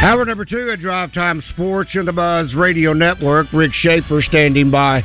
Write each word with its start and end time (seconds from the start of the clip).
Hour 0.00 0.24
number 0.24 0.44
two 0.44 0.70
at 0.72 0.78
Drive 0.78 1.12
Time 1.12 1.42
Sports 1.52 1.90
in 1.94 2.06
the 2.06 2.12
Buzz 2.12 2.54
Radio 2.54 2.92
Network. 2.92 3.48
Rick 3.52 3.72
Schaefer 3.74 4.22
standing 4.22 4.70
by 4.70 5.02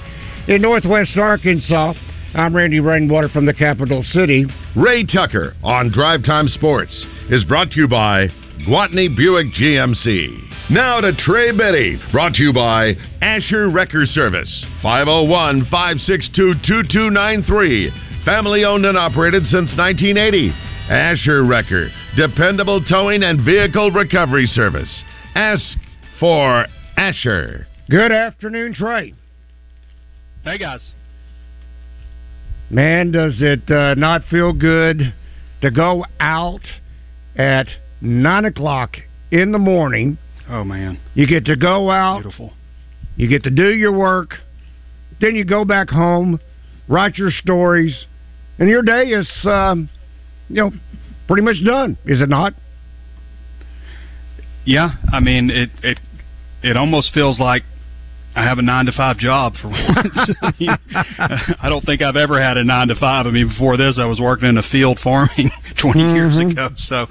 in 0.47 0.61
Northwest 0.61 1.17
Arkansas. 1.17 1.93
I'm 2.35 2.55
Randy 2.55 2.79
Rainwater 2.79 3.27
from 3.27 3.47
the 3.47 3.55
capital 3.55 4.03
city. 4.03 4.45
Ray 4.75 5.03
Tucker 5.03 5.55
on 5.63 5.91
Drive 5.91 6.23
Time 6.23 6.47
Sports 6.47 6.93
is 7.31 7.43
brought 7.43 7.71
to 7.71 7.79
you 7.79 7.87
by 7.87 8.27
Gwatney 8.67 9.09
Buick 9.17 9.47
GMC. 9.59 10.69
Now 10.69 11.01
to 11.01 11.11
Trey 11.15 11.51
Biddy, 11.51 11.99
brought 12.11 12.35
to 12.35 12.43
you 12.43 12.53
by 12.53 12.93
Asher 13.19 13.71
Wrecker 13.71 14.05
Service, 14.05 14.63
501 14.83 15.65
562 15.71 16.53
2293. 16.67 17.89
Family 18.25 18.63
owned 18.63 18.85
and 18.85 18.97
operated 18.97 19.43
since 19.47 19.73
1980. 19.75 20.53
Asher 20.87 21.43
Wrecker, 21.43 21.89
dependable 22.15 22.83
towing 22.83 23.23
and 23.23 23.43
vehicle 23.43 23.91
recovery 23.91 24.45
service. 24.45 25.03
Ask 25.35 25.77
for 26.19 26.65
Asher. 26.95 27.67
Good 27.89 28.11
afternoon, 28.11 28.73
Trey. 28.73 29.13
Hey, 30.43 30.57
guys. 30.57 30.81
Man, 32.69 33.11
does 33.11 33.35
it 33.39 33.69
uh, 33.69 33.95
not 33.95 34.23
feel 34.29 34.53
good 34.53 35.13
to 35.61 35.71
go 35.71 36.05
out 36.19 36.61
at 37.35 37.67
9 38.01 38.45
o'clock 38.45 38.95
in 39.31 39.51
the 39.51 39.59
morning? 39.59 40.17
Oh, 40.49 40.63
man. 40.63 40.99
You 41.13 41.27
get 41.27 41.45
to 41.45 41.55
go 41.55 41.89
out. 41.89 42.21
Beautiful. 42.21 42.53
You 43.15 43.27
get 43.27 43.43
to 43.43 43.49
do 43.49 43.69
your 43.69 43.91
work. 43.91 44.35
Then 45.21 45.35
you 45.35 45.45
go 45.45 45.65
back 45.65 45.89
home, 45.89 46.39
write 46.87 47.17
your 47.17 47.31
stories, 47.31 48.05
and 48.59 48.67
your 48.69 48.81
day 48.81 49.03
is, 49.03 49.29
um, 49.45 49.89
you 50.49 50.55
know, 50.55 50.71
pretty 51.33 51.45
much 51.45 51.65
done, 51.65 51.97
is 52.05 52.21
it 52.21 52.29
not? 52.29 52.53
Yeah, 54.65 54.91
I 55.11 55.19
mean 55.19 55.49
it. 55.49 55.71
It 55.81 55.97
it 56.61 56.77
almost 56.77 57.11
feels 57.11 57.39
like 57.39 57.63
I 58.35 58.43
have 58.43 58.57
a 58.57 58.61
nine 58.61 58.85
to 58.87 58.91
five 58.91 59.17
job 59.17 59.53
for 59.61 59.67
once. 59.69 60.31
I, 60.41 60.53
mean, 60.59 60.69
I 61.61 61.69
don't 61.69 61.85
think 61.85 62.01
I've 62.01 62.15
ever 62.15 62.41
had 62.41 62.57
a 62.57 62.63
nine 62.63 62.87
to 62.87 62.95
five. 62.95 63.25
I 63.27 63.31
mean, 63.31 63.47
before 63.49 63.77
this, 63.77 63.97
I 63.99 64.05
was 64.05 64.19
working 64.19 64.49
in 64.49 64.57
a 64.57 64.63
field 64.71 64.99
farming 65.03 65.51
20 65.81 65.99
Mm-hmm. 65.99 66.15
years 66.15 66.37
ago. 66.39 66.69
So, 66.87 67.07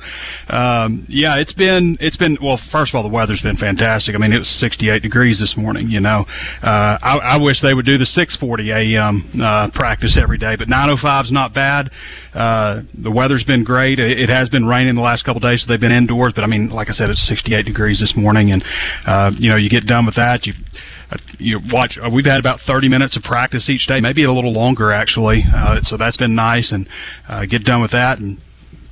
um, 0.55 1.07
yeah, 1.09 1.37
it's 1.37 1.53
been 1.53 1.97
it's 2.01 2.17
been 2.17 2.37
well. 2.43 2.59
First 2.71 2.93
of 2.93 2.97
all, 2.97 3.03
the 3.03 3.09
weather's 3.15 3.41
been 3.43 3.57
fantastic. 3.57 4.15
I 4.15 4.19
mean, 4.19 4.33
it 4.33 4.39
was 4.39 4.49
68 4.61 5.03
degrees 5.03 5.39
this 5.41 5.55
morning. 5.57 5.89
You 5.89 6.01
know, 6.01 6.25
uh, 6.63 6.99
I, 7.03 7.17
I 7.19 7.37
wish 7.37 7.61
they 7.63 7.75
would 7.75 7.87
do 7.87 7.99
the 7.99 8.05
6:40 8.05 8.97
a.m. 8.97 9.41
Uh, 9.43 9.71
practice 9.75 10.19
every 10.21 10.39
day, 10.39 10.57
but 10.57 10.69
9:05 10.69 11.25
is 11.25 11.33
not 11.33 11.55
bad. 11.55 11.91
Uh, 12.35 12.83
the 13.03 13.11
weather's 13.11 13.45
been 13.45 13.63
great. 13.65 13.99
It, 13.99 14.19
it 14.19 14.29
has 14.29 14.49
been 14.49 14.65
raining 14.67 14.95
the 14.97 15.03
last 15.03 15.25
couple 15.25 15.39
of 15.39 15.43
days, 15.51 15.63
so 15.63 15.69
they've 15.73 15.81
been 15.81 15.93
indoors. 15.93 16.33
But 16.35 16.45
I 16.45 16.47
mean, 16.49 16.71
like 16.71 16.89
I 16.91 16.93
said, 16.93 17.11
it's 17.11 17.27
68 17.29 17.65
degrees 17.65 18.01
this 18.01 18.15
morning, 18.17 18.51
and 18.53 18.65
uh, 19.07 19.31
you 19.39 19.51
know, 19.51 19.57
you 19.57 19.69
get 19.71 19.87
done 19.87 20.07
with 20.07 20.17
that, 20.17 20.47
you 20.47 20.55
you 21.39 21.61
watch. 21.71 21.99
Uh, 22.03 22.11
we've 22.11 22.25
had 22.25 22.41
about 22.41 22.61
30 22.67 22.89
minutes 22.89 23.17
of 23.17 23.23
practice 23.23 23.69
each 23.69 23.87
day, 23.87 24.01
maybe 24.01 24.25
a 24.25 24.33
little 24.33 24.53
longer 24.53 24.93
actually. 24.93 25.45
Uh, 25.55 25.81
so 25.83 25.97
that's 25.97 26.17
been 26.17 26.35
nice, 26.35 26.73
and 26.73 26.89
uh, 27.29 27.45
get 27.47 27.65
done 27.65 27.81
with 27.81 27.93
that 27.93 28.19
and 28.19 28.39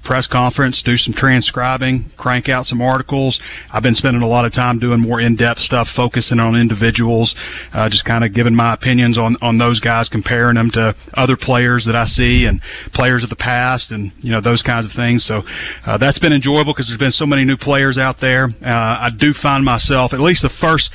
press 0.04 0.26
conference, 0.26 0.82
do 0.84 0.96
some 0.96 1.14
transcribing, 1.14 2.10
crank 2.16 2.48
out 2.48 2.66
some 2.66 2.80
articles. 2.80 3.38
I've 3.72 3.82
been 3.82 3.94
spending 3.94 4.22
a 4.22 4.28
lot 4.28 4.44
of 4.44 4.52
time 4.52 4.78
doing 4.78 5.00
more 5.00 5.20
in-depth 5.20 5.60
stuff, 5.60 5.88
focusing 5.94 6.40
on 6.40 6.56
individuals, 6.56 7.34
uh, 7.72 7.88
just 7.88 8.04
kind 8.04 8.24
of 8.24 8.34
giving 8.34 8.54
my 8.54 8.74
opinions 8.74 9.18
on 9.18 9.36
on 9.42 9.58
those 9.58 9.80
guys, 9.80 10.08
comparing 10.08 10.54
them 10.54 10.70
to 10.72 10.94
other 11.14 11.36
players 11.36 11.84
that 11.86 11.96
I 11.96 12.06
see 12.06 12.46
and 12.46 12.60
players 12.94 13.22
of 13.22 13.30
the 13.30 13.36
past, 13.36 13.90
and 13.90 14.12
you 14.18 14.32
know 14.32 14.40
those 14.40 14.62
kinds 14.62 14.86
of 14.86 14.92
things. 14.96 15.24
So 15.26 15.42
uh, 15.86 15.98
that's 15.98 16.18
been 16.18 16.32
enjoyable 16.32 16.72
because 16.72 16.88
there's 16.88 16.98
been 16.98 17.12
so 17.12 17.26
many 17.26 17.44
new 17.44 17.56
players 17.56 17.98
out 17.98 18.16
there. 18.20 18.48
Uh, 18.64 18.68
I 18.68 19.10
do 19.18 19.32
find 19.42 19.64
myself, 19.64 20.12
at 20.12 20.20
least 20.20 20.42
the 20.42 20.50
first 20.60 20.90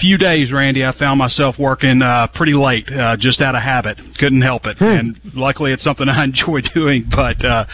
few 0.00 0.16
days, 0.16 0.52
Randy, 0.52 0.84
I 0.84 0.96
found 0.98 1.18
myself 1.18 1.56
working 1.58 2.02
uh, 2.02 2.28
pretty 2.34 2.54
late, 2.54 2.90
uh, 2.90 3.16
just 3.18 3.40
out 3.40 3.54
of 3.54 3.62
habit. 3.62 3.98
Couldn't 4.18 4.42
help 4.42 4.64
it, 4.64 4.80
and 4.80 5.20
luckily 5.34 5.72
it's 5.72 5.84
something 5.84 6.08
I 6.08 6.24
enjoy 6.30 6.60
doing. 6.74 7.08
But 7.10 7.44
uh, 7.44 7.64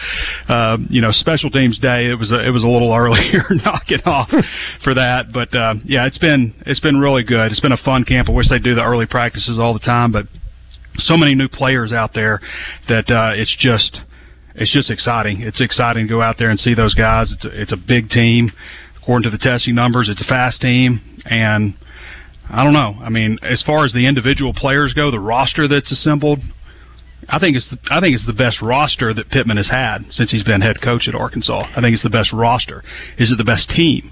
uh, 0.47 0.77
you 0.89 1.01
know, 1.01 1.11
special 1.11 1.49
teams 1.49 1.79
day, 1.79 2.09
it 2.09 2.19
was 2.19 2.31
a, 2.31 2.45
it 2.45 2.51
was 2.51 2.63
a 2.63 2.67
little 2.67 2.93
earlier 2.97 3.43
knocking 3.49 4.01
off 4.05 4.29
for 4.83 4.93
that. 4.93 5.31
But 5.33 5.55
uh, 5.55 5.75
yeah, 5.85 6.05
it's 6.05 6.17
been 6.17 6.53
it's 6.65 6.79
been 6.79 6.97
really 6.97 7.23
good. 7.23 7.51
It's 7.51 7.61
been 7.61 7.71
a 7.71 7.83
fun 7.83 8.03
camp. 8.03 8.29
I 8.29 8.33
wish 8.33 8.49
they 8.49 8.59
do 8.59 8.75
the 8.75 8.83
early 8.83 9.05
practices 9.05 9.57
all 9.59 9.73
the 9.73 9.79
time, 9.79 10.11
but 10.11 10.27
so 10.97 11.15
many 11.15 11.35
new 11.35 11.47
players 11.47 11.91
out 11.91 12.13
there 12.13 12.41
that 12.89 13.09
uh, 13.09 13.31
it's 13.35 13.55
just 13.59 13.99
it's 14.55 14.73
just 14.73 14.89
exciting. 14.89 15.41
It's 15.41 15.61
exciting 15.61 16.07
to 16.07 16.09
go 16.09 16.21
out 16.21 16.37
there 16.37 16.49
and 16.49 16.59
see 16.59 16.73
those 16.73 16.93
guys. 16.93 17.31
It's 17.31 17.45
a, 17.45 17.61
it's 17.61 17.71
a 17.71 17.77
big 17.77 18.09
team. 18.09 18.51
According 19.01 19.31
to 19.31 19.37
the 19.37 19.41
testing 19.41 19.75
numbers, 19.75 20.09
it's 20.09 20.19
a 20.19 20.25
fast 20.25 20.59
team, 20.59 21.21
and 21.25 21.75
I 22.49 22.63
don't 22.63 22.73
know. 22.73 22.95
I 23.01 23.09
mean, 23.09 23.37
as 23.41 23.61
far 23.63 23.85
as 23.85 23.93
the 23.93 24.05
individual 24.05 24.53
players 24.53 24.93
go, 24.93 25.11
the 25.11 25.19
roster 25.19 25.67
that's 25.67 25.91
assembled, 25.91 26.39
I 27.27 27.39
think 27.39 27.57
it's 27.57 27.69
the, 27.69 27.77
I 27.91 27.99
think 27.99 28.15
it's 28.15 28.25
the 28.25 28.33
best 28.33 28.61
roster 28.61 29.13
that 29.13 29.29
Pittman 29.29 29.57
has 29.57 29.69
had 29.69 30.05
since 30.11 30.31
he's 30.31 30.43
been 30.43 30.61
head 30.61 30.81
coach 30.81 31.07
at 31.07 31.15
Arkansas. 31.15 31.67
I 31.75 31.81
think 31.81 31.93
it's 31.93 32.03
the 32.03 32.09
best 32.09 32.31
roster. 32.31 32.83
Is 33.17 33.31
it 33.31 33.37
the 33.37 33.43
best 33.43 33.69
team? 33.69 34.11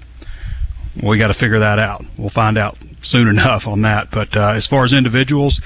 We 1.02 1.18
got 1.18 1.28
to 1.28 1.34
figure 1.34 1.60
that 1.60 1.78
out. 1.78 2.02
We'll 2.18 2.30
find 2.30 2.58
out 2.58 2.76
soon 3.02 3.28
enough 3.28 3.62
on 3.66 3.82
that. 3.82 4.08
But 4.12 4.36
uh, 4.36 4.54
as 4.56 4.66
far 4.66 4.84
as 4.84 4.92
individuals, 4.92 5.60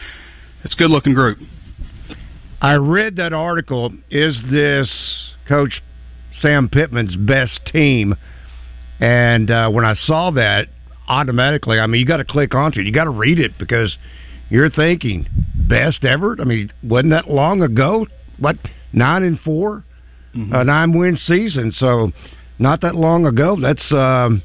it's 0.65 0.75
a 0.75 0.79
good 0.79 0.91
looking 0.91 1.15
group. 1.15 1.39
I 2.61 2.75
read 2.75 3.17
that 3.17 3.33
article. 3.33 3.93
Is 4.11 4.39
this 4.51 4.93
Coach 5.49 5.83
Sam 6.41 6.69
Pittman's 6.69 7.17
best 7.17 7.61
team? 7.73 8.15
And 9.01 9.51
uh, 9.51 9.71
when 9.71 9.85
I 9.85 9.95
saw 9.95 10.31
that, 10.33 10.69
automatically, 11.11 11.79
I 11.79 11.87
mean, 11.87 12.01
you 12.01 12.07
got 12.07 12.19
to 12.19 12.25
click 12.25 12.55
onto 12.55 12.81
it. 12.81 12.87
You 12.87 12.93
got 12.93 13.05
to 13.05 13.11
read 13.11 13.39
it 13.39 13.53
because 13.59 13.99
you're 14.49 14.71
thinking 14.71 15.27
best 15.69 16.05
ever. 16.05 16.37
I 16.41 16.45
mean, 16.45 16.73
wasn't 16.83 17.11
that 17.11 17.29
long 17.29 17.63
ago? 17.63 18.07
What 18.39 18.57
nine 18.93 19.25
and 19.25 19.39
4 19.41 19.85
a 20.35 20.65
nine 20.65 20.97
win 20.97 21.19
season? 21.19 21.73
So 21.73 22.13
not 22.59 22.81
that 22.83 22.95
long 22.95 23.27
ago. 23.27 23.59
That's 23.61 23.93
um, 23.93 24.43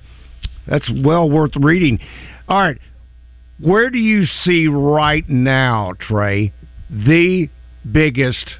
that's 0.68 0.89
well 1.04 1.30
worth 1.30 1.56
reading. 1.56 2.00
All 2.48 2.60
right, 2.60 2.78
where 3.60 3.89
do 3.89 4.00
you 4.00 4.25
see 4.25 4.68
right 4.68 5.28
now, 5.30 5.94
Trey, 6.00 6.51
the 6.89 7.50
biggest? 7.89 8.51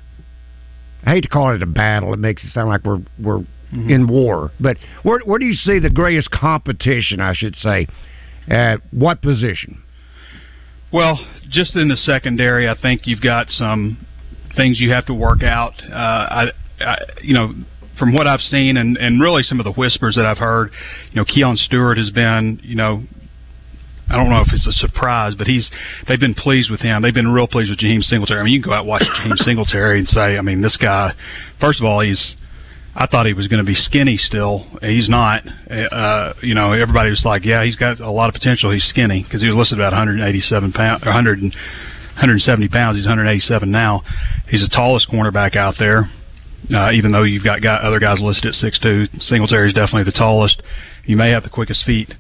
I 1.06 1.12
hate 1.12 1.22
to 1.22 1.30
call 1.30 1.54
it 1.54 1.62
a 1.62 1.68
battle. 1.68 2.14
It 2.14 2.20
makes 2.20 2.44
it 2.44 2.52
sound 2.52 2.70
like 2.70 2.84
we're 2.84 3.02
we're 3.20 3.46
in 3.76 4.08
war. 4.08 4.52
But 4.60 4.78
where 5.04 5.20
where 5.26 5.40
do 5.40 5.46
you 5.46 5.56
see 5.56 5.80
the 5.80 5.90
greatest 5.90 6.32
competition? 6.32 7.20
I 7.20 7.34
should 7.34 7.56
say. 7.56 7.88
At 8.48 8.82
what 8.92 9.24
position? 9.24 9.82
Well, 10.94 11.20
just 11.50 11.76
in 11.76 11.88
the 11.88 11.98
secondary, 11.98 12.70
I 12.70 12.76
think 12.80 13.08
you've 13.08 13.22
got 13.22 13.50
some 13.50 14.06
things 14.56 14.80
you 14.80 14.92
have 14.92 15.06
to 15.08 15.14
work 15.14 15.44
out. 15.44 15.74
Uh, 15.92 15.96
I, 15.96 16.46
I, 16.80 16.96
you 17.22 17.34
know, 17.34 17.54
from 17.98 18.14
what 18.14 18.28
I've 18.28 18.42
seen 18.42 18.78
and, 18.78 18.98
and 18.98 19.22
really 19.22 19.44
some 19.44 19.60
of 19.60 19.64
the 19.64 19.72
whispers 19.72 20.16
that 20.16 20.26
I've 20.26 20.38
heard, 20.38 20.72
you 21.12 21.16
know, 21.16 21.26
Keon 21.26 21.58
Stewart 21.58 21.98
has 21.98 22.12
been, 22.12 22.60
you 22.64 22.76
know, 22.76 23.04
I 24.10 24.16
don't 24.18 24.30
know 24.30 24.42
if 24.42 24.54
it's 24.54 24.68
a 24.68 24.72
surprise, 24.72 25.34
but 25.36 25.48
he's 25.48 25.70
they've 26.08 26.20
been 26.20 26.36
pleased 26.36 26.70
with 26.70 26.80
him. 26.80 27.02
They've 27.02 27.14
been 27.14 27.28
real 27.28 27.48
pleased 27.48 27.72
with 27.72 27.80
Jaheim 27.80 28.04
Singletary. 28.04 28.40
I 28.40 28.44
mean, 28.44 28.54
you 28.54 28.62
can 28.62 28.70
go 28.70 28.76
out 28.76 28.82
and 28.82 28.88
watch 28.88 29.02
Jaheim 29.02 29.36
Singletary 29.44 30.00
and 30.00 30.08
say, 30.08 30.38
I 30.38 30.42
mean, 30.42 30.62
this 30.62 30.78
guy. 30.78 31.14
First 31.60 31.80
of 31.80 31.86
all, 31.88 32.02
he's 32.02 32.36
I 32.98 33.08
thought 33.08 33.26
he 33.26 33.34
was 33.34 33.48
going 33.50 33.64
to 33.64 33.70
be 33.70 33.76
skinny 33.76 34.16
still. 34.16 34.66
He's 34.82 35.10
not. 35.10 35.44
Uh, 35.70 36.34
you 36.42 36.56
know, 36.56 36.72
everybody 36.72 37.10
was 37.10 37.24
like, 37.26 37.44
yeah, 37.44 37.64
he's 37.66 37.76
got 37.76 38.00
a 38.00 38.10
lot 38.10 38.30
of 38.30 38.34
potential. 38.34 38.72
He's 38.72 38.86
skinny 38.86 39.24
because 39.24 39.42
he 39.42 39.48
was 39.50 39.58
listed 39.58 39.80
about 39.80 39.92
187 39.92 40.72
pounds, 40.72 41.04
100 41.04 41.40
and 41.40 41.54
170 41.54 42.70
pounds. 42.70 42.98
He's 42.98 43.06
187 43.06 43.70
now. 43.70 44.02
He's 44.48 44.62
the 44.62 44.74
tallest 44.74 45.10
cornerback 45.10 45.58
out 45.58 45.76
there. 45.78 46.10
Uh, 46.74 46.92
even 46.94 47.12
though 47.12 47.24
you've 47.24 47.44
got 47.44 47.62
guy, 47.62 47.76
other 47.76 48.00
guys 48.00 48.20
listed 48.22 48.48
at 48.48 48.54
6'2", 48.54 49.22
Singletary 49.22 49.68
is 49.68 49.74
definitely 49.74 50.06
the 50.06 50.18
tallest. 50.18 50.62
You 51.04 51.18
may 51.18 51.32
have 51.32 51.44
the 51.44 51.50
quickest 51.50 51.84
feet. 51.86 52.14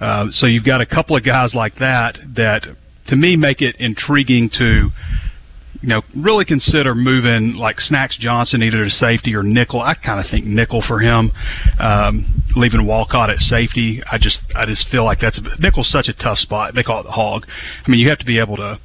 Uh, 0.00 0.26
so 0.30 0.46
you've 0.46 0.64
got 0.64 0.80
a 0.80 0.86
couple 0.86 1.14
of 1.14 1.24
guys 1.24 1.54
like 1.54 1.76
that 1.76 2.16
that, 2.34 2.64
to 3.08 3.16
me, 3.16 3.36
make 3.36 3.60
it 3.60 3.76
intriguing 3.78 4.50
to, 4.58 4.88
you 5.82 5.88
know, 5.88 6.02
really 6.16 6.44
consider 6.44 6.94
moving 6.94 7.54
like 7.54 7.80
Snacks 7.80 8.16
Johnson 8.18 8.62
either 8.62 8.84
to 8.84 8.90
safety 8.90 9.34
or 9.34 9.42
nickel. 9.42 9.80
I 9.80 9.94
kind 9.94 10.24
of 10.24 10.30
think 10.30 10.46
nickel 10.46 10.82
for 10.86 11.00
him, 11.00 11.32
um, 11.80 12.42
leaving 12.56 12.86
Walcott 12.86 13.30
at 13.30 13.38
safety. 13.38 14.00
I 14.10 14.16
just, 14.18 14.38
I 14.54 14.64
just 14.64 14.88
feel 14.90 15.04
like 15.04 15.20
that's 15.20 15.38
a, 15.38 15.60
nickel's 15.60 15.90
such 15.90 16.08
a 16.08 16.12
tough 16.12 16.38
spot. 16.38 16.74
They 16.74 16.84
call 16.84 17.00
it 17.00 17.04
the 17.04 17.10
hog. 17.10 17.46
I 17.84 17.90
mean, 17.90 17.98
you 17.98 18.08
have 18.08 18.18
to 18.18 18.24
be 18.24 18.38
able 18.38 18.56
to 18.56 18.78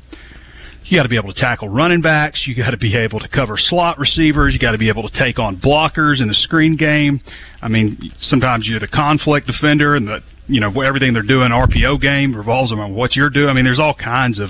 you 0.85 0.97
got 0.97 1.03
to 1.03 1.09
be 1.09 1.17
able 1.17 1.33
to 1.33 1.39
tackle 1.39 1.67
running 1.67 2.01
backs. 2.01 2.43
You 2.47 2.55
got 2.55 2.71
to 2.71 2.77
be 2.77 2.95
able 2.95 3.19
to 3.19 3.27
cover 3.27 3.55
slot 3.57 3.99
receivers. 3.99 4.53
You 4.53 4.59
got 4.59 4.71
to 4.71 4.77
be 4.77 4.87
able 4.87 5.07
to 5.07 5.19
take 5.19 5.37
on 5.37 5.57
blockers 5.57 6.21
in 6.21 6.29
the 6.29 6.33
screen 6.33 6.77
game. 6.77 7.19
I 7.61 7.67
mean, 7.67 8.11
sometimes 8.21 8.65
you're 8.65 8.79
the 8.79 8.87
conflict 8.87 9.47
defender, 9.47 9.95
and 9.95 10.07
the 10.07 10.19
you 10.47 10.61
know 10.61 10.81
everything 10.81 11.13
they're 11.13 11.23
doing 11.23 11.51
RPO 11.51 12.01
game 12.01 12.33
revolves 12.33 12.71
around 12.71 12.95
what 12.95 13.15
you're 13.15 13.29
doing. 13.29 13.49
I 13.49 13.53
mean, 13.53 13.65
there's 13.65 13.79
all 13.79 13.93
kinds 13.93 14.39
of 14.39 14.49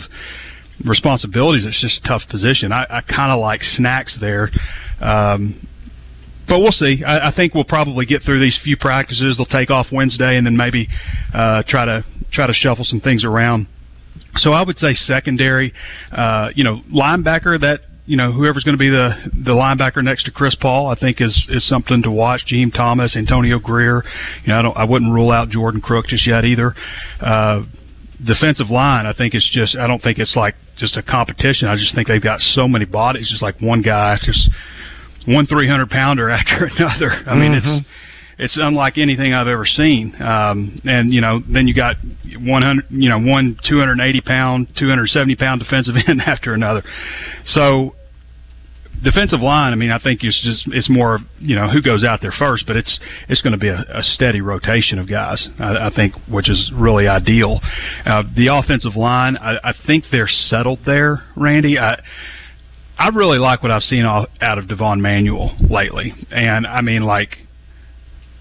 responsibilities. 0.86 1.66
It's 1.66 1.82
just 1.82 2.06
a 2.06 2.08
tough 2.08 2.22
position. 2.30 2.72
I, 2.72 2.86
I 2.90 3.02
kind 3.02 3.32
of 3.32 3.40
like 3.40 3.62
snacks 3.62 4.18
there. 4.20 4.50
Um, 5.02 5.68
but 6.48 6.60
we'll 6.60 6.72
see. 6.72 7.04
I, 7.06 7.30
I 7.30 7.36
think 7.36 7.54
we'll 7.54 7.66
probably 7.66 8.06
get 8.06 8.24
through 8.24 8.40
these 8.40 8.58
few 8.64 8.78
practices. 8.78 9.38
They'll 9.38 9.46
take 9.46 9.70
off 9.70 9.88
Wednesday, 9.92 10.38
and 10.38 10.46
then 10.46 10.56
maybe 10.56 10.88
uh, 11.34 11.64
try 11.68 11.86
to 11.86 12.06
try 12.32 12.48
to 12.48 12.54
shuffle 12.54 12.86
some 12.86 13.02
things 13.02 13.24
around 13.24 13.68
so 14.40 14.52
I 14.52 14.64
would 14.64 14.78
say 14.78 14.94
secondary, 14.94 15.74
uh, 16.12 16.50
you 16.56 16.64
know, 16.64 16.82
linebacker 16.94 17.60
that 17.62 17.82
you 18.06 18.16
know 18.16 18.32
whoever's 18.32 18.64
going 18.64 18.78
to 18.78 18.80
be 18.80 18.90
the 18.90 19.10
the 19.46 19.52
linebacker 19.52 20.04
next 20.04 20.24
to 20.26 20.32
Chris 20.32 20.56
Paul, 20.56 20.90
I 20.90 20.96
think 20.96 21.22
is 21.22 21.48
is 21.50 21.68
something 21.68 22.02
to 22.04 22.12
watch. 22.12 22.46
Jaheim 22.52 22.74
Thomas, 22.74 23.16
Antonio 23.16 23.60
Greer, 23.60 24.04
you 24.44 24.54
know, 24.54 24.60
I 24.60 24.62
don't 24.62 24.78
I 24.78 24.84
wouldn't 24.86 25.12
rule 25.12 25.32
out 25.32 25.50
Jordan 25.50 25.82
Crook 25.82 26.08
just 26.08 26.26
yet 26.28 26.46
either. 26.46 26.74
Uh, 27.20 27.64
defensive 28.24 28.69
line, 28.69 29.06
I 29.06 29.14
think 29.14 29.34
it's 29.34 29.50
just 29.52 29.75
I 29.75 29.88
don't 29.88 30.02
think 30.02 30.19
it's 30.19 30.36
like 30.36 30.56
just 30.78 30.98
a 30.98 31.04
competition. 31.04 31.68
I 31.68 31.75
just 31.75 31.94
think 31.96 32.08
they've 32.08 32.22
got 32.22 32.40
so 32.40 32.68
many 32.68 32.86
bodies, 32.86 33.30
just 33.30 33.42
like 33.42 33.62
one 33.62 33.81
guy, 33.81 34.18
just 34.24 34.50
one 35.25 35.46
three 35.46 35.68
hundred 35.68 35.90
pounder 35.90 36.30
after 36.31 36.66
another. 36.66 37.12
I 37.28 37.36
mean, 37.36 37.54
mm-hmm. 37.54 37.78
it's 37.78 37.88
it's 38.40 38.58
unlike 38.58 38.98
anything 38.98 39.34
I've 39.34 39.48
ever 39.48 39.66
seen. 39.66 40.19
Um, 40.22 40.81
and 40.86 41.14
you 41.14 41.22
know, 41.22 41.42
then 41.52 41.68
you 41.68 41.74
got 41.74 41.96
100, 42.25 42.86
you 42.90 43.10
know, 43.10 43.19
one 43.19 43.58
280 43.68 44.22
pound, 44.22 44.68
270 44.78 45.36
pound 45.36 45.60
defensive 45.60 45.96
end 46.08 46.22
after 46.22 46.54
another. 46.54 46.84
So 47.46 47.96
defensive 49.04 49.42
line, 49.42 49.74
I 49.74 49.76
mean, 49.76 49.92
I 49.92 50.00
think 50.00 50.24
it's 50.24 50.42
just 50.44 50.68
it's 50.68 50.90
more 50.90 51.20
you 51.40 51.56
know 51.56 51.70
who 51.70 51.82
goes 51.82 52.04
out 52.04 52.22
there 52.22 52.34
first, 52.38 52.66
but 52.68 52.76
it's 52.76 53.00
it's 53.30 53.42
going 53.42 53.54
to 53.54 53.60
be 53.60 53.70
a, 53.70 53.84
a 53.94 54.04
steady 54.04 54.42
rotation 54.42 55.00
of 55.00 55.10
guys. 55.10 55.46
I, 55.60 55.88
I 55.88 55.92
think, 55.96 56.16
which 56.30 56.50
is 56.50 56.72
really 56.74 57.08
ideal. 57.08 57.60
Uh, 58.06 58.24
the 58.36 58.48
offensive 58.48 58.96
line, 58.96 59.38
I, 59.38 59.58
I 59.64 59.74
think 59.86 60.06
they're 60.12 60.28
settled 60.28 60.80
there, 60.86 61.24
Randy. 61.36 61.78
I 61.78 62.02
I 62.98 63.10
really 63.10 63.38
like 63.38 63.62
what 63.62 63.72
I've 63.72 63.84
seen 63.84 64.06
out 64.06 64.30
of 64.42 64.68
Devon 64.68 65.02
Manuel 65.02 65.56
lately, 65.70 66.14
and 66.32 66.66
I 66.66 66.82
mean 66.82 67.04
like 67.04 67.38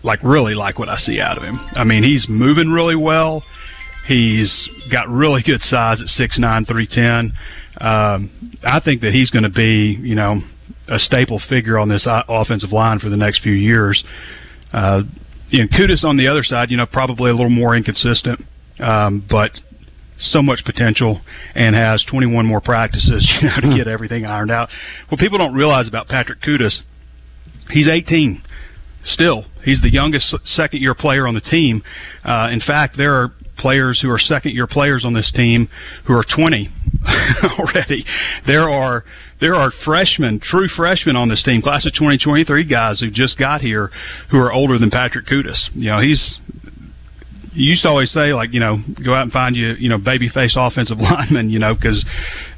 like 0.03 0.21
really 0.23 0.55
like 0.55 0.79
what 0.79 0.89
I 0.89 0.97
see 0.99 1.21
out 1.21 1.37
of 1.37 1.43
him. 1.43 1.59
I 1.73 1.85
mean, 1.85 2.03
he's 2.03 2.27
moving 2.29 2.71
really 2.71 2.97
well. 2.97 3.43
He's 4.07 4.69
got 4.91 5.09
really 5.09 5.43
good 5.43 5.61
size 5.63 6.01
at 6.01 6.07
six 6.07 6.39
nine, 6.39 6.65
three 6.65 6.87
ten. 6.87 7.33
Um, 7.79 8.59
I 8.65 8.81
think 8.81 9.03
that 9.03 9.13
he's 9.13 9.31
going 9.31 9.43
to 9.43 9.51
be, 9.51 9.99
you 10.01 10.15
know, 10.15 10.41
a 10.89 10.99
staple 10.99 11.41
figure 11.49 11.79
on 11.79 11.89
this 11.89 12.07
offensive 12.07 12.73
line 12.73 12.99
for 12.99 13.09
the 13.09 13.17
next 13.17 13.43
few 13.43 13.53
years. 13.53 14.03
Uh, 14.73 15.03
you 15.49 15.61
know, 15.61 16.09
on 16.09 16.17
the 16.17 16.27
other 16.27 16.43
side, 16.43 16.71
you 16.71 16.77
know, 16.77 16.87
probably 16.87 17.31
a 17.31 17.35
little 17.35 17.51
more 17.51 17.77
inconsistent, 17.77 18.41
um, 18.81 19.25
but 19.29 19.53
so 20.19 20.43
much 20.43 20.65
potential 20.65 21.21
and 21.55 21.77
has 21.77 22.05
21 22.11 22.47
more 22.47 22.61
practices, 22.61 23.31
you 23.41 23.49
know, 23.49 23.61
to 23.61 23.67
hmm. 23.69 23.77
get 23.77 23.89
everything 23.89 24.27
ironed 24.27 24.51
out. 24.51 24.69
What 25.09 25.21
people 25.21 25.39
don't 25.39 25.55
realize 25.55 25.89
about 25.89 26.09
Patrick 26.09 26.41
Kutas, 26.41 26.79
he's 27.71 27.89
18 27.89 28.43
still, 29.05 29.45
he's 29.65 29.81
the 29.83 29.93
youngest 29.93 30.35
second 30.47 30.81
year 30.81 30.95
player 30.95 31.27
on 31.27 31.35
the 31.35 31.41
team. 31.41 31.83
Uh, 32.25 32.49
in 32.51 32.61
fact, 32.61 32.97
there 32.97 33.15
are 33.15 33.33
players 33.57 34.01
who 34.01 34.11
are 34.11 34.19
second 34.19 34.53
year 34.53 34.67
players 34.67 35.05
on 35.05 35.15
this 35.15 35.31
team 35.35 35.69
who 36.07 36.15
are 36.15 36.25
20 36.25 36.69
already. 37.59 38.05
There 38.47 38.69
are 38.69 39.05
there 39.41 39.55
are 39.55 39.71
freshmen, 39.85 40.41
true 40.41 40.67
freshmen 40.69 41.15
on 41.15 41.29
this 41.29 41.43
team, 41.43 41.61
class 41.61 41.85
of 41.85 41.93
2023 41.93 42.65
guys 42.65 43.01
who 43.01 43.11
just 43.11 43.39
got 43.39 43.61
here 43.61 43.91
who 44.31 44.39
are 44.39 44.53
older 44.53 44.79
than 44.79 44.91
Patrick 44.91 45.27
Kutas. 45.27 45.69
You 45.75 45.91
know, 45.91 46.01
he's 46.01 46.39
you 47.57 47.71
used 47.71 47.83
to 47.83 47.89
always 47.89 48.13
say 48.13 48.35
like 48.35 48.53
you 48.53 48.61
know 48.61 48.79
go 49.05 49.15
out 49.15 49.23
and 49.23 49.33
find 49.33 49.57
you 49.57 49.73
you 49.79 49.89
know 49.89 49.99
baby 49.99 50.29
face 50.29 50.55
offensive 50.59 50.99
linemen 51.01 51.49
you 51.49 51.59
know 51.59 51.75
because 51.75 52.05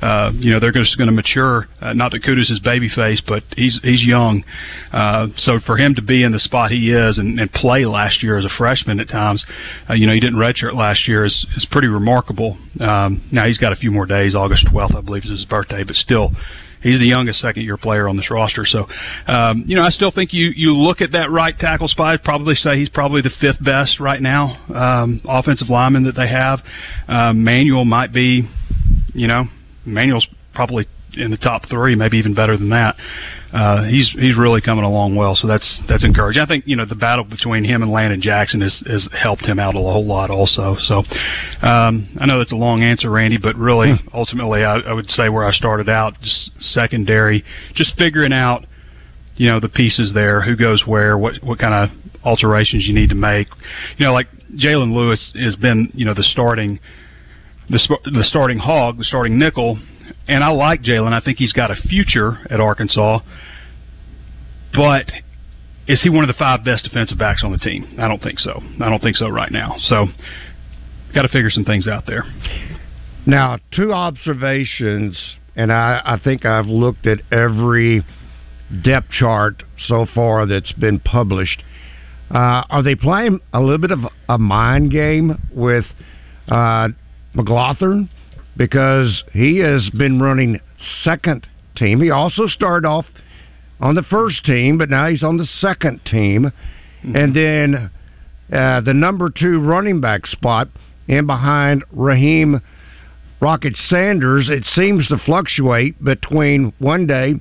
uh, 0.03 0.31
you 0.35 0.50
know 0.50 0.61
they're 0.61 0.73
just 0.73 0.97
going 0.99 1.06
to 1.06 1.12
mature. 1.12 1.67
Uh, 1.81 1.93
not 1.93 2.12
that 2.12 2.23
Kutas 2.23 2.50
is 2.50 2.61
baby 2.62 2.89
face, 2.95 3.23
but 3.27 3.43
he's 3.56 3.81
he's 3.83 4.05
young. 4.05 4.45
Uh, 4.93 5.29
so 5.37 5.61
for 5.65 5.77
him 5.77 5.95
to 5.95 6.03
be 6.03 6.23
in 6.23 6.33
the 6.33 6.41
spot 6.41 6.71
he 6.71 6.91
is 6.91 7.19
and, 7.19 7.39
and 7.39 7.50
play 7.53 7.85
last 7.85 8.23
year 8.23 8.39
as 8.39 8.45
a 8.45 8.50
freshman 8.59 9.00
at 9.00 9.09
times, 9.09 9.45
uh, 9.89 9.95
you 9.95 10.06
know 10.06 10.12
he 10.12 10.21
didn't 10.21 10.39
redshirt 10.39 10.75
last 10.75 11.06
year 11.06 11.25
is 11.25 11.47
is 11.56 11.67
pretty 11.71 11.89
remarkable. 11.89 12.59
Um, 12.81 13.23
now 13.33 13.47
he's 13.47 13.59
got 13.59 13.73
a 13.73 13.77
few 13.77 13.91
more 13.91 14.06
days. 14.06 14.35
August 14.35 14.67
12th, 14.67 14.97
I 14.97 15.01
believe, 15.01 15.25
is 15.25 15.31
his 15.31 15.44
birthday, 15.44 15.85
but 15.85 15.94
still 15.97 16.31
he's 16.83 16.99
the 16.99 17.07
youngest 17.07 17.41
second 17.41 17.63
year 17.63 17.77
player 17.77 18.09
on 18.09 18.17
this 18.17 18.31
roster. 18.31 18.65
So, 18.67 18.87
um, 19.27 19.65
you 19.67 19.77
know, 19.77 19.83
I 19.83 19.91
still 19.91 20.11
think 20.11 20.33
you 20.33 20.51
you 20.55 20.75
look 20.75 21.01
at 21.01 21.13
that 21.13 21.31
right 21.31 21.57
tackle 21.59 21.89
spot, 21.89 22.23
probably 22.25 22.55
say 22.55 22.79
he's 22.79 22.89
probably 22.89 23.23
the 23.23 23.33
fifth 23.41 23.63
best 23.65 24.01
right 24.01 24.21
now 24.21 24.57
um, 24.75 25.21
offensive 25.25 25.69
lineman 25.69 26.05
that 26.05 26.17
they 26.17 26.29
have. 26.29 26.61
Um, 27.09 27.45
Manuel 27.45 27.85
might 27.85 28.13
be, 28.13 28.49
you 29.15 29.27
know, 29.27 29.45
Manuel's 29.85 30.27
probably 30.55 30.87
in 31.16 31.31
the 31.31 31.37
top 31.37 31.69
three, 31.69 31.94
maybe 31.94 32.19
even 32.19 32.34
better 32.34 32.56
than 32.56 32.70
that. 32.70 32.96
Uh, 33.52 33.84
he's 33.84 34.10
he's 34.10 34.37
really 34.37 34.60
coming 34.60 34.84
along 34.84 35.16
well, 35.16 35.34
so 35.34 35.49
that's 35.49 35.81
that's 35.88 36.05
encouraging. 36.05 36.43
I 36.43 36.46
think 36.46 36.66
you 36.66 36.76
know 36.76 36.84
the 36.84 36.94
battle 36.94 37.24
between 37.24 37.65
him 37.65 37.82
and 37.82 37.91
Landon 37.91 38.20
Jackson 38.20 38.60
has 38.60 38.82
has 38.86 39.08
helped 39.12 39.46
him 39.46 39.58
out 39.58 39.74
a 39.74 39.79
whole 39.79 40.06
lot 40.06 40.31
also. 40.31 40.77
So 40.81 40.98
um, 41.67 42.15
I 42.20 42.27
know 42.27 42.38
that's 42.38 42.53
a 42.53 42.56
long 42.56 42.82
answer, 42.82 43.10
Randy, 43.10 43.38
but 43.38 43.56
really 43.56 43.96
hmm. 43.96 44.08
ultimately 44.12 44.65
I, 44.65 44.81
I 44.81 44.93
would 44.93 45.08
say 45.10 45.31
where 45.31 45.44
I 45.44 45.53
started 45.53 45.88
out, 45.88 46.20
just 46.20 46.50
secondary, 46.74 47.43
just 47.74 47.96
figuring 47.96 48.34
out 48.34 48.67
you 49.36 49.48
know 49.48 49.60
the 49.60 49.70
pieces 49.70 50.12
there, 50.12 50.43
who 50.43 50.55
goes 50.55 50.82
where, 50.86 51.17
what 51.17 51.43
what 51.43 51.58
kind 51.58 51.72
of 51.72 51.96
alterations 52.24 52.86
you 52.86 52.93
need 52.93 53.08
to 53.08 53.15
make. 53.15 53.48
You 53.96 54.06
know, 54.06 54.12
like 54.12 54.27
Jalen 54.56 54.94
Lewis 54.94 55.32
has 55.36 55.56
been 55.56 55.91
you 55.94 56.05
know 56.05 56.12
the 56.12 56.22
starting 56.22 56.81
the 57.70 57.98
the 58.13 58.25
starting 58.25 58.58
hog, 58.58 58.98
the 58.98 59.05
starting 59.05 59.39
nickel, 59.39 59.79
and 60.27 60.43
I 60.43 60.48
like 60.48 60.82
Jalen. 60.82 61.13
I 61.13 61.20
think 61.20 61.39
he's 61.39 61.53
got 61.53 61.70
a 61.70 61.75
future 61.75 62.39
at 62.51 62.60
Arkansas, 62.60 63.20
but 64.75 65.05
is 65.87 66.03
he 66.03 66.10
one 66.10 66.22
of 66.22 66.29
the 66.29 66.39
five 66.39 66.65
best 66.65 66.84
defensive 66.84 67.19
backs 67.19 67.43
on 67.44 67.53
the 67.53 67.58
team? 67.58 67.96
I 67.98 68.08
don't 68.08 68.22
think 68.22 68.39
so. 68.39 68.60
I 68.81 68.89
don't 68.89 69.03
think 69.03 69.17
so 69.17 69.29
right 69.29 69.51
now. 69.51 69.75
So, 69.81 70.06
got 71.15 71.22
to 71.22 71.29
figure 71.29 71.51
some 71.51 71.65
things 71.65 71.89
out 71.89 72.05
there. 72.06 72.25
Now, 73.27 73.58
two 73.75 73.93
observations, 73.93 75.19
and 75.56 75.72
I, 75.72 76.01
I 76.05 76.19
think 76.22 76.44
I've 76.44 76.67
looked 76.67 77.06
at 77.06 77.19
every 77.32 78.05
depth 78.82 79.10
chart 79.10 79.63
so 79.87 80.06
far 80.15 80.46
that's 80.46 80.72
been 80.72 81.01
published. 81.01 81.63
Uh, 82.31 82.65
are 82.69 82.82
they 82.82 82.94
playing 82.94 83.41
a 83.55 83.60
little 83.60 83.79
bit 83.79 83.91
of 83.91 84.01
a 84.29 84.39
mind 84.39 84.91
game 84.91 85.39
with 85.55 85.84
uh, 86.48 86.89
McGlothern 87.35 88.08
because 88.56 89.23
he 89.32 89.58
has 89.58 89.89
been 89.91 90.20
running 90.20 90.61
second 91.05 91.47
team. 91.77 92.01
He 92.01 92.11
also 92.11 92.47
started 92.47 92.87
off 92.87 93.06
on 93.81 93.94
the 93.94 94.03
first 94.03 94.44
team, 94.44 94.79
but 94.79 94.91
now 94.91 95.08
he's 95.08 95.23
on 95.23 95.37
the 95.37 95.47
second 95.61 96.01
team. 96.05 96.53
Mm-hmm. 97.05 97.17
And 97.17 97.37
then 97.37 97.91
uh, 98.53 98.81
the 98.81 98.94
number 98.94 99.31
two 99.31 99.61
running 99.61 100.01
back 100.01 100.27
spot 100.27 100.69
in 101.06 101.27
behind 101.27 101.85
Raheim 101.94 102.61
Rocket 103.41 103.77
Sanders, 103.89 104.49
it 104.51 104.65
seems 104.65 105.06
to 105.08 105.19
fluctuate 105.19 106.03
between 106.03 106.73
one 106.79 107.06
day 107.06 107.35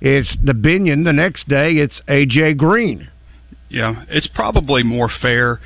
it's 0.00 0.34
Dubinion, 0.36 1.04
the 1.04 1.12
next 1.12 1.48
day 1.48 1.72
it's 1.72 2.00
AJ 2.08 2.56
Green. 2.56 3.08
Yeah, 3.68 4.04
it's 4.08 4.26
probably 4.28 4.82
more 4.82 5.10
fair 5.20 5.60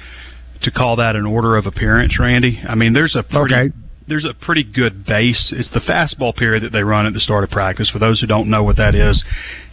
to 0.64 0.70
call 0.70 0.96
that 0.96 1.16
an 1.16 1.26
order 1.26 1.56
of 1.56 1.66
appearance, 1.66 2.18
Randy. 2.18 2.62
I 2.66 2.74
mean, 2.74 2.92
there's 2.92 3.16
a 3.16 3.22
pretty, 3.22 3.54
Okay. 3.54 3.72
There's 4.06 4.26
a 4.26 4.34
pretty 4.34 4.64
good 4.64 5.06
base. 5.06 5.52
It's 5.56 5.70
the 5.70 5.80
fastball 5.80 6.36
period 6.36 6.62
that 6.62 6.72
they 6.72 6.82
run 6.82 7.06
at 7.06 7.14
the 7.14 7.20
start 7.20 7.42
of 7.42 7.50
practice. 7.50 7.88
For 7.88 7.98
those 7.98 8.20
who 8.20 8.26
don't 8.26 8.50
know 8.50 8.62
what 8.62 8.76
that 8.76 8.94
is, 8.94 9.24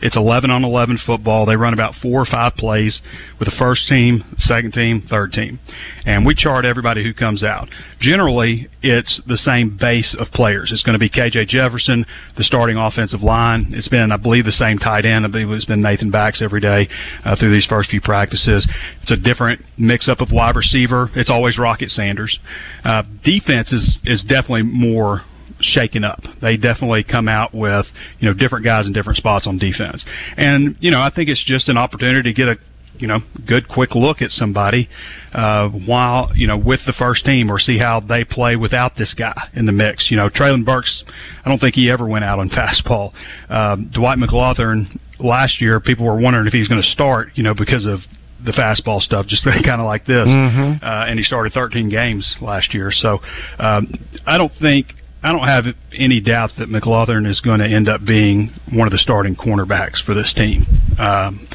it's 0.02 0.16
11 0.16 0.50
on 0.50 0.64
11 0.64 1.00
football. 1.06 1.46
They 1.46 1.58
run 1.58 1.74
about 1.74 1.96
four 2.02 2.22
or 2.22 2.26
five 2.26 2.54
plays 2.56 3.02
with 3.40 3.50
the 3.50 3.56
first 3.60 3.88
team, 3.90 4.24
second 4.40 4.74
team, 4.74 5.06
third 5.10 5.34
team, 5.34 5.60
and 6.06 6.26
we 6.26 6.34
chart 6.34 6.64
everybody 6.64 7.04
who 7.04 7.14
comes 7.14 7.44
out. 7.44 7.68
Generally, 8.00 8.70
it's 8.82 9.22
the 9.28 9.38
same 9.38 9.78
base 9.78 10.16
of 10.18 10.28
players. 10.32 10.72
It's 10.72 10.84
going 10.84 10.94
to 10.94 11.00
be 11.00 11.10
KJ 11.10 11.48
Jefferson, 11.48 12.06
the 12.38 12.44
starting 12.44 12.78
offensive 12.78 13.22
line. 13.22 13.74
It's 13.76 13.90
been, 13.90 14.12
I 14.12 14.18
believe, 14.18 14.46
the 14.46 14.52
same 14.54 14.80
tight 14.80 15.06
end. 15.06 15.26
I 15.26 15.28
believe 15.28 15.50
it's 15.52 15.66
been 15.66 15.82
Nathan 15.82 16.10
Bax 16.10 16.42
every 16.42 16.62
day 16.62 16.88
uh, 17.26 17.36
through 17.36 17.52
these 17.52 17.66
first 17.66 17.90
few 17.90 18.02
practices. 18.02 18.68
It's 19.04 19.12
a 19.12 19.18
different 19.18 19.62
mix-up 19.78 20.22
of 20.22 20.32
wide 20.32 20.56
receiver. 20.56 21.10
It's 21.16 21.30
always 21.30 21.60
Rocket 21.60 21.90
Sanders. 21.90 22.40
Uh, 22.84 23.04
defense 23.24 23.72
is 23.74 24.00
is 24.06 24.21
definitely 24.24 24.64
more 24.64 25.22
shaken 25.60 26.04
up. 26.04 26.22
They 26.42 26.58
definitely 26.58 27.04
come 27.04 27.28
out 27.28 27.54
with 27.54 27.86
you 28.20 28.28
know 28.28 28.34
different 28.34 28.66
guys 28.66 28.86
in 28.86 28.94
different 28.94 29.18
spots 29.18 29.48
on 29.48 29.58
defense, 29.58 30.04
and 30.38 30.76
you 30.80 30.92
know 30.92 31.02
I 31.02 31.12
think 31.14 31.30
it's 31.30 31.44
just 31.44 31.70
an 31.70 31.78
opportunity 31.78 32.32
to 32.32 32.36
get 32.36 32.48
a 32.48 32.56
you 32.98 33.08
know 33.08 33.20
good 33.48 33.68
quick 33.68 33.96
look 33.96 34.22
at 34.22 34.32
somebody 34.32 34.90
uh, 35.34 35.68
while 35.70 36.32
you 36.36 36.48
know 36.48 36.58
with 36.58 36.82
the 36.86 36.94
first 36.94 37.26
team 37.26 37.52
or 37.52 37.60
see 37.60 37.78
how 37.78 38.00
they 38.00 38.24
play 38.24 38.56
without 38.56 38.96
this 38.98 39.14
guy 39.14 39.50
in 39.54 39.66
the 39.66 39.72
mix. 39.72 40.10
You 40.10 40.18
know 40.18 40.30
Treylon 40.30 40.66
Burks, 40.66 41.04
I 41.46 41.50
don't 41.50 41.60
think 41.60 41.76
he 41.76 41.90
ever 41.90 42.08
went 42.08 42.26
out 42.26 42.40
on 42.40 42.50
fastball. 42.52 43.14
Um, 43.50 43.90
Dwight 43.94 44.18
McGlothern 44.18 45.00
last 45.20 45.62
year, 45.62 45.80
people 45.80 46.06
were 46.06 46.20
wondering 46.20 46.48
if 46.48 46.54
he 46.54 46.60
was 46.60 46.68
going 46.68 46.82
to 46.82 46.90
start, 46.90 47.30
you 47.36 47.44
know, 47.44 47.54
because 47.54 47.86
of 47.86 48.00
the 48.44 48.52
fastball 48.52 49.02
stuff, 49.02 49.28
just 49.28 49.44
kind 49.66 49.82
of 49.82 49.86
like 49.86 50.06
this. 50.06 50.28
Mhm. 50.28 50.82
Uh, 50.84 51.06
and 51.08 51.20
he 51.20 51.24
started 51.24 51.54
13 51.54 51.90
games 51.90 52.36
last 52.42 52.74
year, 52.74 52.92
so 52.92 53.20
um, 53.60 53.94
I 54.26 54.38
don't 54.38 54.52
think 54.62 54.88
I 55.24 55.32
don't 55.32 55.48
have 55.48 55.66
any 55.94 56.20
doubt 56.20 56.52
that 56.58 56.70
McGlothern 56.70 57.30
is 57.30 57.40
going 57.42 57.60
to 57.60 57.68
end 57.68 57.88
up 57.88 58.04
being 58.04 58.52
one 58.74 58.88
of 58.88 58.92
the 58.92 58.98
starting 58.98 59.36
cornerbacks 59.36 60.04
for 60.04 60.16
this 60.16 60.34
team. 60.36 60.66
Um, 60.98 61.48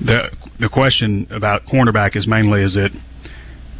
the 0.00 0.30
the 0.60 0.68
question 0.68 1.26
about 1.30 1.66
cornerback 1.66 2.16
is 2.16 2.26
mainly 2.26 2.62
is 2.62 2.76
it 2.76 2.92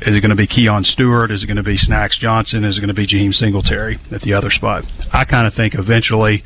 is 0.02 0.14
it 0.14 0.20
going 0.20 0.30
to 0.30 0.36
be 0.36 0.46
Keon 0.46 0.84
Stewart? 0.84 1.30
Is 1.30 1.42
it 1.42 1.46
going 1.46 1.56
to 1.56 1.62
be 1.62 1.78
Snacks 1.78 2.18
Johnson? 2.18 2.64
Is 2.64 2.76
it 2.76 2.80
going 2.80 2.88
to 2.88 2.94
be 2.94 3.06
Jaheim 3.06 3.32
Singletary 3.32 3.98
at 4.12 4.20
the 4.22 4.34
other 4.34 4.50
spot? 4.50 4.84
I 5.12 5.24
kind 5.24 5.46
of 5.46 5.54
think 5.54 5.74
eventually, 5.74 6.44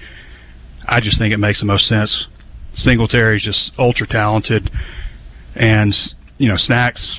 I 0.87 1.01
just 1.01 1.19
think 1.19 1.33
it 1.35 1.39
makes 1.39 1.59
the 1.59 1.67
most 1.67 1.89
sense. 1.89 2.27
Singletary 2.75 3.39
is 3.39 3.43
just 3.43 3.73
ultra 3.77 4.07
talented, 4.07 4.71
and 5.55 5.95
you 6.39 6.49
know 6.49 6.57
Snacks 6.57 7.19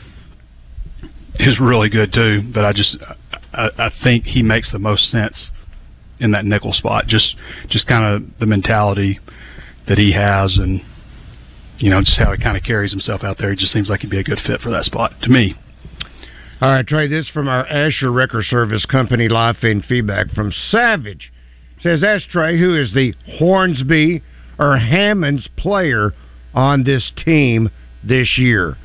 is 1.35 1.59
really 1.59 1.89
good 1.89 2.13
too. 2.13 2.41
But 2.53 2.65
I 2.65 2.73
just 2.73 2.97
I, 3.53 3.69
I 3.77 3.91
think 4.03 4.25
he 4.25 4.43
makes 4.43 4.71
the 4.71 4.79
most 4.79 5.09
sense 5.09 5.51
in 6.19 6.31
that 6.31 6.45
nickel 6.45 6.73
spot. 6.73 7.07
Just 7.07 7.35
just 7.69 7.87
kind 7.87 8.03
of 8.03 8.39
the 8.39 8.45
mentality 8.45 9.19
that 9.87 9.97
he 9.97 10.13
has, 10.13 10.57
and 10.57 10.81
you 11.79 11.89
know 11.89 12.01
just 12.01 12.17
how 12.17 12.31
he 12.31 12.41
kind 12.41 12.57
of 12.57 12.63
carries 12.63 12.91
himself 12.91 13.23
out 13.23 13.37
there. 13.37 13.49
He 13.51 13.55
just 13.55 13.73
seems 13.73 13.89
like 13.89 14.01
he'd 14.01 14.09
be 14.09 14.19
a 14.19 14.23
good 14.23 14.39
fit 14.45 14.61
for 14.61 14.69
that 14.71 14.83
spot 14.83 15.13
to 15.23 15.29
me. 15.29 15.55
All 16.61 16.69
right, 16.69 16.85
Trey, 16.85 17.07
this 17.07 17.27
from 17.27 17.47
our 17.47 17.65
Asher 17.65 18.11
Wrecker 18.11 18.43
Service 18.43 18.85
Company 18.85 19.27
live 19.27 19.57
feed 19.57 19.83
feedback 19.85 20.29
from 20.29 20.51
Savage. 20.69 21.33
Says, 21.81 22.03
ask 22.03 22.29
Trey, 22.29 22.59
who 22.59 22.79
is 22.79 22.93
the 22.93 23.15
Hornsby 23.39 24.21
or 24.59 24.77
Hammonds 24.77 25.49
player 25.57 26.13
on 26.53 26.83
this 26.83 27.11
team 27.25 27.71
this 28.03 28.37
year? 28.37 28.75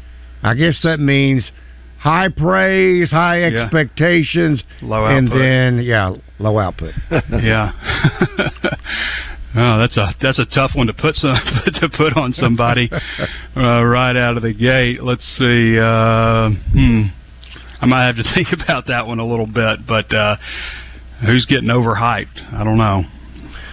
I 0.42 0.54
guess 0.54 0.78
that 0.82 1.00
means 1.00 1.50
high 1.98 2.28
praise, 2.28 3.10
high 3.10 3.46
Yeah. 3.46 3.62
expectations, 3.64 4.62
Low 4.82 5.06
and 5.06 5.30
then, 5.30 5.78
yeah, 5.82 6.14
low 6.38 6.58
output. 6.58 6.94
yeah. 7.30 7.72
oh, 9.56 9.78
that's 9.78 9.96
a 9.96 10.14
that's 10.20 10.38
a 10.38 10.46
tough 10.46 10.72
one 10.74 10.86
to 10.86 10.92
put 10.92 11.16
some 11.16 11.34
to 11.80 11.88
put 11.88 12.16
on 12.16 12.32
somebody 12.32 12.90
uh, 13.56 13.82
right 13.84 14.16
out 14.16 14.36
of 14.36 14.42
the 14.42 14.52
gate. 14.52 15.02
Let's 15.02 15.24
see. 15.38 15.78
Uh, 15.78 16.50
hmm. 16.72 17.02
I 17.80 17.86
might 17.86 18.06
have 18.06 18.16
to 18.16 18.24
think 18.34 18.48
about 18.52 18.86
that 18.86 19.06
one 19.06 19.18
a 19.18 19.26
little 19.26 19.46
bit, 19.46 19.86
but 19.86 20.12
uh, 20.14 20.36
who's 21.26 21.44
getting 21.46 21.68
overhyped? 21.68 22.54
I 22.54 22.64
don't 22.64 22.78
know. 22.78 23.02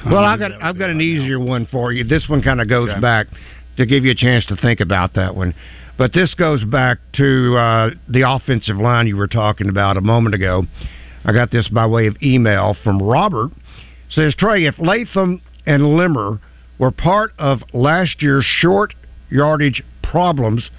Well, 0.05 0.15
don't 0.15 0.23
I've 0.25 0.39
got 0.39 0.51
who 0.51 0.57
that 0.57 0.57
would 0.57 0.65
I've 0.69 0.77
got 0.79 0.89
an 0.89 0.97
right 0.97 1.05
now. 1.05 1.21
easier 1.23 1.39
one 1.39 1.65
for 1.67 1.91
you. 1.93 2.03
This 2.03 2.27
one 2.27 2.41
kind 2.41 2.59
of 2.61 2.67
goes 2.67 2.89
Okay. 2.89 2.99
back 2.99 3.27
to 3.77 3.85
give 3.85 4.05
you 4.05 4.11
a 4.11 4.15
chance 4.15 4.45
to 4.47 4.55
think 4.55 4.79
about 4.79 5.13
that 5.15 5.35
one. 5.35 5.53
But 5.97 6.13
this 6.13 6.33
goes 6.33 6.63
back 6.63 6.97
to 7.13 7.55
uh, 7.55 7.89
the 8.09 8.27
offensive 8.27 8.77
line 8.77 9.07
you 9.07 9.17
were 9.17 9.27
talking 9.27 9.69
about 9.69 9.97
a 9.97 10.01
moment 10.01 10.35
ago. 10.35 10.65
I 11.25 11.33
got 11.33 11.51
this 11.51 11.67
by 11.67 11.85
way 11.85 12.07
of 12.07 12.17
email 12.21 12.75
from 12.83 13.01
Robert. 13.01 13.51
Says 14.09 14.35
Trey, 14.35 14.65
if 14.65 14.75
Latham 14.79 15.41
and 15.65 15.95
Limmer 15.95 16.39
were 16.79 16.91
part 16.91 17.31
of 17.37 17.59
last 17.73 18.21
year's 18.21 18.45
short 18.45 18.93
yardage 19.29 19.83
problems, 20.01 20.69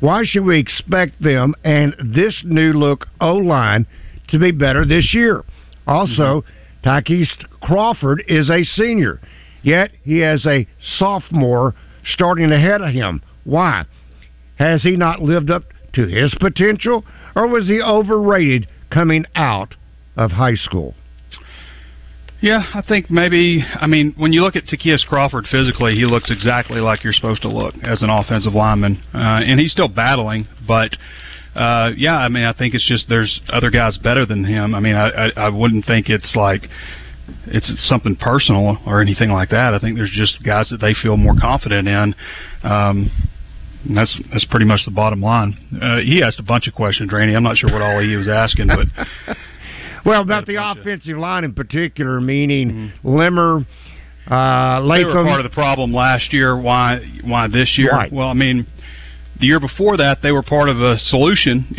why 0.00 0.24
should 0.24 0.44
we 0.44 0.58
expect 0.58 1.22
them 1.22 1.54
and 1.64 1.94
this 1.98 2.42
new 2.44 2.72
look 2.72 3.06
O 3.20 3.36
line 3.36 3.86
to 4.28 4.38
be 4.38 4.50
better 4.50 4.84
this 4.84 5.14
year? 5.14 5.44
Also, 5.86 6.44
Ty'Kieast 6.82 7.48
Crawford 7.60 8.22
is 8.28 8.50
a 8.50 8.64
senior, 8.64 9.20
yet 9.62 9.92
he 10.02 10.18
has 10.18 10.44
a 10.46 10.66
sophomore 10.98 11.74
starting 12.06 12.52
ahead 12.52 12.80
of 12.80 12.92
him. 12.92 13.22
Why? 13.44 13.84
Has 14.56 14.82
he 14.82 14.96
not 14.96 15.20
lived 15.20 15.50
up 15.50 15.64
to 15.94 16.06
his 16.06 16.34
potential, 16.40 17.04
or 17.34 17.46
was 17.46 17.66
he 17.66 17.80
overrated 17.80 18.68
coming 18.90 19.24
out 19.34 19.74
of 20.16 20.32
high 20.32 20.54
school? 20.54 20.94
Yeah, 22.40 22.62
I 22.74 22.82
think 22.82 23.10
maybe. 23.10 23.64
I 23.74 23.86
mean, 23.86 24.14
when 24.18 24.32
you 24.34 24.42
look 24.42 24.54
at 24.54 24.64
Ty'Kieast 24.66 25.06
Crawford 25.06 25.46
physically, 25.50 25.94
he 25.94 26.04
looks 26.04 26.30
exactly 26.30 26.78
like 26.78 27.02
you're 27.02 27.14
supposed 27.14 27.40
to 27.42 27.48
look 27.48 27.74
as 27.82 28.02
an 28.02 28.10
offensive 28.10 28.52
lineman, 28.52 29.02
uh, 29.14 29.40
and 29.42 29.58
he's 29.58 29.72
still 29.72 29.88
battling. 29.88 30.46
But 30.68 30.94
uh, 31.56 31.92
yeah, 31.96 32.16
I 32.16 32.28
mean, 32.28 32.44
I 32.44 32.52
think 32.52 32.74
it's 32.74 32.86
just 32.86 33.08
there's 33.08 33.40
other 33.48 33.70
guys 33.70 33.96
better 33.96 34.26
than 34.26 34.44
him. 34.44 34.74
I 34.74 34.80
mean, 34.80 34.94
I, 34.94 35.08
I, 35.08 35.30
I 35.36 35.48
wouldn't 35.48 35.86
think 35.86 36.10
it's 36.10 36.34
like 36.36 36.68
it's 37.46 37.70
something 37.88 38.16
personal 38.16 38.78
or 38.86 39.00
anything 39.00 39.30
like 39.30 39.50
that. 39.50 39.74
I 39.74 39.78
think 39.78 39.96
there's 39.96 40.12
just 40.14 40.42
guys 40.42 40.68
that 40.70 40.80
they 40.80 40.94
feel 41.02 41.16
more 41.16 41.34
confident 41.40 41.88
in. 41.88 42.14
Um, 42.62 43.10
and 43.86 43.96
that's 43.96 44.20
that's 44.32 44.44
pretty 44.46 44.64
much 44.66 44.80
the 44.84 44.90
bottom 44.90 45.20
line. 45.20 45.56
Uh, 45.80 45.98
he 45.98 46.22
asked 46.22 46.38
a 46.38 46.42
bunch 46.42 46.66
of 46.66 46.74
questions, 46.74 47.12
Randy. 47.12 47.34
I'm 47.34 47.42
not 47.42 47.56
sure 47.56 47.70
what 47.70 47.82
all 47.82 48.00
he 48.00 48.16
was 48.16 48.28
asking, 48.28 48.68
but 48.68 49.36
Well, 50.04 50.22
about 50.22 50.46
the 50.46 50.56
bunch 50.56 50.78
of- 50.78 50.82
offensive 50.82 51.16
line 51.16 51.44
in 51.44 51.54
particular, 51.54 52.20
meaning 52.20 52.92
Limmer, 53.02 53.64
uh, 54.26 54.80
they 54.88 55.04
were 55.04 55.12
part 55.24 55.40
of 55.40 55.50
the 55.50 55.54
problem 55.54 55.92
last 55.92 56.32
year. 56.32 56.58
Why? 56.58 57.00
Why 57.24 57.46
this 57.48 57.74
year? 57.76 57.90
Right. 57.92 58.12
Well, 58.12 58.28
I 58.28 58.34
mean, 58.34 58.66
the 59.40 59.46
year 59.46 59.58
before 59.60 59.96
that, 59.96 60.22
they 60.22 60.30
were 60.30 60.42
part 60.42 60.68
of 60.68 60.80
a 60.80 60.98
solution. 60.98 61.66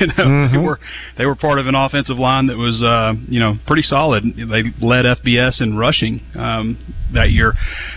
you 0.00 0.06
know, 0.08 0.14
they 0.16 0.56
Mhm. 0.58 0.62
were 0.62 0.78
they 1.16 1.24
were 1.26 1.34
part 1.34 1.58
of 1.58 1.66
an 1.66 1.74
offensive 1.74 2.18
line 2.18 2.46
that 2.46 2.56
was 2.56 2.82
uh, 2.82 3.14
you 3.28 3.40
know 3.40 3.56
pretty 3.66 3.82
solid. 3.82 4.24
They 4.36 4.62
led 4.80 5.04
FBS 5.06 5.60
in 5.60 5.76
rushing 5.76 6.20
um, 6.34 6.76
that 7.14 7.30
year. 7.30 7.54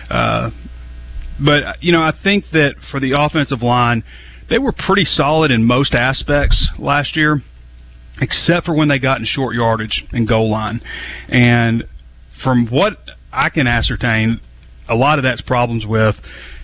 Uh, 0.10 0.52
but 1.40 1.82
you 1.84 1.92
know, 1.92 2.02
I 2.02 2.14
think 2.24 2.46
that 2.52 2.76
for 2.90 3.00
the 3.00 3.14
offensive 3.18 3.62
line, 3.62 4.04
they 4.50 4.60
were 4.60 4.72
pretty 4.72 5.06
solid 5.06 5.52
in 5.52 5.64
most 5.64 5.94
aspects 5.94 6.68
last 6.78 7.16
year, 7.16 7.42
except 8.22 8.66
for 8.66 8.74
when 8.74 8.88
they 8.88 9.00
got 9.00 9.20
in 9.20 9.26
short 9.26 9.56
yardage 9.56 10.06
and 10.12 10.28
goal 10.28 10.50
line. 10.50 10.82
And 11.30 11.84
from 12.44 12.68
what 12.68 12.98
I 13.34 13.50
can 13.50 13.68
ascertain, 13.68 14.40
a 14.88 14.96
lot 14.96 15.20
of 15.20 15.24
that's 15.24 15.42
problems 15.42 15.86
with, 15.86 16.16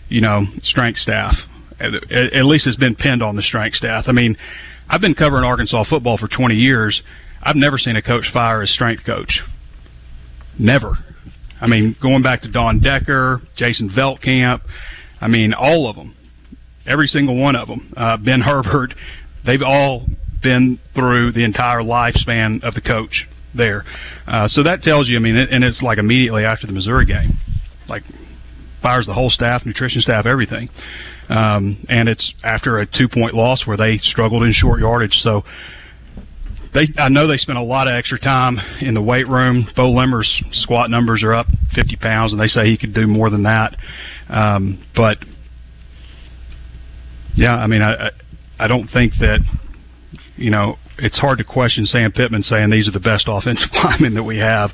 you 0.09 0.21
know, 0.21 0.45
strength 0.63 0.99
staff. 0.99 1.35
At, 1.79 2.45
least 2.45 2.65
it's 2.65 2.77
been 2.77 2.95
pinned 2.95 3.21
on 3.21 3.35
the 3.35 3.41
strength 3.41 3.75
staff. 3.75 4.05
I 4.07 4.11
mean, 4.11 4.35
I've 4.89 5.01
been 5.01 5.13
covering 5.13 5.43
Arkansas 5.43 5.83
football 5.89 6.17
for 6.17 6.27
20 6.27 6.55
years. 6.55 7.01
I've 7.41 7.55
never 7.55 7.77
seen 7.77 7.95
a 7.95 8.01
coach 8.01 8.25
fire 8.33 8.63
a 8.63 8.67
strength 8.67 9.05
coach. 9.05 9.41
Never. 10.57 10.93
I 11.61 11.67
mean, 11.67 11.95
going 12.01 12.23
back 12.23 12.41
to 12.43 12.51
Don 12.51 12.79
Decker, 12.79 13.41
Jason 13.55 13.89
Veltkamp, 13.89 14.61
I 15.21 15.27
mean, 15.27 15.53
all 15.53 15.89
of 15.89 15.95
them, 15.95 16.15
every 16.85 17.07
single 17.07 17.35
one 17.35 17.55
of 17.55 17.67
them, 17.67 17.93
uh, 17.95 18.17
Ben 18.17 18.41
Herbert, 18.41 18.93
they've 19.45 19.61
all 19.61 20.05
been 20.41 20.79
through 20.93 21.31
the 21.31 21.43
entire 21.43 21.81
lifespan 21.81 22.63
of 22.63 22.73
the 22.73 22.81
coach 22.81 23.27
there. 23.55 23.83
Uh, 24.27 24.47
so 24.47 24.63
that 24.63 24.83
tells 24.83 25.09
you, 25.09 25.17
I 25.17 25.19
mean, 25.19 25.35
it, 25.35 25.49
and 25.51 25.63
it's 25.63 25.81
like 25.81 25.97
immediately 25.97 26.43
after 26.43 26.67
the 26.67 26.73
Missouri 26.73 27.05
game, 27.05 27.37
like 27.89 28.03
fires 28.81 29.07
the 29.07 29.13
whole 29.13 29.29
staff, 29.29 29.65
nutrition 29.65 30.01
staff, 30.01 30.25
everything. 30.25 30.69
Um, 31.29 31.85
and 31.89 32.07
it's 32.07 32.33
after 32.43 32.79
a 32.79 32.85
two 32.85 33.09
point 33.09 33.33
loss 33.33 33.65
where 33.65 33.77
they 33.77 33.97
struggled 33.97 34.43
in 34.43 34.53
short 34.53 34.79
yardage. 34.79 35.19
So 35.21 35.43
they, 36.73 36.87
I 36.97 37.09
know 37.09 37.27
they 37.27 37.37
spent 37.37 37.57
a 37.57 37.63
lot 37.63 37.87
of 37.87 37.93
extra 37.93 38.19
time 38.19 38.59
in 38.81 38.93
the 38.93 39.01
weight 39.01 39.27
room. 39.27 39.67
Beaux 39.75 39.91
Limmer's 39.91 40.29
squat 40.51 40.89
numbers 40.89 41.23
are 41.23 41.33
up 41.33 41.47
50 41.75 41.95
pounds, 41.97 42.31
and 42.31 42.41
they 42.41 42.47
say 42.47 42.65
he 42.65 42.77
could 42.77 42.93
do 42.93 43.07
more 43.07 43.29
than 43.29 43.43
that. 43.43 43.75
Um, 44.29 44.83
but 44.95 45.17
yeah, 47.35 47.55
I 47.55 47.67
mean, 47.67 47.81
I, 47.81 48.07
I, 48.07 48.09
I 48.59 48.67
don't 48.67 48.87
think 48.87 49.13
that 49.19 49.39
you 50.37 50.51
know, 50.51 50.77
it's 50.99 51.19
hard 51.19 51.39
to 51.39 51.43
question 51.43 51.85
Sam 51.85 52.11
Pittman 52.11 52.43
saying 52.43 52.69
these 52.69 52.87
are 52.87 52.91
the 52.91 52.99
best 52.99 53.25
offensive 53.27 53.69
linemen 53.73 54.13
that 54.13 54.23
we 54.23 54.37
have, 54.37 54.71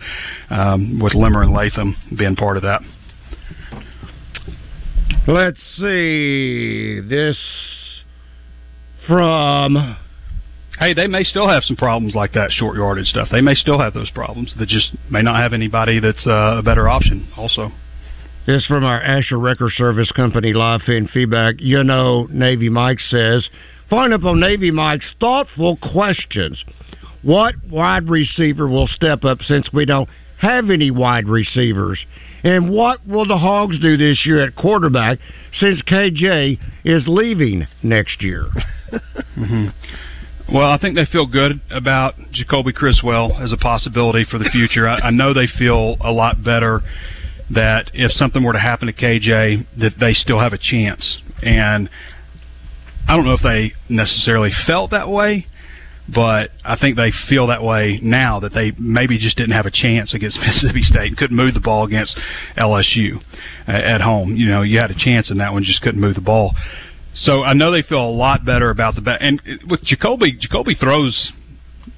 um, 0.49 0.99
with 1.01 1.15
Limmer 1.15 1.41
and 1.41 1.53
Latham 1.53 1.95
being 2.17 2.35
part 2.35 2.57
of 2.57 2.63
that. 2.63 2.81
Let's 5.25 5.59
see 5.77 6.99
this 6.99 7.37
from. 9.07 9.97
Hey, 10.77 10.93
they 10.93 11.07
may 11.07 11.23
still 11.23 11.47
have 11.47 11.63
some 11.63 11.77
problems 11.77 12.13
like 12.13 12.33
that 12.33 12.51
short 12.51 12.75
yardage 12.75 13.05
stuff. 13.05 13.29
They 13.31 13.39
may 13.39 13.53
still 13.53 13.79
have 13.79 13.93
those 13.93 14.09
problems. 14.09 14.53
They 14.59 14.65
just 14.65 14.89
may 15.09 15.21
not 15.21 15.41
have 15.41 15.53
anybody 15.53 16.01
that's 16.01 16.27
uh, 16.27 16.57
a 16.57 16.61
better 16.61 16.89
option. 16.89 17.31
Also, 17.37 17.71
this 18.45 18.65
from 18.65 18.83
our 18.83 19.01
Asher 19.01 19.39
Wrecker 19.39 19.69
Service 19.69 20.11
Company 20.11 20.51
live 20.51 20.81
fan 20.81 21.07
feedback. 21.07 21.55
You 21.59 21.85
know, 21.85 22.27
Navy 22.29 22.67
Mike 22.67 22.99
says, 22.99 23.47
following 23.89 24.11
up 24.11 24.25
on 24.25 24.41
Navy 24.41 24.71
Mike's 24.71 25.07
thoughtful 25.21 25.77
questions. 25.77 26.61
What 27.21 27.55
wide 27.69 28.09
receiver 28.09 28.67
will 28.67 28.87
step 28.87 29.23
up 29.23 29.41
since 29.41 29.71
we 29.71 29.85
don't 29.85 30.09
have 30.39 30.69
any 30.69 30.91
wide 30.91 31.27
receivers? 31.27 31.99
And 32.43 32.69
what 32.69 33.05
will 33.07 33.25
the 33.25 33.37
Hogs 33.37 33.79
do 33.79 33.95
this 33.95 34.25
year 34.25 34.43
at 34.43 34.55
quarterback 34.55 35.19
since 35.53 35.81
KJ 35.83 36.59
is 36.83 37.05
leaving 37.07 37.67
next 37.81 38.21
year? 38.21 38.47
mm-hmm. 39.37 39.69
Well, 40.53 40.69
I 40.69 40.77
think 40.77 40.95
they 40.95 41.05
feel 41.05 41.25
good 41.25 41.61
about 41.71 42.15
Jacoby 42.31 42.73
Criswell 42.73 43.37
as 43.41 43.53
a 43.53 43.57
possibility 43.57 44.25
for 44.29 44.37
the 44.37 44.49
future. 44.51 44.87
I, 44.87 44.99
I 44.99 45.09
know 45.09 45.33
they 45.33 45.47
feel 45.57 45.95
a 46.01 46.11
lot 46.11 46.43
better 46.43 46.81
that 47.51 47.91
if 47.93 48.11
something 48.11 48.43
were 48.43 48.53
to 48.53 48.59
happen 48.59 48.87
to 48.87 48.93
KJ, 48.93 49.65
that 49.79 49.93
they 49.99 50.13
still 50.13 50.39
have 50.39 50.53
a 50.53 50.57
chance. 50.57 51.17
And 51.41 51.89
I 53.07 53.15
don't 53.15 53.25
know 53.25 53.33
if 53.33 53.41
they 53.41 53.73
necessarily 53.89 54.51
felt 54.67 54.91
that 54.91 55.09
way, 55.09 55.47
but 56.13 56.51
I 56.65 56.77
think 56.77 56.97
they 56.97 57.11
feel 57.29 57.47
that 57.47 57.63
way 57.63 57.99
now 58.01 58.39
that 58.41 58.53
they 58.53 58.71
maybe 58.77 59.17
just 59.17 59.37
didn't 59.37 59.53
have 59.53 59.65
a 59.65 59.71
chance 59.71 60.13
against 60.13 60.37
Mississippi 60.45 60.81
State 60.81 61.07
and 61.07 61.17
couldn't 61.17 61.37
move 61.37 61.53
the 61.53 61.59
ball 61.59 61.85
against 61.85 62.17
LSU 62.57 63.21
uh, 63.67 63.71
at 63.71 64.01
home. 64.01 64.35
You 64.35 64.47
know, 64.47 64.61
you 64.61 64.79
had 64.79 64.91
a 64.91 64.97
chance 64.97 65.31
in 65.31 65.37
that 65.37 65.53
one, 65.53 65.63
just 65.63 65.81
couldn't 65.81 66.01
move 66.01 66.15
the 66.15 66.21
ball. 66.21 66.53
So 67.15 67.43
I 67.43 67.53
know 67.53 67.71
they 67.71 67.83
feel 67.83 68.03
a 68.03 68.09
lot 68.09 68.45
better 68.45 68.69
about 68.69 68.95
the 68.95 69.01
bet. 69.01 69.21
And 69.21 69.41
with 69.69 69.83
Jacoby, 69.83 70.35
Jacoby 70.39 70.75
throws 70.75 71.31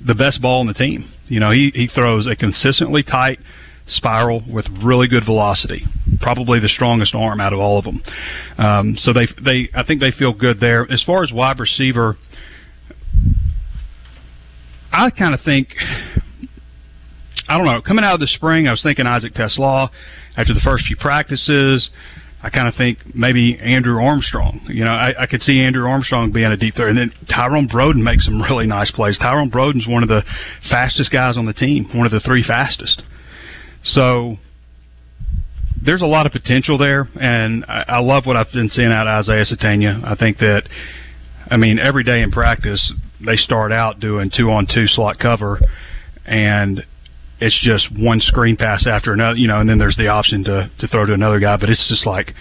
the 0.06 0.16
best 0.16 0.42
ball 0.42 0.62
in 0.62 0.68
the 0.68 0.74
team. 0.74 1.12
You 1.28 1.40
know, 1.40 1.52
he 1.52 1.72
he 1.74 1.88
throws 1.88 2.28
a 2.28 2.36
consistently 2.36 3.02
tight 3.02 3.40
spiral 3.88 4.44
with 4.52 4.66
really 4.84 5.08
good 5.08 5.26
velocity. 5.26 5.86
Probably 6.22 6.60
the 6.60 6.70
strongest 6.70 7.16
arm 7.16 7.40
out 7.40 7.54
of 7.54 7.60
all 7.60 7.80
of 7.80 7.86
them. 7.86 8.04
Um, 8.58 8.96
so 8.98 9.14
they 9.14 9.28
they 9.44 9.70
I 9.74 9.84
think 9.84 10.02
they 10.02 10.12
feel 10.12 10.34
good 10.34 10.60
there. 10.60 10.86
As 10.92 11.02
far 11.04 11.24
as 11.24 11.32
wide 11.32 11.60
receiver, 11.60 12.18
I 14.96 15.10
kind 15.10 15.34
of 15.34 15.42
think 15.42 15.70
I 17.48 17.58
don't 17.58 17.68
know. 17.68 17.82
Coming 17.82 18.04
out 18.04 18.16
of 18.16 18.20
the 18.20 18.28
spring, 18.28 18.68
I 18.68 18.72
was 18.72 18.82
thinking 18.82 19.06
Isaac 19.06 19.34
TeSlaa 19.34 19.90
after 20.38 20.54
the 20.54 20.62
first 20.62 20.86
few 20.88 20.96
practices. 20.96 21.90
I 22.42 22.50
kind 22.50 22.68
of 22.68 22.76
think 22.76 23.00
maybe 23.14 23.58
Andrew 23.60 24.02
Armstrong. 24.02 24.62
You 24.68 24.86
know, 24.86 24.92
I, 24.92 25.24
I 25.24 25.26
could 25.26 25.42
see 25.42 25.60
Andrew 25.60 25.88
Armstrong 25.88 26.32
being 26.32 26.52
a 26.52 26.58
deep 26.58 26.76
threat, 26.76 26.90
and 26.90 26.98
then 26.98 27.12
Tyrone 27.28 27.68
Broden 27.68 28.02
makes 28.02 28.26
some 28.26 28.42
really 28.42 28.68
nice 28.68 28.92
plays. 28.92 29.18
Tyrone 29.18 29.52
Broden's 29.52 29.88
one 29.88 30.04
of 30.04 30.10
the 30.10 30.24
fastest 30.70 31.12
guys 31.12 31.38
on 31.38 31.46
the 31.46 31.54
team, 31.54 31.90
one 31.94 32.06
of 32.06 32.12
the 32.12 32.20
three 32.20 32.44
fastest. 32.44 33.02
So 33.84 34.38
there's 35.84 36.02
a 36.02 36.08
lot 36.08 36.26
of 36.26 36.32
potential 36.32 36.78
there, 36.78 37.08
and 37.20 37.66
I, 37.66 37.86
I 37.88 38.00
love 38.00 38.26
what 38.26 38.38
I've 38.38 38.52
been 38.52 38.70
seeing 38.70 38.92
out 38.92 39.08
of 39.08 39.26
Isaiah 39.26 39.46
Sategna. 39.46 40.04
I 40.04 40.16
think 40.16 40.38
that, 40.40 40.64
I 41.50 41.58
mean, 41.58 41.80
every 41.80 42.04
day 42.04 42.22
in 42.22 42.32
practice 42.32 42.92
they 43.26 43.36
start 43.36 43.72
out 43.72 44.00
doing 44.00 44.32
two 44.36 44.52
on 44.52 44.68
two 44.68 44.88
slot 44.88 45.20
cover, 45.20 45.60
and 46.26 46.84
it's 47.40 47.60
just 47.64 47.88
one 47.98 48.20
screen 48.20 48.56
pass 48.56 48.88
after 48.88 49.14
another, 49.14 49.38
you 49.38 49.48
know, 49.48 49.60
and 49.60 49.70
then 49.70 49.78
there's 49.78 49.98
the 49.98 50.08
option 50.08 50.44
to 50.46 50.70
to 50.80 50.88
throw 50.88 51.06
to 51.06 51.14
another 51.14 51.40
guy, 51.40 51.58
but 51.58 51.70
it's 51.70 51.88
just 51.90 52.06
like 52.06 52.34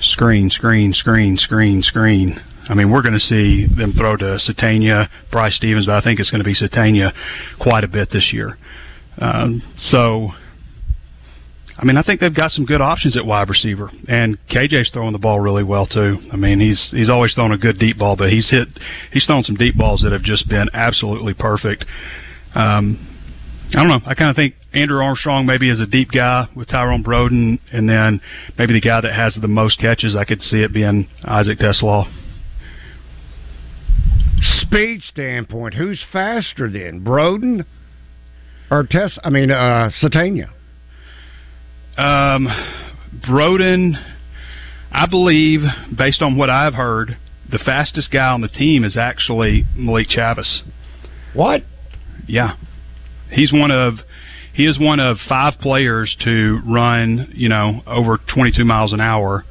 screen, 0.00 0.50
screen, 0.50 0.92
screen, 0.92 1.36
screen, 1.36 1.82
screen. 1.82 2.40
I 2.68 2.74
mean, 2.74 2.90
we're 2.90 3.02
going 3.02 3.14
to 3.14 3.20
see 3.20 3.66
them 3.66 3.92
throw 3.92 4.16
to 4.16 4.38
Sategna, 4.38 5.08
Bryce 5.30 5.54
Stevens, 5.56 5.86
but 5.86 5.94
I 5.94 6.00
think 6.00 6.18
it's 6.18 6.30
going 6.30 6.42
to 6.42 6.44
be 6.44 6.54
Sategna 6.54 7.12
quite 7.60 7.84
a 7.84 7.88
bit 7.88 8.10
this 8.10 8.32
year. 8.32 8.58
Um, 9.18 9.62
so 9.78 10.30
I 11.78 11.84
mean, 11.84 11.98
I 11.98 12.02
think 12.02 12.20
they've 12.20 12.34
got 12.34 12.52
some 12.52 12.64
good 12.64 12.80
options 12.80 13.16
at 13.18 13.26
wide 13.26 13.50
receiver, 13.50 13.90
and 14.08 14.38
KJ's 14.48 14.90
throwing 14.90 15.12
the 15.12 15.18
ball 15.18 15.40
really 15.40 15.62
well 15.62 15.86
too. 15.86 16.18
I 16.32 16.36
mean, 16.36 16.58
he's 16.58 16.90
he's 16.90 17.10
always 17.10 17.34
thrown 17.34 17.52
a 17.52 17.58
good 17.58 17.78
deep 17.78 17.98
ball, 17.98 18.16
but 18.16 18.30
he's 18.30 18.48
hit 18.48 18.68
he's 19.12 19.26
thrown 19.26 19.44
some 19.44 19.56
deep 19.56 19.76
balls 19.76 20.00
that 20.02 20.12
have 20.12 20.22
just 20.22 20.48
been 20.48 20.70
absolutely 20.72 21.34
perfect. 21.34 21.84
Um, 22.54 23.12
I 23.74 23.82
don't 23.82 23.88
know. 23.88 24.00
I 24.06 24.14
kind 24.14 24.30
of 24.30 24.36
think 24.36 24.54
Andrew 24.72 25.02
Armstrong 25.02 25.44
maybe 25.44 25.68
is 25.68 25.80
a 25.80 25.86
deep 25.86 26.10
guy 26.12 26.48
with 26.56 26.68
Tyrone 26.68 27.04
Broden, 27.04 27.58
and 27.72 27.88
then 27.88 28.20
maybe 28.58 28.72
the 28.72 28.80
guy 28.80 29.00
that 29.00 29.12
has 29.12 29.36
the 29.40 29.48
most 29.48 29.78
catches. 29.78 30.16
I 30.16 30.24
could 30.24 30.40
see 30.40 30.58
it 30.58 30.72
being 30.72 31.08
Isaac 31.24 31.58
TeSlaa. 31.58 32.06
Speed 34.62 35.02
standpoint, 35.02 35.74
who's 35.74 36.02
faster 36.12 36.70
then, 36.70 37.04
Broden 37.04 37.64
or 38.70 38.86
Tess? 38.88 39.18
I 39.22 39.30
mean, 39.30 39.50
uh, 39.50 39.90
Sategna. 40.00 40.50
Um, 41.96 42.48
Broden, 43.26 43.94
I 44.92 45.06
believe, 45.06 45.60
based 45.96 46.22
on 46.22 46.36
what 46.36 46.50
I've 46.50 46.74
heard, 46.74 47.16
the 47.50 47.58
fastest 47.58 48.10
guy 48.10 48.28
on 48.28 48.40
the 48.40 48.48
team 48.48 48.84
is 48.84 48.96
actually 48.96 49.64
Malik 49.74 50.08
Chavis. 50.08 50.60
What? 51.32 51.62
Yeah, 52.26 52.56
he's 53.30 53.52
one 53.52 53.70
of 53.70 53.94
he 54.52 54.66
is 54.66 54.78
one 54.78 55.00
of 55.00 55.18
five 55.28 55.54
players 55.60 56.16
to 56.24 56.60
run 56.66 57.32
you 57.34 57.48
know 57.48 57.82
over 57.86 58.18
22 58.34 58.64
miles 58.64 58.92
an 58.92 59.00
hour, 59.00 59.44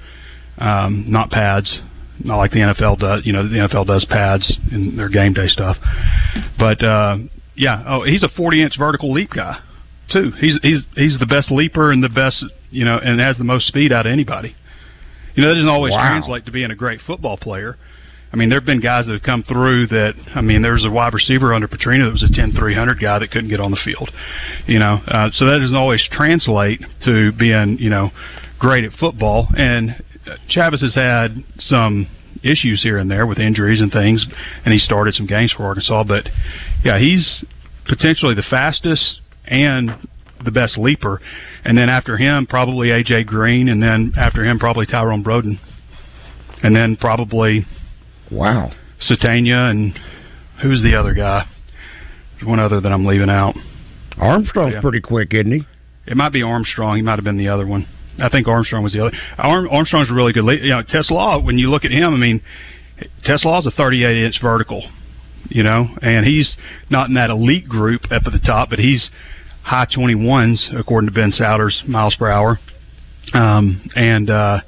um, 0.58 1.06
not 1.08 1.30
pads, 1.30 1.80
not 2.24 2.38
like 2.38 2.52
the 2.52 2.60
NFL 2.60 3.00
does. 3.00 3.26
You 3.26 3.34
know, 3.34 3.48
the 3.48 3.56
NFL 3.56 3.88
does 3.88 4.06
pads 4.06 4.58
in 4.72 4.98
their 4.98 5.10
game 5.10 5.34
day 5.34 5.48
stuff, 5.48 5.78
but 6.60 6.84
uh, 6.84 7.18
yeah, 7.56 7.84
oh, 7.88 8.04
he's 8.04 8.24
a 8.24 8.30
40 8.30 8.62
inch 8.62 8.74
vertical 8.78 9.14
leap 9.14 9.32
guy 9.32 9.62
too. 10.12 10.32
He's 10.40 10.60
he's 10.62 10.82
he's 10.96 11.20
the 11.20 11.26
best 11.26 11.52
leaper 11.52 11.92
and 11.92 12.04
the 12.04 12.10
best 12.10 12.44
you 12.72 12.86
know, 12.86 12.98
and 12.98 13.20
has 13.20 13.38
the 13.38 13.44
most 13.44 13.68
speed 13.68 13.92
out 13.92 14.06
of 14.06 14.12
anybody. 14.12 14.56
You 15.36 15.44
know, 15.44 15.50
that 15.50 15.56
doesn't 15.56 15.70
always 15.70 15.92
wow. 15.92 16.08
translate 16.08 16.46
to 16.46 16.52
being 16.52 16.72
a 16.72 16.76
great 16.76 17.02
football 17.06 17.38
player. 17.38 17.78
I 18.32 18.38
mean, 18.38 18.50
there 18.50 18.60
have 18.60 18.66
been 18.66 18.82
guys 18.82 19.06
that 19.06 19.14
have 19.14 19.24
come 19.24 19.44
through 19.44 19.88
that. 19.88 20.14
I 20.36 20.42
mean, 20.42 20.62
there 20.62 20.74
was 20.74 20.84
a 20.84 20.90
wide 20.90 21.14
receiver 21.14 21.54
under 21.54 21.68
Petrino 21.68 22.06
that 22.06 22.12
was 22.12 22.24
a 22.24 22.34
ten 22.34 22.52
three 22.52 22.76
hundred 22.76 23.00
guy 23.00 23.20
that 23.20 23.32
couldn't 23.32 23.50
get 23.50 23.62
on 23.62 23.72
the 23.72 23.80
field. 23.84 24.12
You 24.68 24.80
know, 24.80 25.00
uh, 25.08 25.30
so 25.32 25.46
that 25.46 25.60
doesn't 25.60 25.76
always 25.76 26.06
translate 26.12 26.82
to 27.06 27.32
being 27.34 27.78
you 27.80 27.90
know 27.90 28.12
great 28.60 28.84
at 28.84 28.92
football. 28.94 29.48
And 29.58 30.04
Chavis 30.54 30.82
has 30.82 30.96
had 30.96 31.44
some 31.60 32.08
issues 32.44 32.84
here 32.84 32.98
and 32.98 33.10
there 33.10 33.26
with 33.26 33.40
injuries 33.40 33.80
and 33.80 33.92
things, 33.92 34.26
and 34.66 34.74
he 34.74 34.80
started 34.80 35.14
some 35.16 35.28
games 35.28 35.54
for 35.56 35.64
Arkansas. 35.64 36.04
But 36.04 36.28
yeah, 36.84 37.00
he's 37.00 37.46
potentially 37.88 38.36
the 38.36 38.44
fastest 38.50 39.22
and 39.48 39.92
the 40.44 40.52
best 40.52 40.78
leaper. 40.78 41.22
And 41.64 41.78
then 41.78 41.90
after 41.90 42.18
him, 42.18 42.46
probably 42.46 42.90
AJ 42.90 43.26
Green, 43.26 43.70
and 43.70 43.82
then 43.82 44.14
after 44.18 44.46
him, 44.46 44.60
probably 44.60 44.86
Tyrone 44.86 45.24
Broden, 45.24 45.60
and 46.64 46.76
then 46.76 46.96
probably 46.98 47.66
wow 48.32 48.72
Sategna 49.10 49.70
and 49.70 49.98
who's 50.62 50.82
the 50.82 50.98
other 50.98 51.14
guy? 51.14 51.46
There's 52.36 52.48
one 52.48 52.60
other 52.60 52.82
that 52.82 52.92
I'm 52.92 53.06
leaving 53.06 53.30
out. 53.30 53.56
Armstrong's 54.18 54.76
yeah. 54.76 54.82
pretty 54.82 55.02
quick, 55.02 55.34
isn't 55.34 55.52
he? 55.52 55.64
It 56.08 56.16
might 56.16 56.32
be 56.32 56.44
Armstrong. 56.44 56.96
He 56.96 57.02
might 57.02 57.16
have 57.16 57.24
been 57.24 57.38
the 57.38 57.50
other 57.50 57.68
one. 57.68 57.88
I 58.20 58.30
think 58.30 58.48
Armstrong 58.48 58.84
was 58.84 58.94
the 58.94 59.06
other. 59.06 59.18
Arm, 59.38 59.68
Armstrong's 59.70 60.10
a 60.10 60.14
really 60.14 60.32
good. 60.32 60.46
You 60.46 60.70
know, 60.70 60.84
TeSlaa. 60.84 61.44
When 61.44 61.58
you 61.58 61.70
look 61.70 61.84
at 61.84 61.92
him, 61.92 62.14
I 62.14 62.18
mean, 62.18 62.42
TeSlaa's 63.28 63.68
a 63.68 63.72
38 63.72 64.26
inch 64.26 64.40
vertical. 64.42 64.88
You 65.48 65.64
know, 65.64 65.86
and 66.02 66.26
he's 66.26 66.56
not 66.90 67.10
in 67.10 67.16
that 67.16 67.30
elite 67.30 67.68
group 67.68 68.06
up 68.06 68.24
at 68.26 68.32
the 68.32 68.42
top, 68.44 68.70
but 68.70 68.80
he's 68.80 69.12
high 69.66 69.88
21s 69.88 70.80
according 70.80 71.10
to 71.10 71.14
Ben 71.14 71.32
Souders 71.32 71.86
miles 71.88 72.16
per 72.16 72.30
hour. 72.30 72.60
Um, 73.34 73.90
and 73.96 74.30
uh, 74.30 74.62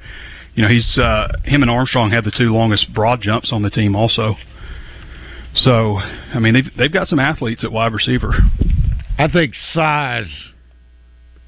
you 0.56 0.64
know 0.64 0.70
he's 0.70 0.98
uh, 0.98 1.28
him 1.44 1.62
and 1.62 1.70
Armstrong 1.70 2.10
have 2.12 2.24
the 2.24 2.32
two 2.36 2.46
longest 2.46 2.92
broad 2.94 3.22
jumps 3.22 3.54
on 3.54 3.62
the 3.62 3.70
team 3.70 3.96
also. 3.96 4.36
So 5.54 5.98
I 5.98 6.40
mean 6.40 6.56
they've 6.56 6.78
they've 6.78 6.92
got 6.92 7.08
some 7.08 7.20
athletes 7.20 7.64
at 7.64 7.72
wide 7.72 7.94
receiver. 7.94 8.34
I 9.20 9.28
think 9.32 9.54
size 9.74 10.50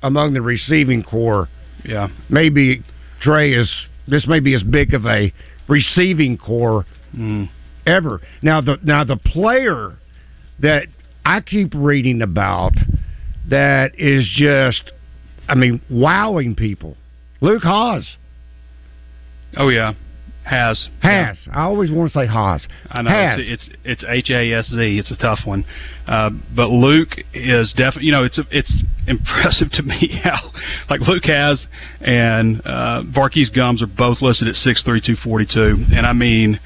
among 0.03 0.33
the 0.33 0.41
receiving 0.41 1.03
corps. 1.03 1.49
Yeah, 1.83 2.09
maybe 2.29 2.83
Trey 3.21 3.53
is 3.53 3.71
this 4.07 4.27
may 4.27 4.39
be 4.39 4.53
as 4.53 4.61
big 4.61 4.93
of 4.93 5.07
a 5.07 5.33
receiving 5.67 6.37
corps 6.37 6.85
mm. 7.15 7.49
ever. 7.87 8.21
Now 8.43 8.61
the 8.61 8.77
now 8.83 9.03
the 9.03 9.17
player 9.17 9.97
that 10.59 10.83
I 11.25 11.41
keep 11.41 11.73
reading 11.73 12.21
about 12.21 12.73
that 13.49 13.91
is 13.97 14.29
just, 14.35 14.91
I 15.47 15.55
mean, 15.55 15.81
wowing 15.89 16.55
people. 16.55 16.97
Luke 17.41 17.63
Hasz. 17.63 18.17
Oh 19.57 19.69
yeah, 19.69 19.93
Has 20.43 20.89
has. 21.01 21.37
Yeah. 21.47 21.57
I 21.57 21.63
always 21.63 21.89
want 21.89 22.11
to 22.11 22.19
say 22.19 22.27
Haas. 22.27 22.67
I 22.89 23.01
know 23.01 23.09
has. 23.09 23.39
it's 23.39 23.63
it's, 23.63 23.77
it's 23.83 24.03
H 24.07 24.29
A 24.29 24.53
S 24.53 24.67
Z. 24.67 24.75
It's 24.99 25.09
a 25.09 25.17
tough 25.17 25.39
one, 25.45 25.65
uh, 26.07 26.29
but 26.55 26.69
Luke 26.69 27.15
is 27.33 27.71
definitely. 27.71 28.05
You 28.05 28.11
know, 28.11 28.23
it's 28.25 28.39
it's 28.51 28.83
impressive 29.07 29.71
to 29.71 29.83
me 29.83 30.21
how 30.23 30.51
like 30.89 31.01
Luke 31.01 31.23
Hasz 31.25 31.65
and 32.01 32.61
uh, 32.61 33.03
Var'Keyes 33.05 33.55
Gumms 33.55 33.81
are 33.81 33.87
both 33.87 34.21
listed 34.21 34.47
at 34.47 34.55
six 34.55 34.83
three 34.83 35.01
two 35.01 35.15
forty 35.23 35.47
two, 35.51 35.85
and 35.93 36.05
I 36.05 36.13
mean. 36.13 36.59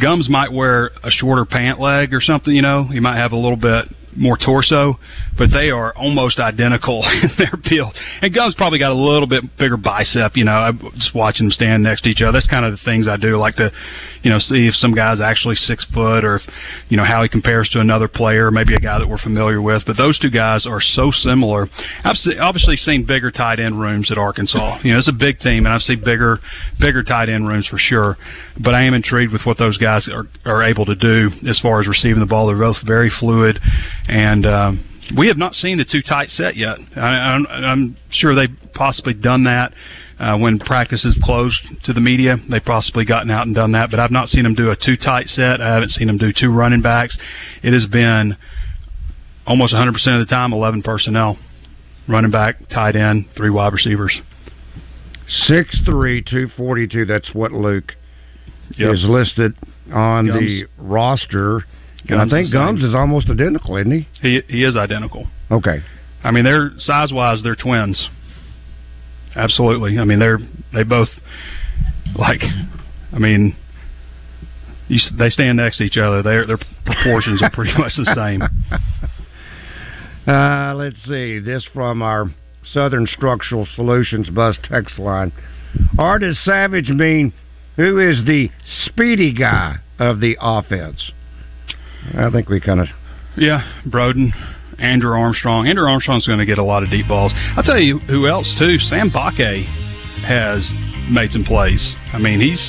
Gums 0.00 0.26
might 0.30 0.50
wear 0.50 0.86
a 1.04 1.10
shorter 1.10 1.44
pant 1.44 1.78
leg 1.78 2.14
or 2.14 2.22
something, 2.22 2.56
you 2.56 2.62
know. 2.62 2.84
He 2.84 2.98
might 2.98 3.18
have 3.18 3.32
a 3.32 3.36
little 3.36 3.58
bit 3.58 3.94
more 4.16 4.36
torso, 4.36 4.98
but 5.38 5.50
they 5.52 5.70
are 5.70 5.94
almost 5.96 6.38
identical 6.38 7.04
in 7.22 7.30
their 7.38 7.58
build. 7.68 7.96
And 8.20 8.34
Gumms 8.34 8.56
probably 8.56 8.78
got 8.78 8.92
a 8.92 8.94
little 8.94 9.26
bit 9.26 9.44
bigger 9.58 9.76
bicep. 9.76 10.36
You 10.36 10.44
know, 10.44 10.52
I'm 10.52 10.78
just 10.94 11.14
watching 11.14 11.46
them 11.46 11.52
stand 11.52 11.82
next 11.82 12.02
to 12.02 12.10
each 12.10 12.22
other. 12.22 12.32
That's 12.32 12.46
kind 12.46 12.64
of 12.64 12.72
the 12.72 12.84
things 12.84 13.08
I 13.08 13.16
do. 13.16 13.38
Like 13.38 13.56
to, 13.56 13.70
you 14.22 14.30
know, 14.30 14.38
see 14.38 14.66
if 14.66 14.74
some 14.76 14.94
guy's 14.94 15.20
actually 15.20 15.56
six 15.56 15.86
foot, 15.92 16.24
or 16.24 16.36
if, 16.36 16.42
you 16.88 16.96
know 16.96 17.04
how 17.04 17.22
he 17.22 17.28
compares 17.28 17.68
to 17.70 17.80
another 17.80 18.08
player, 18.08 18.50
maybe 18.50 18.74
a 18.74 18.78
guy 18.78 18.98
that 18.98 19.08
we're 19.08 19.18
familiar 19.18 19.60
with. 19.60 19.82
But 19.86 19.96
those 19.96 20.18
two 20.18 20.30
guys 20.30 20.66
are 20.66 20.80
so 20.80 21.10
similar. 21.10 21.68
I've 22.04 22.16
obviously 22.40 22.76
seen 22.76 23.04
bigger 23.04 23.30
tight 23.30 23.58
end 23.60 23.80
rooms 23.80 24.10
at 24.10 24.18
Arkansas. 24.18 24.80
You 24.82 24.92
know, 24.92 24.98
it's 24.98 25.08
a 25.08 25.12
big 25.12 25.38
team, 25.38 25.64
and 25.64 25.68
I've 25.68 25.82
seen 25.82 26.02
bigger, 26.04 26.40
bigger 26.80 27.02
tight 27.02 27.28
end 27.28 27.46
rooms 27.46 27.66
for 27.68 27.78
sure. 27.78 28.16
But 28.58 28.74
I 28.74 28.82
am 28.82 28.94
intrigued 28.94 29.32
with 29.32 29.42
what 29.44 29.56
those 29.58 29.78
guys 29.78 30.08
are 30.08 30.24
are 30.44 30.62
able 30.62 30.84
to 30.86 30.94
do 30.94 31.30
as 31.48 31.58
far 31.60 31.80
as 31.80 31.86
receiving 31.86 32.20
the 32.20 32.26
ball. 32.26 32.46
They're 32.46 32.58
both 32.58 32.76
very 32.84 33.10
fluid 33.20 33.60
and 34.08 34.46
um, 34.46 35.02
we 35.16 35.28
have 35.28 35.36
not 35.36 35.54
seen 35.54 35.78
the 35.78 35.84
two 35.84 36.02
tight 36.02 36.30
set 36.30 36.56
yet. 36.56 36.78
I, 36.96 37.36
am 37.36 37.96
sure 38.10 38.34
they've 38.34 38.56
possibly 38.74 39.14
done 39.14 39.44
that 39.44 39.72
uh, 40.18 40.36
when 40.38 40.58
practice 40.58 41.04
is 41.04 41.18
closed 41.22 41.58
to 41.84 41.92
the 41.92 42.00
media. 42.00 42.36
They've 42.50 42.64
possibly 42.64 43.04
gotten 43.04 43.30
out 43.30 43.46
and 43.46 43.54
done 43.54 43.72
that, 43.72 43.90
but 43.90 44.00
I've 44.00 44.10
not 44.10 44.28
seen 44.28 44.44
them 44.44 44.54
do 44.54 44.70
a 44.70 44.76
two 44.76 44.96
tight 44.96 45.26
set. 45.28 45.60
I 45.60 45.74
haven't 45.74 45.90
seen 45.90 46.06
them 46.06 46.18
do 46.18 46.32
two 46.32 46.50
running 46.50 46.82
backs. 46.82 47.16
It 47.62 47.72
has 47.72 47.86
been 47.86 48.36
almost 49.46 49.74
100% 49.74 49.88
of 49.88 50.26
the 50.26 50.30
time 50.30 50.52
11 50.52 50.82
personnel, 50.82 51.38
running 52.08 52.30
back, 52.30 52.68
tight 52.68 52.96
end, 52.96 53.26
three 53.36 53.50
wide 53.50 53.72
receivers. 53.72 54.20
Six 55.28 55.80
three 55.86 56.22
two 56.22 56.48
forty 56.56 56.86
two. 56.86 57.06
That's 57.06 57.32
what 57.32 57.52
Luke 57.52 57.92
yep. 58.76 58.92
is 58.92 59.04
listed 59.08 59.56
on 59.90 60.26
Gumms. 60.26 60.38
the 60.38 60.64
roster. 60.76 61.64
Gumms 62.08 62.26
I 62.26 62.28
think 62.28 62.52
Gumms 62.52 62.84
is 62.84 62.94
almost 62.94 63.30
identical, 63.30 63.76
isn't 63.76 63.92
he? 63.92 64.08
He 64.20 64.40
he 64.48 64.64
is 64.64 64.76
identical. 64.76 65.26
Okay. 65.50 65.82
I 66.24 66.30
mean, 66.30 66.44
they're 66.44 66.72
size 66.78 67.12
wise, 67.12 67.42
they're 67.42 67.56
twins. 67.56 68.08
Absolutely. 69.36 69.98
I 69.98 70.04
mean, 70.04 70.18
they're 70.18 70.38
they 70.72 70.82
both 70.82 71.08
like. 72.16 72.42
I 73.12 73.18
mean, 73.18 73.56
you, 74.88 74.98
they 75.18 75.30
stand 75.30 75.58
next 75.58 75.78
to 75.78 75.84
each 75.84 75.96
other. 75.96 76.22
Their 76.22 76.46
their 76.46 76.58
proportions 76.84 77.42
are 77.42 77.50
pretty 77.50 77.72
much 77.78 77.92
the 77.96 78.14
same. 78.14 78.42
Uh, 80.26 80.74
let's 80.74 81.02
see. 81.04 81.38
This 81.38 81.64
from 81.72 82.02
our 82.02 82.26
Southern 82.64 83.06
Structural 83.06 83.66
Solutions 83.74 84.30
bus 84.30 84.58
text 84.62 84.98
line. 84.98 85.32
Artist 85.98 86.44
Savage 86.44 86.90
mean 86.90 87.32
who 87.76 87.98
is 87.98 88.24
the 88.24 88.50
speedy 88.84 89.32
guy 89.32 89.76
of 89.98 90.20
the 90.20 90.36
offense? 90.40 91.10
I 92.16 92.30
think 92.30 92.48
we 92.48 92.60
kind 92.60 92.80
of. 92.80 92.88
Yeah, 93.36 93.62
Broden, 93.86 94.30
Andrew 94.78 95.12
Armstrong. 95.12 95.66
Andrew 95.66 95.86
Armstrong's 95.86 96.26
going 96.26 96.38
to 96.38 96.46
get 96.46 96.58
a 96.58 96.64
lot 96.64 96.82
of 96.82 96.90
deep 96.90 97.08
balls. 97.08 97.32
I'll 97.56 97.62
tell 97.62 97.80
you 97.80 97.98
who 98.00 98.26
else 98.26 98.52
too. 98.58 98.78
Sam 98.78 99.10
Bakke 99.10 99.64
has 100.26 100.68
made 101.10 101.30
some 101.30 101.44
plays. 101.44 101.80
I 102.12 102.18
mean, 102.18 102.40
he's 102.40 102.60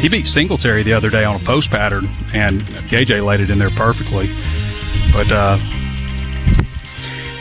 he 0.00 0.08
beat 0.08 0.26
Singletary 0.26 0.84
the 0.84 0.92
other 0.92 1.10
day 1.10 1.24
on 1.24 1.40
a 1.40 1.46
post 1.46 1.70
pattern, 1.70 2.04
and 2.34 2.62
KJ 2.90 3.24
laid 3.24 3.40
it 3.40 3.50
in 3.50 3.58
there 3.58 3.72
perfectly. 3.76 4.28
But 5.12 5.32
uh, 5.32 5.56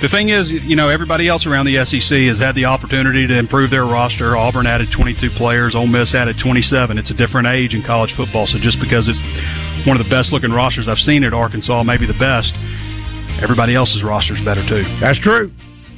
the 0.02 0.10
thing 0.12 0.30
is, 0.30 0.52
you 0.52 0.76
know, 0.76 0.88
everybody 0.88 1.28
else 1.28 1.46
around 1.46 1.66
the 1.66 1.80
SEC 1.84 2.32
has 2.32 2.40
had 2.40 2.56
the 2.56 2.66
opportunity 2.66 3.28
to 3.28 3.36
improve 3.38 3.72
their 3.72 3.86
roster. 3.86 4.38
Auburn 4.38 4.68
added 4.68 4.90
22 4.96 5.36
players. 5.36 5.76
Ole 5.76 5.88
Miss 5.88 6.14
added 6.14 6.38
27. 6.42 6.98
It's 6.98 7.12
a 7.12 7.18
different 7.18 7.48
age 7.48 7.74
in 7.74 7.84
college 7.84 8.14
football. 8.16 8.48
So 8.48 8.60
just 8.60 8.78
because 8.80 9.08
it's 9.08 9.20
one 9.86 10.00
of 10.00 10.04
the 10.04 10.10
best 10.10 10.32
looking 10.32 10.52
rosters 10.52 10.88
I've 10.88 10.98
seen 11.00 11.24
at 11.24 11.34
Arkansas, 11.34 11.84
maybe 11.84 12.06
the 12.08 12.18
best. 12.18 12.52
Everybody 13.42 13.76
else's 13.76 14.04
roster 14.04 14.36
is 14.36 14.44
better 14.46 14.68
too. 14.68 14.84
That's 15.00 15.20
true. 15.20 15.52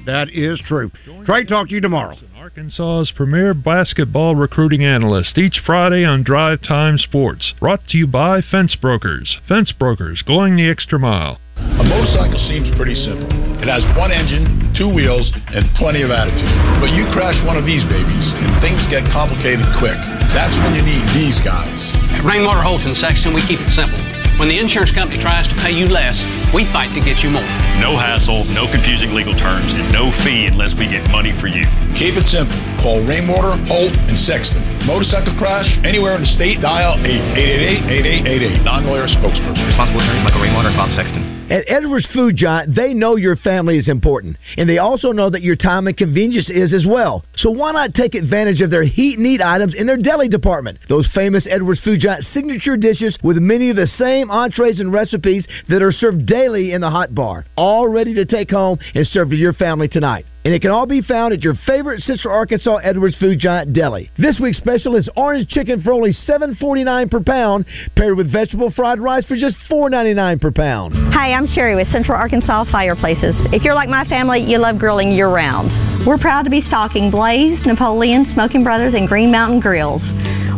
That 0.06 0.30
is 0.30 0.62
true. 0.66 0.90
Trey, 1.26 1.46
talk 1.46 1.68
to 1.70 1.74
you 1.76 1.82
tomorrow. 1.82 2.16
Arkansas's 2.38 3.12
premier 3.12 3.54
basketball 3.54 4.36
recruiting 4.36 4.84
analyst 4.84 5.38
each 5.38 5.60
Friday 5.66 6.06
on 6.06 6.24
Drive 6.24 6.62
Time 6.62 6.98
Sports. 6.98 7.54
Brought 7.60 7.86
to 7.90 7.98
you 7.98 8.08
by 8.08 8.42
Fence 8.42 8.76
Brokers. 8.76 9.38
Fence 9.48 9.74
Brokers, 9.74 10.24
going 10.26 10.56
the 10.56 10.70
extra 10.70 10.98
mile. 10.98 11.40
A 11.78 11.86
motorcycle 11.86 12.38
seems 12.50 12.70
pretty 12.78 12.96
simple. 12.96 13.30
It 13.62 13.70
has 13.70 13.82
one 13.98 14.14
engine, 14.14 14.74
two 14.78 14.90
wheels, 14.90 15.30
and 15.54 15.66
plenty 15.78 16.06
of 16.06 16.14
attitude. 16.14 16.50
But 16.78 16.94
you 16.94 17.10
crash 17.14 17.38
one 17.46 17.58
of 17.58 17.66
these 17.66 17.82
babies, 17.90 18.26
and 18.38 18.62
things 18.62 18.86
get 18.90 19.06
complicated 19.10 19.66
quick. 19.82 19.98
That's 20.38 20.54
when 20.62 20.78
you 20.78 20.84
need 20.86 21.04
these 21.18 21.38
guys. 21.42 21.80
At 22.14 22.26
Rainwater 22.26 22.62
Holt 22.62 22.86
and 22.86 22.98
Sexton, 22.98 23.34
we 23.34 23.42
keep 23.50 23.58
it 23.58 23.72
simple. 23.74 24.27
When 24.38 24.54
the 24.54 24.62
insurance 24.62 24.94
company 24.94 25.18
tries 25.18 25.50
to 25.50 25.58
pay 25.66 25.74
you 25.74 25.90
less, 25.90 26.14
we 26.54 26.70
fight 26.70 26.94
to 26.94 27.02
get 27.02 27.26
you 27.26 27.34
more. 27.34 27.42
No 27.82 27.98
hassle, 27.98 28.46
no 28.46 28.70
confusing 28.70 29.18
legal 29.18 29.34
terms, 29.34 29.74
and 29.74 29.90
no 29.90 30.14
fee 30.22 30.46
unless 30.46 30.78
we 30.78 30.86
get 30.86 31.10
money 31.10 31.34
for 31.42 31.50
you. 31.50 31.66
Keep 31.98 32.22
it 32.22 32.30
simple. 32.30 32.54
Call 32.78 33.02
Rainwater, 33.02 33.58
Holt, 33.66 33.98
and 33.98 34.14
Sexton. 34.30 34.62
Motorcycle 34.86 35.34
crash 35.42 35.66
anywhere 35.82 36.14
in 36.14 36.22
the 36.22 36.30
state, 36.38 36.62
dial 36.62 37.02
888-8888. 37.02 38.62
Non-lawyer 38.62 39.10
spokesperson. 39.10 39.66
Responsible 39.74 40.06
attorney 40.06 40.22
Michael 40.22 40.46
Rainwater 40.46 40.70
and 40.70 40.78
Bob 40.78 40.94
Sexton. 40.94 41.38
At 41.50 41.64
Edwards 41.68 42.06
Food 42.14 42.36
Giant, 42.36 42.76
they 42.76 42.94
know 42.94 43.16
your 43.16 43.38
family 43.38 43.78
is 43.78 43.88
important, 43.88 44.36
and 44.58 44.70
they 44.70 44.80
also 44.80 45.14
know 45.14 45.30
that 45.30 45.42
your 45.42 45.56
time 45.56 45.88
and 45.88 45.96
convenience 45.96 46.50
is 46.50 46.74
as 46.74 46.86
well. 46.86 47.24
So 47.38 47.50
why 47.50 47.72
not 47.72 47.94
take 47.94 48.16
advantage 48.16 48.60
of 48.60 48.70
their 48.70 48.84
heat 48.84 49.18
and 49.18 49.26
eat 49.26 49.42
items 49.42 49.74
in 49.74 49.88
their 49.88 49.96
deli 49.96 50.28
department? 50.28 50.78
Those 50.90 51.08
famous 51.16 51.48
Edwards 51.50 51.80
Food 51.82 52.02
Giant 52.02 52.26
signature 52.34 52.76
dishes 52.76 53.18
with 53.24 53.38
many 53.38 53.70
of 53.70 53.78
the 53.78 53.88
same 53.88 54.27
entrees 54.32 54.80
and 54.80 54.92
recipes 54.92 55.46
that 55.70 55.82
are 55.82 55.92
served 55.92 56.26
daily 56.26 56.74
in 56.74 56.82
the 56.82 56.90
hot 56.90 57.14
bar, 57.14 57.46
all 57.56 57.88
ready 57.88 58.14
to 58.16 58.26
take 58.26 58.50
home 58.50 58.80
and 58.94 59.06
serve 59.08 59.30
to 59.30 59.36
your 59.36 59.54
family 59.54 59.88
tonight 59.88 60.26
and 60.48 60.56
it 60.56 60.62
can 60.62 60.72
all 60.72 60.86
be 60.86 61.02
found 61.02 61.34
at 61.34 61.42
your 61.42 61.56
favorite 61.68 62.02
Central 62.04 62.34
Arkansas 62.34 62.78
Edwards 62.78 63.18
Food 63.18 63.38
Giant 63.38 63.74
Deli. 63.74 64.10
This 64.18 64.40
week's 64.42 64.58
special 64.58 64.96
is 64.96 65.10
orange 65.18 65.50
chicken 65.50 65.82
for 65.82 65.92
only 65.92 66.12
$7.49 66.26 67.12
per 67.12 67.20
pound, 67.20 67.66
paired 67.98 68.16
with 68.16 68.32
vegetable 68.32 68.72
fried 68.72 69.02
rice 69.02 69.26
for 69.26 69.36
just 69.36 69.58
$4.99 69.70 70.40
per 70.40 70.52
pound. 70.52 70.94
Hi, 71.12 71.34
I'm 71.34 71.48
Sherry 71.48 71.76
with 71.76 71.92
Central 71.92 72.18
Arkansas 72.18 72.64
Fireplaces. 72.72 73.36
If 73.52 73.64
you're 73.64 73.76
like 73.76 73.90
my 73.90 74.06
family, 74.06 74.40
you 74.40 74.58
love 74.58 74.80
grilling 74.80 75.12
year 75.12 75.28
round. 75.28 76.08
We're 76.08 76.18
proud 76.18 76.44
to 76.44 76.50
be 76.50 76.62
stocking 76.62 77.12
Blaze, 77.12 77.60
Napoleon, 77.66 78.32
Smoking 78.34 78.64
Brothers, 78.64 78.94
and 78.94 79.06
Green 79.06 79.30
Mountain 79.30 79.60
grills. 79.60 80.02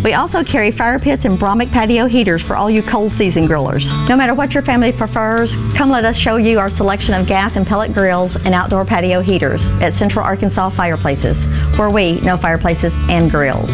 We 0.04 0.14
also 0.14 0.44
carry 0.50 0.72
fire 0.78 0.98
pits 0.98 1.24
and 1.26 1.38
Bromic 1.38 1.74
patio 1.74 2.08
heaters 2.08 2.42
for 2.48 2.56
all 2.56 2.70
you 2.70 2.82
cold 2.90 3.12
season 3.18 3.48
grillers. 3.50 3.84
No 4.08 4.16
matter 4.16 4.34
what 4.34 4.52
your 4.52 4.64
family 4.64 4.94
prefers, 4.98 5.50
come 5.78 5.90
let 5.90 6.06
us 6.06 6.16
show 6.16 6.38
you 6.38 6.58
our 6.58 6.70
selection 6.78 7.14
of 7.14 7.28
gas 7.28 7.52
and 7.56 7.66
pellet 7.68 7.94
grills 7.94 8.32
and 8.46 8.54
outdoor 8.54 8.86
patio 8.86 9.22
heaters 9.22 9.60
at 9.82 9.92
Central 10.00 10.24
Arkansas 10.24 10.74
Fireplaces, 10.78 11.36
where 11.78 11.90
we 11.90 12.22
know 12.22 12.38
fireplaces 12.42 12.94
and 13.10 13.30
grills. 13.30 13.70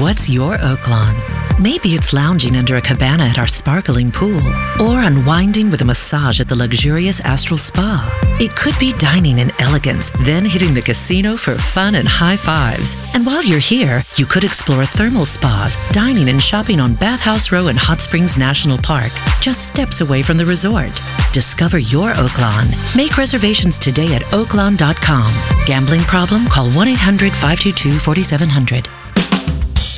What's 0.00 0.26
your 0.30 0.56
Oaklawn? 0.56 1.39
Maybe 1.60 1.92
it's 1.92 2.16
lounging 2.16 2.56
under 2.56 2.76
a 2.76 2.80
cabana 2.80 3.28
at 3.28 3.36
our 3.36 3.46
sparkling 3.46 4.08
pool, 4.16 4.40
or 4.80 5.04
unwinding 5.04 5.70
with 5.70 5.82
a 5.82 5.84
massage 5.84 6.40
at 6.40 6.48
the 6.48 6.56
luxurious 6.56 7.20
Astral 7.22 7.60
Spa. 7.68 8.00
It 8.40 8.56
could 8.56 8.80
be 8.80 8.96
dining 8.96 9.36
in 9.36 9.52
elegance, 9.60 10.08
then 10.24 10.48
hitting 10.48 10.72
the 10.72 10.80
casino 10.80 11.36
for 11.36 11.60
fun 11.76 12.00
and 12.00 12.08
high 12.08 12.40
fives. 12.48 12.88
And 13.12 13.28
while 13.28 13.44
you're 13.44 13.60
here, 13.60 14.00
you 14.16 14.24
could 14.24 14.42
explore 14.42 14.88
thermal 14.96 15.28
spas, 15.36 15.76
dining 15.92 16.32
and 16.32 16.40
shopping 16.40 16.80
on 16.80 16.96
Bathhouse 16.96 17.52
Row 17.52 17.68
in 17.68 17.76
Hot 17.76 18.00
Springs 18.08 18.40
National 18.40 18.80
Park, 18.80 19.12
just 19.44 19.60
steps 19.68 20.00
away 20.00 20.24
from 20.24 20.40
the 20.40 20.48
resort. 20.48 20.96
Discover 21.36 21.84
your 21.92 22.16
Oaklawn. 22.16 22.72
Make 22.96 23.20
reservations 23.20 23.76
today 23.84 24.16
at 24.16 24.24
oaklawn.com. 24.32 25.28
Gambling 25.68 26.08
problem? 26.08 26.48
Call 26.48 26.72
1 26.72 26.88
800 26.88 27.36
522 27.36 28.00
4700. 28.00 28.88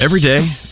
Every 0.02 0.18
day, 0.18 0.50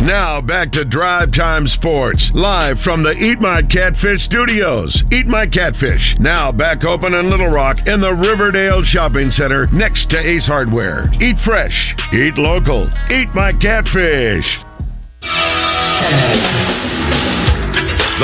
Now 0.00 0.40
back 0.40 0.72
to 0.72 0.86
Drive 0.86 1.28
Time 1.36 1.68
Sports, 1.68 2.30
live 2.32 2.78
from 2.82 3.02
the 3.02 3.12
Eat 3.12 3.38
My 3.38 3.60
Catfish 3.60 4.24
studios. 4.24 4.96
Eat 5.12 5.26
My 5.26 5.44
Catfish, 5.46 6.16
now 6.18 6.50
back 6.50 6.84
open 6.84 7.12
in 7.12 7.28
Little 7.28 7.52
Rock 7.52 7.76
in 7.84 8.00
the 8.00 8.14
Riverdale 8.14 8.80
Shopping 8.82 9.30
Center 9.30 9.68
next 9.76 10.08
to 10.08 10.16
Ace 10.16 10.46
Hardware. 10.46 11.04
Eat 11.20 11.36
fresh, 11.44 11.76
eat 12.16 12.32
local, 12.40 12.88
eat 13.12 13.28
my 13.36 13.52
catfish. 13.60 14.48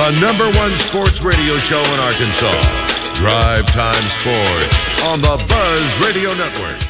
The 0.01 0.17
number 0.17 0.49
one 0.57 0.73
sports 0.89 1.21
radio 1.21 1.61
show 1.69 1.85
in 1.85 2.01
Arkansas. 2.01 2.97
Drive 3.21 3.69
Time 3.77 4.07
Sports 4.25 4.77
on 5.05 5.21
the 5.21 5.37
Buzz 5.45 5.85
Radio 6.09 6.33
Network. 6.33 6.81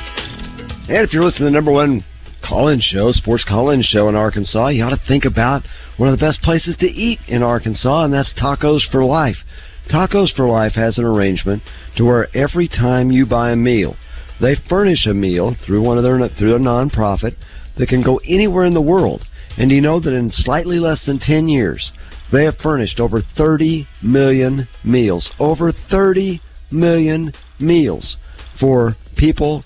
And 0.86 1.02
if 1.02 1.12
you're 1.12 1.24
listening 1.24 1.46
to 1.46 1.50
the 1.50 1.58
number 1.58 1.72
one 1.72 2.04
call-in 2.46 2.80
show, 2.80 3.12
sports 3.12 3.44
call-in 3.44 3.82
show 3.82 4.08
in 4.08 4.14
Arkansas, 4.14 4.68
you 4.68 4.84
ought 4.84 4.90
to 4.90 5.08
think 5.08 5.24
about 5.24 5.62
one 5.96 6.08
of 6.08 6.18
the 6.18 6.24
best 6.24 6.42
places 6.42 6.76
to 6.76 6.86
eat 6.86 7.18
in 7.28 7.42
Arkansas, 7.42 8.04
and 8.04 8.12
that's 8.12 8.32
Tacos 8.34 8.88
for 8.90 9.04
Life. 9.04 9.36
Tacos 9.90 10.34
for 10.34 10.48
Life 10.48 10.72
has 10.72 10.98
an 10.98 11.04
arrangement 11.04 11.62
to 11.96 12.04
where 12.04 12.34
every 12.36 12.68
time 12.68 13.10
you 13.10 13.26
buy 13.26 13.50
a 13.50 13.56
meal, 13.56 13.96
they 14.40 14.54
furnish 14.68 15.06
a 15.06 15.14
meal 15.14 15.56
through 15.64 15.82
one 15.82 15.96
of 15.96 16.04
their 16.04 16.18
through 16.38 16.50
their 16.50 16.58
nonprofit 16.58 17.34
that 17.78 17.88
can 17.88 18.02
go 18.02 18.20
anywhere 18.26 18.64
in 18.64 18.74
the 18.74 18.80
world. 18.80 19.24
And 19.56 19.70
you 19.70 19.80
know 19.80 20.00
that 20.00 20.12
in 20.12 20.30
slightly 20.30 20.78
less 20.78 21.02
than 21.06 21.18
10 21.18 21.48
years, 21.48 21.92
they 22.32 22.44
have 22.44 22.56
furnished 22.62 23.00
over 23.00 23.22
30 23.36 23.88
million 24.02 24.68
meals. 24.84 25.30
Over 25.38 25.72
30 25.90 26.42
million 26.70 27.32
meals 27.58 28.16
for 28.60 28.96
people 29.16 29.64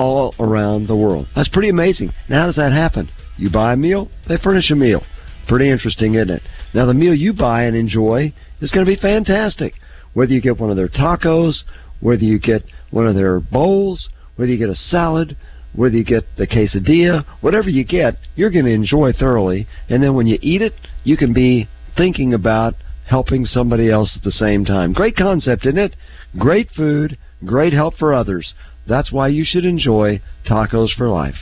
all 0.00 0.34
around 0.40 0.88
the 0.88 0.96
world. 0.96 1.28
That's 1.36 1.50
pretty 1.50 1.68
amazing. 1.68 2.12
Now, 2.28 2.40
how 2.40 2.46
does 2.46 2.56
that 2.56 2.72
happen? 2.72 3.10
You 3.36 3.50
buy 3.50 3.74
a 3.74 3.76
meal, 3.76 4.08
they 4.26 4.38
furnish 4.38 4.70
a 4.70 4.74
meal. 4.74 5.02
Pretty 5.46 5.70
interesting, 5.70 6.14
isn't 6.14 6.30
it? 6.30 6.42
Now, 6.74 6.86
the 6.86 6.94
meal 6.94 7.14
you 7.14 7.34
buy 7.34 7.64
and 7.64 7.76
enjoy 7.76 8.32
is 8.60 8.70
going 8.70 8.84
to 8.84 8.90
be 8.90 9.00
fantastic. 9.00 9.74
Whether 10.14 10.32
you 10.32 10.40
get 10.40 10.58
one 10.58 10.70
of 10.70 10.76
their 10.76 10.88
tacos, 10.88 11.62
whether 12.00 12.24
you 12.24 12.38
get 12.38 12.62
one 12.90 13.06
of 13.06 13.14
their 13.14 13.40
bowls, 13.40 14.08
whether 14.36 14.50
you 14.50 14.58
get 14.58 14.70
a 14.70 14.74
salad, 14.74 15.36
whether 15.74 15.96
you 15.96 16.04
get 16.04 16.24
the 16.36 16.46
quesadilla, 16.46 17.24
whatever 17.42 17.68
you 17.68 17.84
get, 17.84 18.16
you're 18.34 18.50
going 18.50 18.64
to 18.64 18.72
enjoy 18.72 19.12
thoroughly. 19.12 19.66
And 19.90 20.02
then 20.02 20.14
when 20.14 20.26
you 20.26 20.38
eat 20.40 20.62
it, 20.62 20.72
you 21.04 21.16
can 21.16 21.34
be 21.34 21.68
thinking 21.96 22.32
about 22.32 22.74
helping 23.06 23.44
somebody 23.44 23.90
else 23.90 24.14
at 24.16 24.22
the 24.22 24.30
same 24.30 24.64
time. 24.64 24.92
Great 24.92 25.16
concept, 25.16 25.66
isn't 25.66 25.78
it? 25.78 25.96
Great 26.38 26.70
food, 26.70 27.18
great 27.44 27.72
help 27.72 27.96
for 27.96 28.14
others. 28.14 28.54
That's 28.86 29.12
why 29.12 29.28
you 29.28 29.44
should 29.44 29.64
enjoy 29.64 30.20
Tacos 30.48 30.90
for 30.96 31.08
Life. 31.08 31.36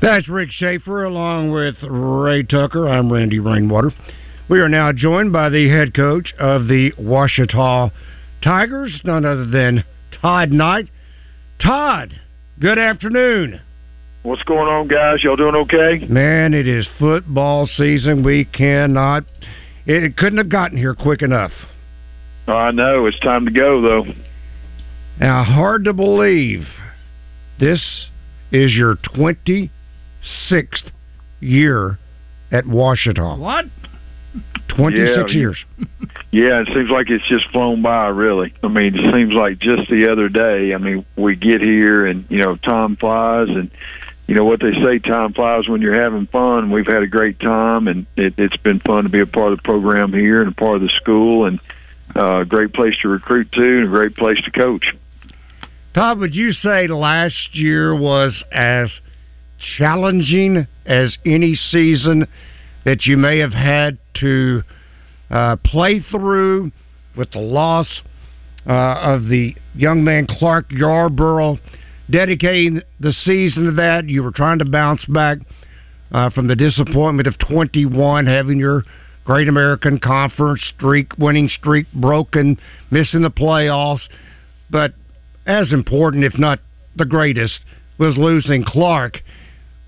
That's 0.00 0.28
Rick 0.28 0.50
Schaefer 0.52 1.04
along 1.04 1.50
with 1.50 1.74
Ray 1.82 2.44
Tucker. 2.44 2.88
I'm 2.88 3.12
Randy 3.12 3.40
Rainwater. 3.40 3.92
We 4.48 4.60
are 4.60 4.68
now 4.68 4.92
joined 4.92 5.32
by 5.32 5.48
the 5.48 5.68
head 5.68 5.94
coach 5.94 6.32
of 6.38 6.68
the 6.68 6.92
Ouachita 6.98 7.90
Tigers, 8.42 9.00
none 9.04 9.24
other 9.24 9.46
than 9.46 9.84
Todd 10.22 10.52
Knight. 10.52 10.88
Todd, 11.60 12.14
good 12.60 12.78
afternoon. 12.78 13.60
What's 14.22 14.42
going 14.44 14.68
on, 14.68 14.88
guys? 14.88 15.22
Y'all 15.22 15.36
doing 15.36 15.54
okay? 15.54 16.06
Man, 16.08 16.54
it 16.54 16.68
is 16.68 16.86
football 16.98 17.66
season. 17.66 18.22
We 18.22 18.44
cannot. 18.44 19.24
It 19.86 20.16
couldn't 20.16 20.38
have 20.38 20.48
gotten 20.48 20.76
here 20.76 20.94
quick 20.94 21.22
enough. 21.22 21.52
I 22.46 22.70
know. 22.70 23.06
It's 23.06 23.18
time 23.20 23.44
to 23.46 23.50
go, 23.50 23.80
though. 23.80 24.04
Now, 25.20 25.42
hard 25.42 25.84
to 25.84 25.92
believe 25.92 26.66
this 27.58 28.06
is 28.52 28.74
your 28.74 28.94
26th 28.96 29.70
year 31.40 31.98
at 32.52 32.64
Ouachita. 32.64 33.36
What? 33.38 33.66
26 34.68 35.32
Yeah, 35.32 35.38
years. 35.38 35.64
Yeah, 36.30 36.60
it 36.60 36.68
seems 36.68 36.90
like 36.90 37.10
it's 37.10 37.26
just 37.26 37.50
flown 37.50 37.82
by, 37.82 38.08
really. 38.08 38.54
I 38.62 38.68
mean, 38.68 38.94
it 38.94 39.12
seems 39.12 39.32
like 39.32 39.58
just 39.58 39.90
the 39.90 40.12
other 40.12 40.28
day. 40.28 40.72
I 40.74 40.78
mean, 40.78 41.04
we 41.16 41.34
get 41.34 41.60
here 41.60 42.06
and, 42.06 42.24
you 42.28 42.38
know, 42.38 42.56
time 42.56 42.96
flies 42.96 43.48
and, 43.48 43.70
you 44.28 44.34
know, 44.34 44.44
what 44.44 44.60
they 44.60 44.72
say, 44.84 44.98
time 44.98 45.32
flies 45.32 45.68
when 45.68 45.80
you're 45.80 46.00
having 46.00 46.26
fun. 46.26 46.70
We've 46.70 46.86
had 46.86 47.02
a 47.02 47.08
great 47.08 47.40
time 47.40 47.88
and 47.88 48.06
it, 48.16 48.34
it's 48.38 48.56
been 48.58 48.78
fun 48.80 49.04
to 49.04 49.08
be 49.10 49.20
a 49.20 49.26
part 49.26 49.52
of 49.52 49.58
the 49.58 49.62
program 49.62 50.12
here 50.12 50.42
and 50.42 50.52
a 50.52 50.54
part 50.54 50.76
of 50.76 50.82
the 50.82 50.90
school 50.90 51.46
and 51.46 51.58
uh, 52.14 52.40
a 52.40 52.44
great 52.44 52.72
place 52.72 52.94
to 53.02 53.08
recruit 53.08 53.50
to 53.52 53.78
and 53.78 53.84
a 53.84 53.88
great 53.88 54.14
place 54.14 54.40
to 54.44 54.50
coach. 54.50 54.94
Todd, 55.98 56.20
would 56.20 56.32
you 56.32 56.52
say 56.52 56.86
last 56.86 57.48
year 57.54 57.92
was 57.92 58.44
as 58.52 58.88
challenging 59.76 60.68
as 60.86 61.18
any 61.26 61.56
season 61.56 62.28
that 62.84 63.04
you 63.04 63.16
may 63.16 63.40
have 63.40 63.50
had 63.50 63.98
to 64.20 64.62
uh, 65.28 65.56
play 65.64 65.98
through 65.98 66.70
with 67.16 67.32
the 67.32 67.40
loss 67.40 68.00
uh, 68.64 68.72
of 68.72 69.24
the 69.24 69.56
young 69.74 70.04
man 70.04 70.28
Clark 70.28 70.66
Yarborough, 70.70 71.58
dedicating 72.08 72.80
the 73.00 73.12
season 73.12 73.64
to 73.64 73.72
that? 73.72 74.08
You 74.08 74.22
were 74.22 74.30
trying 74.30 74.60
to 74.60 74.70
bounce 74.70 75.04
back 75.06 75.38
uh, 76.12 76.30
from 76.30 76.46
the 76.46 76.54
disappointment 76.54 77.26
of 77.26 77.36
21, 77.40 78.24
having 78.24 78.60
your 78.60 78.84
Great 79.24 79.48
American 79.48 79.98
Conference 79.98 80.62
streak, 80.76 81.18
winning 81.18 81.48
streak 81.48 81.88
broken, 81.92 82.56
missing 82.92 83.22
the 83.22 83.32
playoffs. 83.32 84.06
But 84.70 84.92
as 85.48 85.72
important, 85.72 86.24
if 86.24 86.38
not 86.38 86.60
the 86.94 87.06
greatest, 87.06 87.58
was 87.98 88.16
losing 88.16 88.62
Clark. 88.64 89.18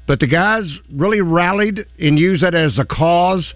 But 0.09 0.19
the 0.19 0.27
guys 0.27 0.65
really 0.93 1.21
rallied 1.21 1.87
and 2.01 2.19
used 2.19 2.43
that 2.43 2.55
as 2.55 2.79
a 2.79 2.85
cause 2.85 3.55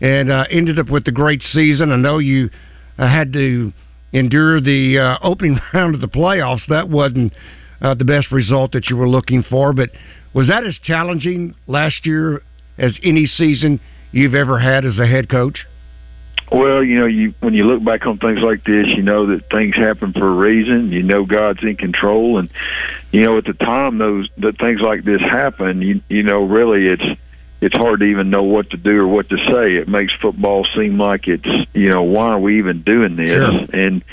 and 0.00 0.30
uh, 0.30 0.44
ended 0.50 0.78
up 0.78 0.90
with 0.90 1.04
the 1.04 1.10
great 1.10 1.42
season. 1.42 1.90
I 1.90 1.96
know 1.96 2.18
you 2.18 2.50
uh, 2.98 3.08
had 3.08 3.32
to 3.32 3.72
endure 4.12 4.60
the 4.60 4.98
uh, 4.98 5.18
opening 5.26 5.58
round 5.74 5.94
of 5.94 6.00
the 6.00 6.08
playoffs. 6.08 6.66
That 6.68 6.88
wasn't 6.88 7.32
uh, 7.80 7.94
the 7.94 8.04
best 8.04 8.30
result 8.30 8.72
that 8.72 8.88
you 8.88 8.96
were 8.96 9.08
looking 9.08 9.42
for. 9.42 9.72
But 9.72 9.90
was 10.34 10.48
that 10.48 10.64
as 10.64 10.78
challenging 10.82 11.54
last 11.66 12.06
year 12.06 12.42
as 12.78 12.98
any 13.02 13.26
season 13.26 13.80
you've 14.12 14.34
ever 14.34 14.58
had 14.58 14.84
as 14.84 14.98
a 14.98 15.06
head 15.06 15.30
coach? 15.30 15.66
Well, 16.50 16.82
you 16.82 16.98
know, 17.00 17.06
you 17.06 17.34
when 17.40 17.54
you 17.54 17.64
look 17.64 17.82
back 17.82 18.06
on 18.06 18.18
things 18.18 18.38
like 18.40 18.64
this, 18.64 18.86
you 18.88 19.02
know 19.02 19.26
that 19.26 19.50
things 19.50 19.74
happen 19.74 20.12
for 20.12 20.28
a 20.28 20.34
reason. 20.34 20.92
You 20.92 21.02
know 21.02 21.24
God's 21.24 21.62
in 21.62 21.76
control, 21.76 22.38
and 22.38 22.50
you 23.10 23.22
know 23.22 23.38
at 23.38 23.44
the 23.44 23.52
time 23.52 23.98
those 23.98 24.28
that 24.38 24.58
things 24.58 24.80
like 24.80 25.04
this 25.04 25.20
happen, 25.20 25.82
you 25.82 26.00
you 26.08 26.22
know 26.22 26.44
really 26.44 26.86
it's 26.86 27.20
it's 27.60 27.74
hard 27.74 28.00
to 28.00 28.06
even 28.06 28.30
know 28.30 28.44
what 28.44 28.70
to 28.70 28.76
do 28.76 29.00
or 29.00 29.08
what 29.08 29.28
to 29.30 29.36
say. 29.50 29.76
It 29.76 29.88
makes 29.88 30.12
football 30.20 30.64
seem 30.76 30.98
like 30.98 31.26
it's 31.26 31.48
you 31.72 31.88
know 31.88 32.04
why 32.04 32.28
are 32.28 32.40
we 32.40 32.58
even 32.58 32.82
doing 32.82 33.16
this? 33.16 33.34
Sure. 33.34 33.66
And 33.72 34.04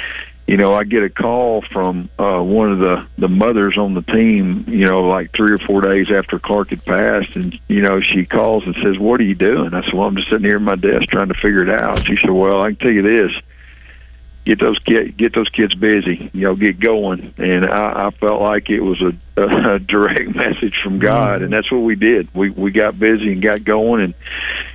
you 0.47 0.58
know 0.58 0.73
I 0.73 0.84
get 0.84 1.03
a 1.03 1.10
call 1.10 1.62
from 1.62 2.10
uh, 2.19 2.41
one 2.41 2.71
of 2.71 2.79
the 2.79 3.08
the 3.17 3.27
mothers 3.27 3.77
on 3.77 3.93
the 3.93 4.01
team, 4.01 4.65
you 4.67 4.86
know, 4.86 5.03
like 5.08 5.32
three 5.34 5.51
or 5.51 5.60
four 5.60 5.82
days 5.82 6.12
after 6.12 6.39
Clark 6.39 6.69
had 6.69 6.84
passed, 6.86 7.36
and 7.36 7.58
you 7.67 7.82
know 7.82 8.01
she 8.01 8.25
calls 8.25 8.63
and 8.65 8.75
says, 8.84 8.97
"What 8.99 9.19
are 9.21 9.25
you 9.25 9.36
doing?" 9.36 9.73
I 9.73 9.84
said, 9.84 9.93
"Well, 9.93 10.08
I'm 10.08 10.15
just 10.15 10.29
sitting 10.29 10.45
here 10.45 10.58
at 10.58 10.62
my 10.62 10.75
desk 10.75 11.10
trying 11.10 11.29
to 11.29 11.34
figure 11.36 11.63
it 11.63 11.69
out." 11.69 12.06
She 12.06 12.17
said, 12.17 12.29
"Well, 12.29 12.62
I 12.62 12.69
can 12.69 12.75
tell 12.77 12.91
you 12.91 13.01
this." 13.01 13.32
Get 14.45 14.60
those 14.60 14.77
kid, 14.79 15.15
get 15.15 15.34
those 15.34 15.47
kids 15.47 15.73
busy, 15.73 16.29
you 16.34 16.41
know, 16.41 16.56
get 16.56 16.77
going, 16.77 17.34
and 17.38 17.65
I, 17.65 18.08
I 18.08 18.12
felt 18.12 18.41
like 18.41 18.69
it 18.69 18.82
was 18.82 19.01
a, 19.01 19.13
a 19.41 19.79
direct 19.79 20.36
message 20.36 20.75
from 20.84 20.99
God, 20.99 21.36
mm-hmm. 21.36 21.45
and 21.45 21.53
that's 21.53 21.71
what 21.71 21.79
we 21.79 21.95
did. 21.95 22.27
We 22.36 22.49
we 22.49 22.71
got 22.71 22.99
busy 22.99 23.32
and 23.32 23.41
got 23.41 23.63
going, 23.63 24.01
and 24.03 24.13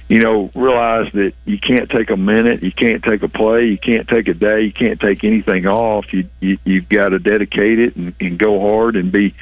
you 0.08 0.20
know, 0.20 0.50
realize 0.54 1.12
that 1.12 1.34
you 1.44 1.58
can't 1.58 1.90
take 1.90 2.08
a 2.08 2.16
minute, 2.16 2.62
you 2.62 2.72
can't 2.72 3.04
take 3.04 3.22
a 3.22 3.28
play, 3.28 3.66
you 3.66 3.76
can't 3.76 4.08
take 4.08 4.26
a 4.28 4.34
day, 4.34 4.62
you 4.62 4.72
can't 4.72 4.98
take 4.98 5.22
anything 5.22 5.66
off. 5.66 6.14
You, 6.14 6.28
you 6.40 6.58
you've 6.64 6.88
got 6.88 7.10
to 7.10 7.18
dedicate 7.18 7.78
it 7.78 7.94
and, 7.94 8.14
and 8.18 8.38
go 8.38 8.58
hard 8.60 8.96
and 8.96 9.12
be 9.12 9.34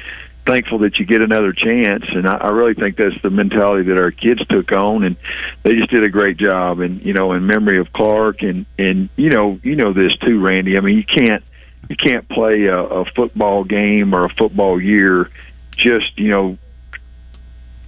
thankful 0.47 0.79
that 0.79 0.97
you 0.97 1.05
get 1.05 1.21
another 1.21 1.53
chance. 1.53 2.05
And 2.07 2.27
I, 2.27 2.37
I 2.37 2.47
really 2.49 2.73
think 2.73 2.97
that's 2.97 3.21
the 3.21 3.29
mentality 3.29 3.83
that 3.89 3.97
our 3.97 4.11
kids 4.11 4.45
took 4.47 4.71
on, 4.71 5.03
and 5.03 5.15
they 5.63 5.75
just 5.75 5.91
did 5.91 6.03
a 6.03 6.09
great 6.09 6.37
job. 6.37 6.79
And 6.79 7.03
you 7.05 7.13
know, 7.13 7.33
in 7.33 7.45
memory 7.45 7.77
of 7.77 7.93
Clark, 7.93 8.41
and 8.41 8.65
and 8.79 9.09
you 9.15 9.29
know, 9.29 9.59
you 9.61 9.75
know 9.75 9.93
this 9.93 10.15
too, 10.17 10.39
Randy. 10.39 10.77
I 10.77 10.79
mean, 10.79 10.97
you 10.97 11.03
can't 11.03 11.43
you 11.89 11.95
can't 11.95 12.27
play 12.29 12.65
a, 12.65 12.79
a 12.79 13.05
football 13.05 13.63
game 13.63 14.15
or 14.15 14.25
a 14.25 14.29
football 14.29 14.81
year 14.81 15.29
just 15.77 16.17
you 16.17 16.29
know 16.29 16.57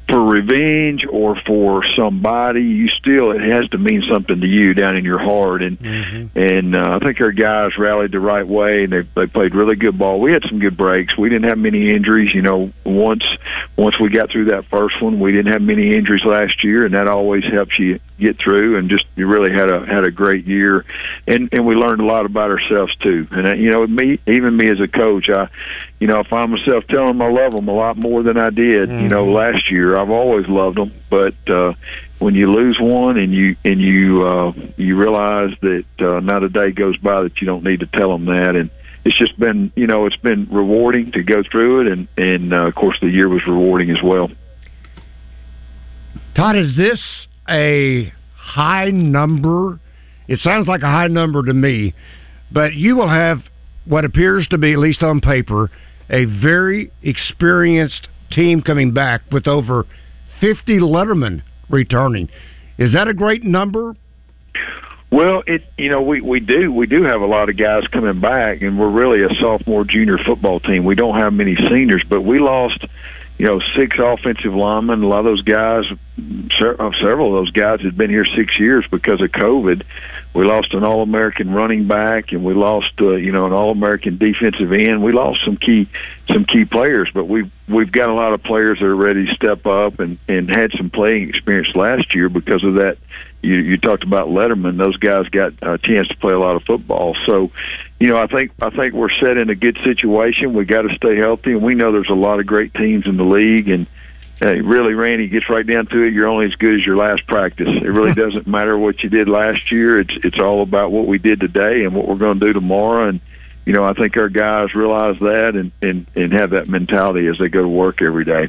for 0.10 0.24
revenge 0.24 1.06
or 1.10 1.40
for 1.46 1.84
somebody, 1.96 2.64
you 2.64 2.88
still 2.90 3.32
it 3.32 3.42
has 3.42 3.70
to 3.70 3.78
mean 3.78 4.04
something 4.10 4.42
to 4.42 4.48
you 4.48 4.74
down 4.74 4.98
in 4.98 5.06
your 5.06 5.20
heart. 5.20 5.62
And 5.62 5.80
mm-hmm. 5.80 6.38
and 6.38 6.76
uh, 6.76 7.00
I 7.00 7.06
think 7.06 7.22
our 7.22 7.32
guys 7.32 7.78
rallied 7.78 8.12
the 8.12 8.20
right 8.20 8.46
way, 8.46 8.84
and 8.84 8.94
they 8.94 9.02
they 9.16 9.28
played 9.28 9.54
really 9.54 9.76
good 9.76 9.98
ball. 9.98 10.20
We 10.20 10.32
had 10.32 10.44
some 10.50 10.60
good 10.60 10.76
breaks. 10.76 11.18
We 11.18 11.30
didn't 11.30 11.48
have 11.48 11.58
many 11.58 11.92
injuries. 11.92 12.34
You 12.34 12.42
know, 12.42 12.72
once 12.86 13.24
once 13.78 14.00
we 14.00 14.10
got 14.10 14.32
through 14.32 14.46
that 14.46 14.66
first 14.66 15.02
one, 15.02 15.20
we 15.20 15.32
didn't 15.32 15.54
have 15.54 15.62
many 15.62 15.96
injuries 15.96 16.26
last 16.26 16.64
year, 16.64 16.86
and 16.86 16.94
that 16.96 17.08
always 17.08 17.44
helps 17.44 17.78
you 17.78 18.00
get 18.20 18.38
through. 18.38 18.78
And 18.78 18.90
just 18.90 19.06
you 19.16 19.28
really 19.28 19.52
had 19.52 19.70
a 19.70 19.86
had 19.86 20.04
a 20.04 20.12
great 20.12 20.46
year, 20.46 20.86
and 21.28 21.50
and 21.52 21.66
we 21.66 21.76
learned 21.76 22.02
a 22.02 22.06
lot 22.06 22.26
about 22.26 22.50
ourselves 22.50 22.96
too. 22.98 23.28
And 23.32 23.48
uh, 23.48 23.54
you 23.54 23.72
know, 23.72 23.86
me 23.86 24.20
even 24.26 24.58
me 24.58 24.70
as 24.70 24.80
a 24.80 24.88
coach, 24.88 25.30
I 25.30 25.50
you 26.00 26.08
know, 26.08 26.20
I 26.20 26.24
find 26.30 26.52
myself 26.52 26.86
telling 26.88 27.08
them 27.08 27.22
I 27.22 27.30
love 27.30 27.52
them 27.52 27.68
a 27.68 27.74
lot 27.74 27.98
more 27.98 28.24
than 28.24 28.38
I 28.38 28.50
did, 28.50 28.90
mm-hmm. 28.90 29.02
you 29.02 29.10
know, 29.10 29.26
mm-hmm. 29.26 29.56
last 29.56 29.70
year. 29.70 29.98
I've 29.98 30.10
always 30.10 30.48
loved 30.48 30.78
them, 30.78 30.94
but 31.10 31.36
uh, 31.50 31.74
when 32.20 32.36
you 32.36 32.52
lose 32.52 32.78
one 32.80 33.18
and 33.18 33.34
you 33.34 33.56
and 33.66 33.82
you 33.82 34.24
uh, 34.26 34.54
you 34.78 34.98
realize 34.98 35.52
that 35.62 35.86
uh, 36.00 36.22
not 36.22 36.44
a 36.44 36.50
day 36.50 36.72
goes 36.72 36.98
by 36.98 37.24
that 37.24 37.42
you 37.42 37.48
don't 37.48 37.64
need 37.64 37.82
to 37.82 37.86
tell 37.86 38.12
them 38.12 38.26
that, 38.26 38.56
and 38.56 38.70
it's 39.04 39.18
just 39.18 39.38
been, 39.38 39.72
you 39.76 39.88
know, 39.88 40.06
it's 40.06 40.18
been 40.18 40.48
rewarding 40.50 41.12
to 41.14 41.24
go 41.24 41.44
through 41.44 41.82
it, 41.82 41.88
and 41.92 42.08
and 42.18 42.54
uh, 42.54 42.68
of 42.68 42.76
course 42.76 42.98
the 43.02 43.10
year 43.10 43.28
was 43.28 43.46
rewarding 43.46 43.90
as 43.90 44.02
well. 44.02 44.32
Todd, 46.36 46.56
is 46.56 46.78
this 46.78 47.02
a 47.50 48.14
high 48.36 48.90
number? 48.90 49.80
It 50.30 50.40
sounds 50.40 50.68
like 50.68 50.84
a 50.84 50.88
high 50.88 51.08
number 51.08 51.44
to 51.44 51.54
me, 51.54 51.94
but 52.52 52.74
you 52.74 52.96
will 52.96 53.10
have 53.10 53.40
what 53.86 54.06
appears 54.06 54.48
to 54.50 54.58
be, 54.58 54.72
at 54.72 54.80
least 54.80 55.02
on 55.02 55.20
paper, 55.20 55.72
a 56.10 56.26
very 56.26 56.92
experienced 57.04 58.08
team 58.32 58.62
coming 58.62 58.94
back 58.94 59.22
with 59.32 59.48
over 59.48 59.86
50 60.42 60.80
Lettermen 60.80 61.42
returning. 61.70 62.30
Is 62.78 62.94
that 62.94 63.08
a 63.08 63.14
great 63.14 63.44
number? 63.44 63.96
Well, 65.12 65.44
it 65.48 65.64
you 65.78 65.90
know 65.90 66.02
we 66.04 66.22
we 66.22 66.40
do 66.40 66.72
we 66.72 66.86
do 66.86 67.04
have 67.04 67.22
a 67.22 67.26
lot 67.26 67.50
of 67.50 67.58
guys 67.58 67.88
coming 67.88 68.20
back, 68.20 68.62
and 68.62 68.80
we're 68.80 68.92
really 68.92 69.24
a 69.24 69.34
sophomore 69.40 69.84
junior 69.84 70.20
football 70.20 70.60
team. 70.60 70.86
We 70.86 70.94
don't 70.94 71.16
have 71.16 71.34
many 71.34 71.56
seniors, 71.56 72.04
but 72.08 72.22
we 72.22 72.40
lost 72.40 72.86
you 73.40 73.48
know 73.48 73.60
six 73.76 73.98
offensive 74.00 74.54
linemen. 74.54 75.02
A 75.02 75.08
lot 75.08 75.20
of 75.20 75.26
those 75.26 75.42
guys, 75.42 75.86
uh, 75.90 76.92
several 77.02 77.36
of 77.36 77.44
those 77.44 77.52
guys 77.52 77.82
had 77.82 77.98
been 77.98 78.12
here 78.12 78.26
six 78.38 78.60
years 78.60 78.86
because 78.92 79.20
of 79.20 79.32
COVID 79.32 79.84
we 80.34 80.46
lost 80.46 80.74
an 80.74 80.84
All 80.84 81.02
American 81.02 81.52
running 81.52 81.88
back, 81.88 82.32
and 82.32 82.44
we 82.44 82.54
lost 82.54 82.94
uh, 83.02 83.16
you 83.16 83.32
know 83.32 83.48
an 83.48 83.54
All 83.54 83.72
American 83.72 84.18
defensive 84.18 84.72
end. 84.72 85.04
We 85.04 85.12
lost 85.12 85.44
some 85.44 85.58
key 85.58 85.88
some 86.32 86.46
key 86.46 86.66
players, 86.66 87.10
but 87.14 87.26
we've 87.26 87.52
we've 87.68 87.92
got 87.92 88.10
a 88.10 88.14
lot 88.14 88.34
of 88.34 88.44
players 88.44 88.80
that 88.80 88.86
are 88.86 88.96
ready 88.96 89.26
to 89.26 89.34
step 89.34 89.66
up 89.66 90.00
and 90.00 90.20
and 90.28 90.50
had 90.50 90.72
some 90.78 90.92
playing 90.92 91.30
experience 91.30 91.76
last 91.76 92.14
year 92.14 92.30
because 92.30 92.64
of 92.64 92.76
that. 92.76 92.98
You 93.42 93.56
you 93.56 93.78
talked 93.78 94.04
about 94.04 94.28
Letterman; 94.28 94.78
those 94.78 94.98
guys 94.98 95.28
got 95.30 95.54
a 95.64 95.78
chance 95.80 96.08
to 96.10 96.18
play 96.18 96.34
a 96.34 96.40
lot 96.40 96.56
of 96.56 96.64
football. 96.64 97.16
So, 97.26 97.52
you 98.00 98.10
know, 98.10 98.18
I 98.18 98.28
think 98.28 98.52
I 98.62 98.70
think 98.70 98.94
we're 98.94 99.10
set 99.10 99.38
in 99.38 99.50
a 99.50 99.56
good 99.56 99.80
situation. 99.84 100.54
We 100.54 100.66
got 100.66 100.84
to 100.84 100.96
stay 100.96 101.16
healthy, 101.16 101.54
and 101.54 101.64
we 101.64 101.74
know 101.74 101.92
there's 101.92 102.10
a 102.10 102.14
lot 102.14 102.40
of 102.40 102.46
great 102.46 102.74
teams 102.76 103.08
in 103.08 103.18
the 103.18 103.24
league, 103.24 103.70
and 103.70 103.88
Hey, 104.40 104.62
really, 104.62 104.94
Randy 104.94 105.28
gets 105.28 105.50
right 105.50 105.68
down 105.68 105.88
to 105.88 106.02
it. 106.04 106.14
You're 106.14 106.28
only 106.28 106.46
as 106.46 106.56
good 106.56 106.80
as 106.80 106.86
your 106.86 106.96
last 106.96 107.28
practice. 107.28 107.68
It 107.68 107.88
really 107.88 108.14
doesn't 108.16 108.48
matter 108.48 108.78
what 108.78 109.04
you 109.04 109.10
did 109.10 109.28
last 109.28 109.70
year. 109.72 110.00
It's 110.00 110.14
it's 110.24 110.40
all 110.40 110.62
about 110.62 110.92
what 110.92 111.08
we 111.08 111.18
did 111.18 111.42
today 111.42 111.84
and 111.84 111.94
what 111.94 112.08
we're 112.08 112.16
going 112.16 112.40
to 112.40 112.46
do 112.46 112.54
tomorrow. 112.54 113.10
And 113.10 113.20
you 113.66 113.74
know, 113.74 113.84
I 113.84 113.94
think 113.94 114.16
our 114.16 114.30
guys 114.30 114.74
realize 114.74 115.18
that 115.20 115.56
and 115.56 115.72
and 115.82 116.08
and 116.16 116.32
have 116.32 116.52
that 116.52 116.70
mentality 116.70 117.28
as 117.28 117.38
they 117.38 117.50
go 117.50 117.62
to 117.62 117.68
work 117.68 118.02
every 118.02 118.24
day. 118.24 118.48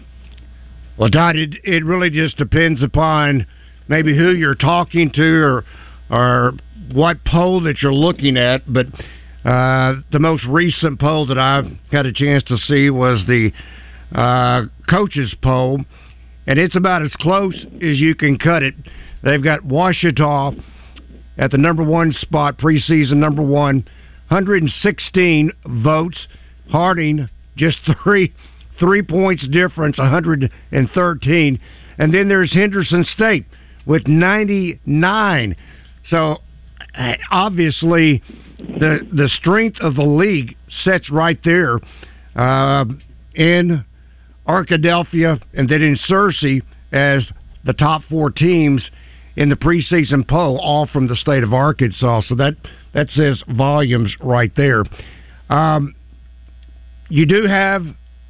Well, 0.97 1.11
Todd, 1.11 1.35
it 1.35 1.57
it 1.65 1.85
really 1.85 2.11
just 2.11 2.37
depends 2.37 2.83
upon 2.85 3.47
maybe 3.89 4.17
who 4.17 4.31
you're 4.31 4.55
talking 4.55 5.11
to 5.11 5.43
or 5.43 5.65
or 6.09 6.53
what 6.93 7.25
poll 7.25 7.61
that 7.63 7.83
you're 7.83 7.95
looking 7.95 8.37
at, 8.37 8.73
but. 8.73 8.87
Uh, 9.43 9.95
the 10.13 10.19
most 10.19 10.45
recent 10.45 11.01
poll 11.01 11.25
that 11.25 11.39
I've 11.39 11.65
had 11.91 12.05
a 12.05 12.13
chance 12.13 12.43
to 12.43 12.59
see 12.59 12.91
was 12.91 13.25
the 13.27 13.53
uh, 14.15 14.63
coaches 14.89 15.35
poll, 15.43 15.81
and 16.47 16.59
it's 16.59 16.77
about 16.77 17.03
as 17.03 17.13
close 17.17 17.55
as 17.77 18.01
you 18.01 18.15
can 18.15 18.39
cut 18.39 18.63
it. 18.63 18.75
They've 19.23 19.43
got 19.43 19.61
Ouachita 19.61 20.63
at 21.39 21.51
the 21.51 21.59
number 21.59 21.85
one 21.85 22.13
spot, 22.13 22.59
preseason 22.59 23.17
number 23.17 23.43
one, 23.43 23.85
116 24.29 25.53
votes. 25.83 26.27
Harding 26.71 27.29
just 27.57 27.79
three 28.05 28.33
three 28.79 29.03
points 29.03 29.47
difference, 29.49 29.99
113, 29.99 31.61
and 31.99 32.15
then 32.15 32.29
there's 32.29 32.53
Henderson 32.53 33.05
State 33.05 33.45
with 33.87 34.07
99. 34.07 35.57
So 36.07 36.39
uh, 36.95 37.15
obviously, 37.31 38.23
the 38.59 39.07
the 39.13 39.29
strength 39.29 39.79
of 39.81 39.97
the 39.97 40.05
league 40.05 40.57
sets 40.69 41.11
right 41.11 41.39
there 41.45 41.79
uh, 42.35 42.85
in 43.35 43.85
Arkadelphia, 44.51 45.41
and 45.55 45.69
then 45.69 45.83
in 45.83 45.97
Searcy 46.09 46.63
as 46.93 47.27
the 47.65 47.73
top 47.73 48.03
four 48.11 48.31
teams 48.31 48.91
in 49.37 49.49
the 49.49 49.57
preseason 49.57 50.27
poll, 50.27 50.59
all 50.59 50.87
from 50.87 51.07
the 51.07 51.17
state 51.17 51.43
of 51.43 51.53
Arkansas. 51.53 52.23
So 52.23 52.35
that 52.35 52.57
that 52.93 53.09
says 53.11 53.43
volumes 53.49 54.15
right 54.21 54.53
there. 54.57 54.83
Um, 55.49 55.95
you 57.09 57.27
do 57.27 57.47
have 57.47 57.83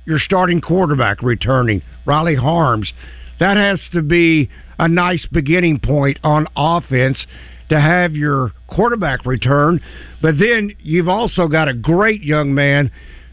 your 0.05 0.19
starting 0.19 0.61
quarterback 0.61 1.23
returning, 1.23 1.83
Riley 2.07 2.37
Harms. 2.37 2.93
That 3.39 3.57
has 3.57 3.81
to 3.93 4.03
be 4.03 4.51
a 4.79 4.89
nice 4.89 5.27
beginning 5.33 5.81
point 5.81 6.19
on 6.23 6.47
offense 6.57 7.25
to 7.71 7.81
have 7.81 8.13
your 8.13 8.53
quarterback 8.69 9.25
return. 9.25 9.81
But 10.21 10.35
then 10.39 10.73
you've 10.81 11.09
also 11.09 11.49
got 11.49 11.69
a 11.69 11.75
great 11.75 12.23
young 12.23 12.55
man 12.55 12.91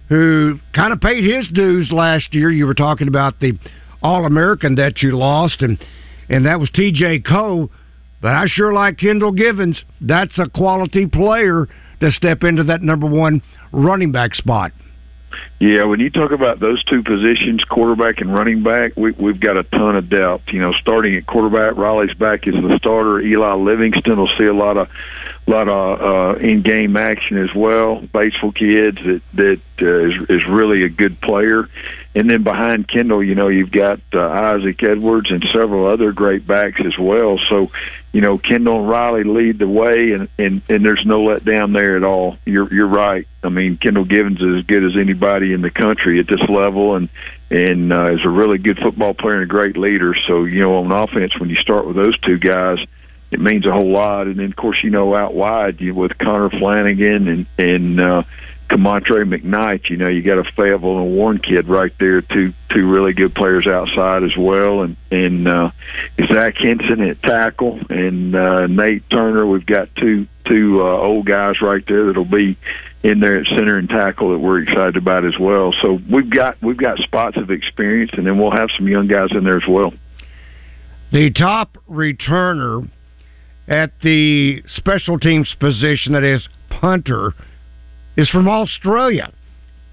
who 0.10 0.60
kind 0.74 0.94
of 0.94 1.02
paid 1.02 1.24
his 1.24 1.48
dues 1.50 1.92
last 1.92 2.34
year. 2.34 2.50
You 2.50 2.66
were 2.66 2.74
talking 2.74 3.08
about 3.08 3.40
the 3.40 3.58
All 4.02 4.26
American 4.26 4.76
that 4.76 5.02
you 5.02 5.18
lost, 5.18 5.62
and 5.62 5.84
and 6.30 6.46
that 6.46 6.60
was 6.60 6.70
T.J. 6.74 7.20
Cole. 7.20 7.72
But 8.22 8.32
I 8.32 8.46
sure 8.48 8.74
like 8.74 8.98
Kendall 8.98 9.32
Givens. 9.32 9.82
That's 10.02 10.38
a 10.40 10.50
quality 10.50 11.06
player 11.06 11.68
to 12.00 12.12
step 12.12 12.44
into 12.44 12.64
that 12.64 12.82
number 12.82 13.08
one 13.08 13.42
running 13.72 14.12
back 14.12 14.34
spot. 14.34 14.72
Yeah, 15.60 15.86
when 15.86 16.00
you 16.00 16.10
talk 16.10 16.32
about 16.32 16.60
those 16.60 16.84
two 16.84 17.02
positions, 17.02 17.64
quarterback 17.64 18.22
and 18.22 18.34
running 18.34 18.62
back, 18.62 18.94
we, 18.96 19.12
we've 19.12 19.40
got 19.40 19.58
a 19.58 19.64
ton 19.64 19.96
of 19.96 20.10
depth. 20.10 20.54
You 20.54 20.60
know, 20.62 20.72
starting 20.74 21.16
at 21.16 21.26
quarterback, 21.26 21.76
Riley's 21.76 22.14
back 22.14 22.48
is 22.48 22.54
the 22.54 22.78
starter. 22.78 23.20
Eli 23.20 23.54
Livingston 23.54 24.18
will 24.18 24.30
see 24.38 24.46
a 24.46 24.54
lot 24.54 24.78
of 24.78 24.90
lot 25.48 25.68
of 25.68 26.02
uh, 26.02 26.40
in-game 26.40 26.96
action 26.96 27.38
as 27.38 27.54
well. 27.56 28.02
Batesville 28.02 28.56
kids 28.56 28.98
that 29.04 29.22
that 29.34 29.62
uh, 29.82 30.10
is 30.10 30.30
is 30.30 30.48
really 30.48 30.84
a 30.84 30.90
good 30.90 31.20
player, 31.22 31.68
and 32.18 32.28
then 32.28 32.42
behind 32.42 32.88
Kendall, 32.88 33.24
you 33.24 33.36
know, 33.36 33.48
you've 33.48 33.70
got 33.70 34.00
uh, 34.12 34.28
Isaac 34.28 34.82
Edwards 34.82 35.30
and 35.30 35.46
several 35.54 35.86
other 35.86 36.12
great 36.12 36.48
backs 36.48 36.82
as 36.84 36.98
well. 36.98 37.40
So, 37.48 37.70
you 38.12 38.22
know, 38.22 38.40
Kendall 38.40 38.80
and 38.80 38.90
Riley 38.90 39.24
lead 39.24 39.60
the 39.60 39.68
way, 39.68 40.14
and 40.14 40.28
and 40.40 40.64
and 40.68 40.84
there's 40.84 41.06
no 41.06 41.22
let 41.22 41.46
down 41.46 41.74
there 41.74 41.96
at 41.96 42.04
all. 42.04 42.38
You're 42.44 42.74
you're 42.74 42.88
right. 42.88 43.28
I 43.44 43.50
mean, 43.50 43.78
Kendall 43.78 44.06
Givens 44.06 44.42
is 44.42 44.58
as 44.58 44.66
good 44.66 44.84
as 44.84 44.98
anybody 44.98 45.54
in 45.54 45.62
the 45.62 45.70
country 45.70 46.20
at 46.20 46.26
this 46.26 46.42
level, 46.50 46.96
and 46.96 47.08
and 47.52 47.94
uh, 47.94 48.14
is 48.14 48.26
a 48.26 48.30
really 48.30 48.58
good 48.58 48.80
football 48.80 49.14
player 49.14 49.36
and 49.36 49.44
a 49.44 49.46
great 49.46 49.78
leader. 49.78 50.16
So, 50.28 50.46
you 50.46 50.62
know, 50.62 50.78
on 50.78 50.92
offense, 50.92 51.40
when 51.40 51.52
you 51.52 51.58
start 51.58 51.86
with 51.86 51.98
those 51.98 52.18
two 52.22 52.40
guys 52.40 52.80
it 53.30 53.42
means 53.42 53.66
a 53.66 53.74
whole 53.74 53.92
lot. 53.92 54.28
And 54.28 54.38
then, 54.38 54.46
of 54.46 54.56
course, 54.56 54.82
you 54.84 54.90
know, 54.90 55.14
out 55.14 55.34
wide 55.34 55.82
you 55.82 55.94
with 55.94 56.18
Connor 56.18 56.50
Flanagan 56.50 57.28
and 57.28 57.46
and 57.58 58.00
uh, 58.00 58.24
Comontre 58.70 59.26
McKnight. 59.26 59.90
You 59.90 59.98
know, 59.98 60.08
you 60.08 60.22
got 60.22 60.38
a 60.38 60.44
Fayetteville 60.56 61.00
and 61.00 61.16
Warren 61.16 61.40
kid 61.40 61.68
right 61.68 61.94
there, 62.00 62.22
two 62.22 62.54
two 62.70 62.90
really 62.90 63.14
good 63.14 63.34
players 63.34 63.68
outside 63.68 64.24
as 64.24 64.36
well, 64.38 64.82
and 64.82 64.98
and 65.12 65.48
uh, 65.48 65.72
Zach 66.28 66.56
Henson 66.58 67.02
at 67.02 67.22
tackle 67.24 67.80
and 67.90 68.36
uh, 68.36 68.68
Nate 68.68 69.10
Turner. 69.10 69.46
We've 69.46 69.66
got 69.66 69.94
two 69.96 70.28
two 70.46 70.82
uh, 70.82 70.98
old 70.98 71.26
guys 71.26 71.62
right 71.62 71.84
there 71.88 72.08
that'll 72.08 72.26
be 72.26 72.58
in 73.04 73.20
there 73.20 73.40
at 73.40 73.48
center 73.48 73.78
and 73.78 73.90
tackle 73.90 74.32
that 74.32 74.40
we're 74.40 74.62
excited 74.62 74.98
about 74.98 75.26
as 75.26 75.38
well. 75.40 75.74
So 75.82 76.00
we've 76.10 76.30
got 76.30 76.62
we've 76.62 76.78
got 76.78 76.98
spots 77.00 77.38
of 77.38 77.52
experience, 77.52 78.12
and 78.14 78.26
then 78.26 78.38
we'll 78.38 78.52
have 78.52 78.70
some 78.78 78.88
young 78.88 79.08
guys 79.08 79.30
in 79.32 79.44
there 79.44 79.58
as 79.58 79.68
well. 79.68 79.94
The 81.12 81.32
top 81.32 81.78
returner 81.90 82.90
at 83.68 83.92
the 84.02 84.62
special 84.76 85.20
teams 85.20 85.54
position, 85.60 86.14
that 86.14 86.24
is 86.24 86.48
punter, 86.70 87.34
is 88.18 88.30
from 88.30 88.50
Australia. 88.50 89.32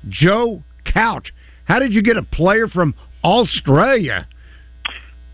Joe 0.08 0.62
Couch. 0.84 1.32
How 1.66 1.78
did 1.78 1.92
you 1.92 2.02
get 2.02 2.16
a 2.16 2.22
player 2.22 2.66
from 2.66 2.94
Australia? 3.22 4.26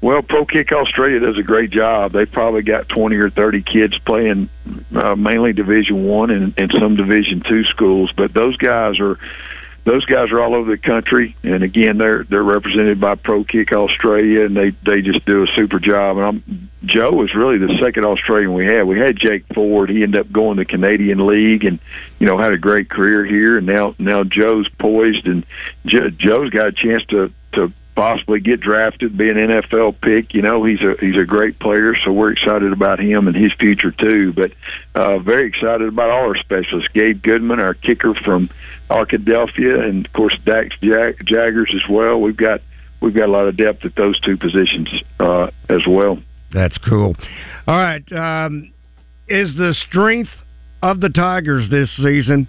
Well, 0.02 0.22
Pro 0.22 0.46
Kick 0.46 0.72
Australia 0.72 1.20
does 1.20 1.36
a 1.38 1.42
great 1.42 1.70
job. 1.70 2.12
They've 2.12 2.30
probably 2.30 2.62
got 2.62 2.88
twenty 2.88 3.16
or 3.16 3.28
thirty 3.28 3.62
kids 3.62 3.98
playing 4.06 4.48
uh, 4.96 5.14
mainly 5.14 5.52
Division 5.52 6.06
One 6.06 6.30
and, 6.30 6.54
and 6.56 6.72
some 6.78 6.96
Division 6.96 7.42
Two 7.46 7.64
schools, 7.64 8.10
but 8.16 8.32
those 8.32 8.56
guys 8.56 8.98
are 8.98 9.18
those 9.90 10.04
guys 10.04 10.30
are 10.30 10.40
all 10.40 10.54
over 10.54 10.70
the 10.70 10.80
country, 10.80 11.34
and 11.42 11.64
again, 11.64 11.98
they're 11.98 12.22
they're 12.22 12.44
represented 12.44 13.00
by 13.00 13.16
Pro 13.16 13.42
Kick 13.42 13.72
Australia, 13.72 14.44
and 14.46 14.56
they 14.56 14.70
they 14.86 15.02
just 15.02 15.24
do 15.26 15.42
a 15.42 15.46
super 15.56 15.80
job. 15.80 16.16
And 16.16 16.26
I'm, 16.26 16.70
Joe 16.84 17.10
was 17.10 17.34
really 17.34 17.58
the 17.58 17.76
second 17.82 18.04
Australian 18.04 18.54
we 18.54 18.66
had. 18.66 18.84
We 18.84 19.00
had 19.00 19.16
Jake 19.16 19.46
Ford. 19.52 19.90
He 19.90 20.04
ended 20.04 20.20
up 20.20 20.30
going 20.30 20.58
to 20.58 20.60
the 20.60 20.64
Canadian 20.64 21.26
League, 21.26 21.64
and 21.64 21.80
you 22.20 22.28
know 22.28 22.38
had 22.38 22.52
a 22.52 22.58
great 22.58 22.88
career 22.88 23.24
here. 23.24 23.58
And 23.58 23.66
now 23.66 23.96
now 23.98 24.22
Joe's 24.22 24.68
poised, 24.78 25.26
and 25.26 25.44
jo- 25.86 26.10
Joe's 26.10 26.50
got 26.50 26.68
a 26.68 26.72
chance 26.72 27.04
to 27.06 27.32
to 27.54 27.72
possibly 28.00 28.40
get 28.40 28.60
drafted, 28.60 29.14
be 29.18 29.28
an 29.28 29.36
NFL 29.36 30.00
pick. 30.00 30.32
You 30.32 30.40
know, 30.40 30.64
he's 30.64 30.80
a 30.80 30.96
he's 31.00 31.18
a 31.18 31.26
great 31.26 31.58
player, 31.58 31.94
so 32.02 32.10
we're 32.10 32.32
excited 32.32 32.72
about 32.72 32.98
him 32.98 33.28
and 33.28 33.36
his 33.36 33.52
future 33.60 33.90
too. 33.90 34.32
But 34.32 34.52
uh, 34.94 35.18
very 35.18 35.46
excited 35.46 35.86
about 35.86 36.08
all 36.08 36.22
our 36.22 36.36
specialists. 36.36 36.88
Gabe 36.94 37.22
Goodman, 37.22 37.60
our 37.60 37.74
kicker 37.74 38.14
from 38.14 38.48
Arkadelphia, 38.88 39.86
and 39.86 40.06
of 40.06 40.12
course 40.14 40.34
Dax 40.46 40.74
Jag- 40.82 41.26
Jaggers 41.26 41.70
as 41.74 41.90
well. 41.90 42.18
We've 42.22 42.38
got 42.38 42.62
we've 43.02 43.12
got 43.12 43.28
a 43.28 43.32
lot 43.32 43.48
of 43.48 43.58
depth 43.58 43.84
at 43.84 43.94
those 43.96 44.18
two 44.20 44.38
positions 44.38 44.88
uh, 45.18 45.50
as 45.68 45.86
well. 45.86 46.18
That's 46.54 46.78
cool. 46.78 47.14
All 47.68 47.76
right, 47.76 48.12
um, 48.14 48.72
is 49.28 49.54
the 49.58 49.74
strength 49.74 50.30
of 50.82 51.00
the 51.00 51.10
Tigers 51.10 51.68
this 51.68 51.94
season 51.96 52.48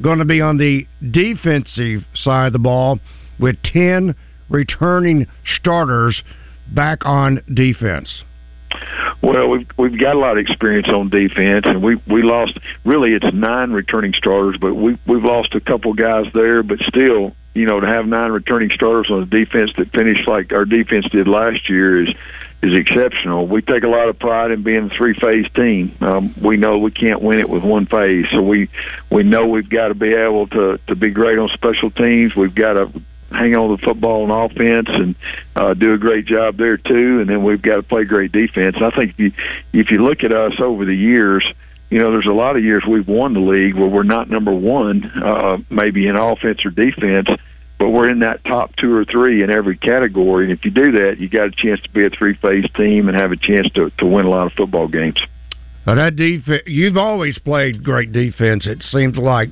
going 0.00 0.20
to 0.20 0.24
be 0.24 0.40
on 0.40 0.58
the 0.58 0.86
defensive 1.10 2.04
side 2.14 2.46
of 2.46 2.52
the 2.52 2.60
ball 2.60 3.00
with 3.40 3.56
ten 3.64 4.14
returning 4.52 5.26
starters 5.56 6.22
back 6.68 7.04
on 7.04 7.42
defense? 7.52 8.22
Well, 9.22 9.50
we've 9.50 9.68
we've 9.76 10.00
got 10.00 10.14
a 10.14 10.18
lot 10.18 10.32
of 10.32 10.38
experience 10.38 10.88
on 10.88 11.08
defense, 11.08 11.64
and 11.66 11.82
we 11.82 11.96
we 12.06 12.22
lost. 12.22 12.58
Really, 12.84 13.12
it's 13.12 13.34
nine 13.34 13.72
returning 13.72 14.14
starters, 14.14 14.56
but 14.60 14.74
we 14.74 14.98
we've 15.06 15.24
lost 15.24 15.54
a 15.54 15.60
couple 15.60 15.92
guys 15.92 16.26
there. 16.32 16.62
But 16.62 16.78
still, 16.80 17.34
you 17.54 17.66
know, 17.66 17.80
to 17.80 17.86
have 17.86 18.06
nine 18.06 18.32
returning 18.32 18.70
starters 18.70 19.08
on 19.10 19.22
a 19.22 19.26
defense 19.26 19.70
that 19.76 19.92
finished 19.92 20.26
like 20.26 20.52
our 20.52 20.64
defense 20.64 21.06
did 21.10 21.28
last 21.28 21.68
year 21.68 22.02
is 22.02 22.14
is 22.62 22.74
exceptional. 22.74 23.46
We 23.46 23.60
take 23.60 23.82
a 23.82 23.88
lot 23.88 24.08
of 24.08 24.18
pride 24.18 24.52
in 24.52 24.62
being 24.62 24.90
a 24.90 24.96
three 24.96 25.14
phase 25.14 25.46
team. 25.54 25.96
Um, 26.00 26.34
we 26.40 26.56
know 26.56 26.78
we 26.78 26.92
can't 26.92 27.20
win 27.20 27.40
it 27.40 27.48
with 27.48 27.62
one 27.62 27.86
phase, 27.86 28.26
so 28.30 28.40
we 28.40 28.70
we 29.10 29.22
know 29.22 29.46
we've 29.46 29.68
got 29.68 29.88
to 29.88 29.94
be 29.94 30.14
able 30.14 30.46
to 30.48 30.78
to 30.86 30.96
be 30.96 31.10
great 31.10 31.38
on 31.38 31.48
special 31.50 31.90
teams. 31.90 32.34
We've 32.34 32.54
got 32.54 32.74
to 32.74 32.90
hang 33.34 33.54
on 33.54 33.70
the 33.70 33.78
football 33.78 34.30
on 34.30 34.50
offense 34.50 34.88
and 34.88 35.14
uh, 35.56 35.74
do 35.74 35.92
a 35.92 35.98
great 35.98 36.26
job 36.26 36.56
there 36.56 36.76
too. 36.76 37.20
And 37.20 37.28
then 37.28 37.42
we've 37.42 37.62
got 37.62 37.76
to 37.76 37.82
play 37.82 38.04
great 38.04 38.32
defense. 38.32 38.76
And 38.76 38.84
I 38.84 38.90
think 38.90 39.12
if 39.12 39.18
you 39.18 39.32
if 39.72 39.90
you 39.90 40.04
look 40.04 40.24
at 40.24 40.32
us 40.32 40.54
over 40.58 40.84
the 40.84 40.94
years, 40.94 41.44
you 41.90 41.98
know, 41.98 42.10
there's 42.10 42.26
a 42.26 42.34
lot 42.34 42.56
of 42.56 42.64
years 42.64 42.84
we've 42.88 43.06
won 43.06 43.34
the 43.34 43.40
league 43.40 43.74
where 43.74 43.88
we're 43.88 44.02
not 44.02 44.30
number 44.30 44.52
one, 44.52 45.04
uh, 45.04 45.58
maybe 45.68 46.06
in 46.06 46.16
offense 46.16 46.64
or 46.64 46.70
defense, 46.70 47.28
but 47.78 47.90
we're 47.90 48.08
in 48.08 48.20
that 48.20 48.44
top 48.44 48.74
two 48.76 48.94
or 48.94 49.04
three 49.04 49.42
in 49.42 49.50
every 49.50 49.76
category. 49.76 50.44
And 50.44 50.52
if 50.52 50.64
you 50.64 50.70
do 50.70 50.92
that, 50.92 51.18
you 51.18 51.28
got 51.28 51.48
a 51.48 51.50
chance 51.50 51.80
to 51.82 51.90
be 51.90 52.06
a 52.06 52.10
three 52.10 52.34
phase 52.36 52.64
team 52.76 53.08
and 53.08 53.16
have 53.16 53.32
a 53.32 53.36
chance 53.36 53.70
to 53.74 53.90
to 53.98 54.06
win 54.06 54.24
a 54.24 54.30
lot 54.30 54.46
of 54.46 54.52
football 54.54 54.88
games. 54.88 55.20
Now 55.86 55.96
that 55.96 56.16
defense, 56.16 56.62
you've 56.66 56.96
always 56.96 57.38
played 57.38 57.82
great 57.82 58.12
defense. 58.12 58.66
It 58.66 58.82
seems 58.90 59.16
like 59.16 59.50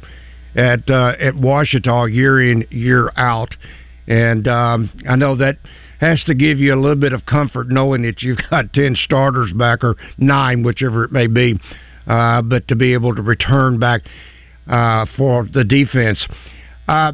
at 0.56 0.88
uh, 0.90 1.14
at 1.18 1.34
Ouachita 1.34 2.12
year 2.12 2.50
in 2.50 2.66
year 2.70 3.12
out, 3.16 3.54
and 4.06 4.46
um, 4.48 4.90
I 5.08 5.16
know 5.16 5.36
that 5.36 5.58
has 6.00 6.22
to 6.24 6.34
give 6.34 6.58
you 6.58 6.74
a 6.74 6.80
little 6.80 6.96
bit 6.96 7.12
of 7.12 7.26
comfort 7.26 7.68
knowing 7.68 8.02
that 8.02 8.22
you've 8.22 8.38
got 8.50 8.72
ten 8.74 8.94
starters 8.96 9.52
back 9.52 9.84
or 9.84 9.96
nine, 10.18 10.62
whichever 10.62 11.04
it 11.04 11.12
may 11.12 11.26
be, 11.26 11.58
uh, 12.06 12.42
but 12.42 12.66
to 12.68 12.76
be 12.76 12.92
able 12.92 13.14
to 13.14 13.22
return 13.22 13.78
back 13.78 14.02
uh, 14.68 15.06
for 15.16 15.46
the 15.52 15.64
defense. 15.64 16.26
Uh, 16.88 17.12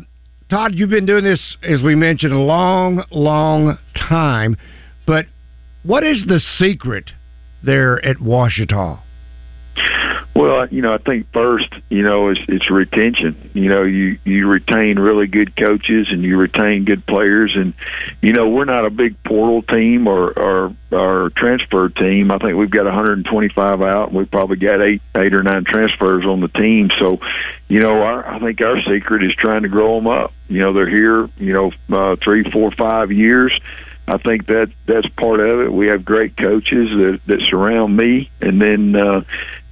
Todd, 0.49 0.73
you've 0.75 0.91
been 0.91 1.07
doing 1.07 1.25
this 1.25 1.57
as 1.63 1.83
we 1.83 1.97
mentioned 1.97 2.33
a 2.33 2.39
long, 2.39 3.05
long 3.11 3.79
time, 4.09 4.57
but 5.07 5.27
what 5.83 6.05
is 6.05 6.25
the 6.27 6.41
secret 6.59 7.11
there 7.65 8.05
at 8.05 8.17
Ouachita? 8.19 9.01
Well, 10.37 10.69
you 10.69 10.83
know, 10.83 10.93
I 10.93 10.99
think 10.99 11.33
first, 11.33 11.73
you 11.89 12.03
know, 12.03 12.29
it's, 12.29 12.41
it's 12.49 12.71
retention. 12.71 13.51
You 13.55 13.71
know, 13.71 13.83
you 13.85 14.19
you 14.25 14.47
retain 14.49 14.99
really 14.99 15.27
good 15.27 15.57
coaches 15.57 16.09
and 16.11 16.23
you 16.23 16.37
retain 16.37 16.85
good 16.85 17.07
players, 17.07 17.55
and 17.57 17.73
you 18.21 18.33
know, 18.35 18.49
we're 18.49 18.67
not 18.67 18.85
a 18.85 18.91
big 18.91 19.23
portal 19.25 19.63
team 19.63 20.07
or 20.07 20.39
or, 20.39 20.77
or 20.93 21.31
transfer 21.31 21.89
team. 21.89 22.31
I 22.31 22.39
think 22.39 22.57
we've 22.57 22.71
got 22.71 22.85
125 22.85 23.81
out, 23.81 24.09
and 24.09 24.17
we've 24.17 24.31
probably 24.31 24.57
got 24.57 24.83
eight 24.83 25.01
eight 25.15 25.33
or 25.33 25.43
nine 25.43 25.65
transfers 25.65 26.27
on 26.27 26.41
the 26.41 26.49
team. 26.49 26.91
So, 26.99 27.19
you 27.69 27.81
know, 27.81 28.03
our, 28.03 28.27
I 28.27 28.39
think 28.39 28.61
our 28.61 28.81
secret 28.83 29.25
is 29.25 29.35
trying 29.35 29.63
to 29.63 29.69
grow 29.69 29.97
them 29.97 30.07
up. 30.07 30.35
You 30.49 30.61
know, 30.61 30.73
they're 30.75 30.89
here, 30.89 31.31
you 31.39 31.55
know, 31.55 31.73
uh, 31.91 32.17
three, 32.23 32.49
four, 32.51 32.71
five 32.73 33.11
years. 33.11 33.59
I 34.09 34.19
think 34.19 34.47
that 34.47 34.71
that's 34.87 35.09
part 35.11 35.41
of 35.41 35.61
it. 35.61 35.73
We 35.73 35.89
have 35.89 36.05
great 36.05 36.37
coaches 36.37 36.91
that 36.91 37.21
that 37.27 37.41
surround 37.51 37.97
me, 37.97 38.31
and 38.41 38.63
then 38.63 38.95
uh, 38.95 39.23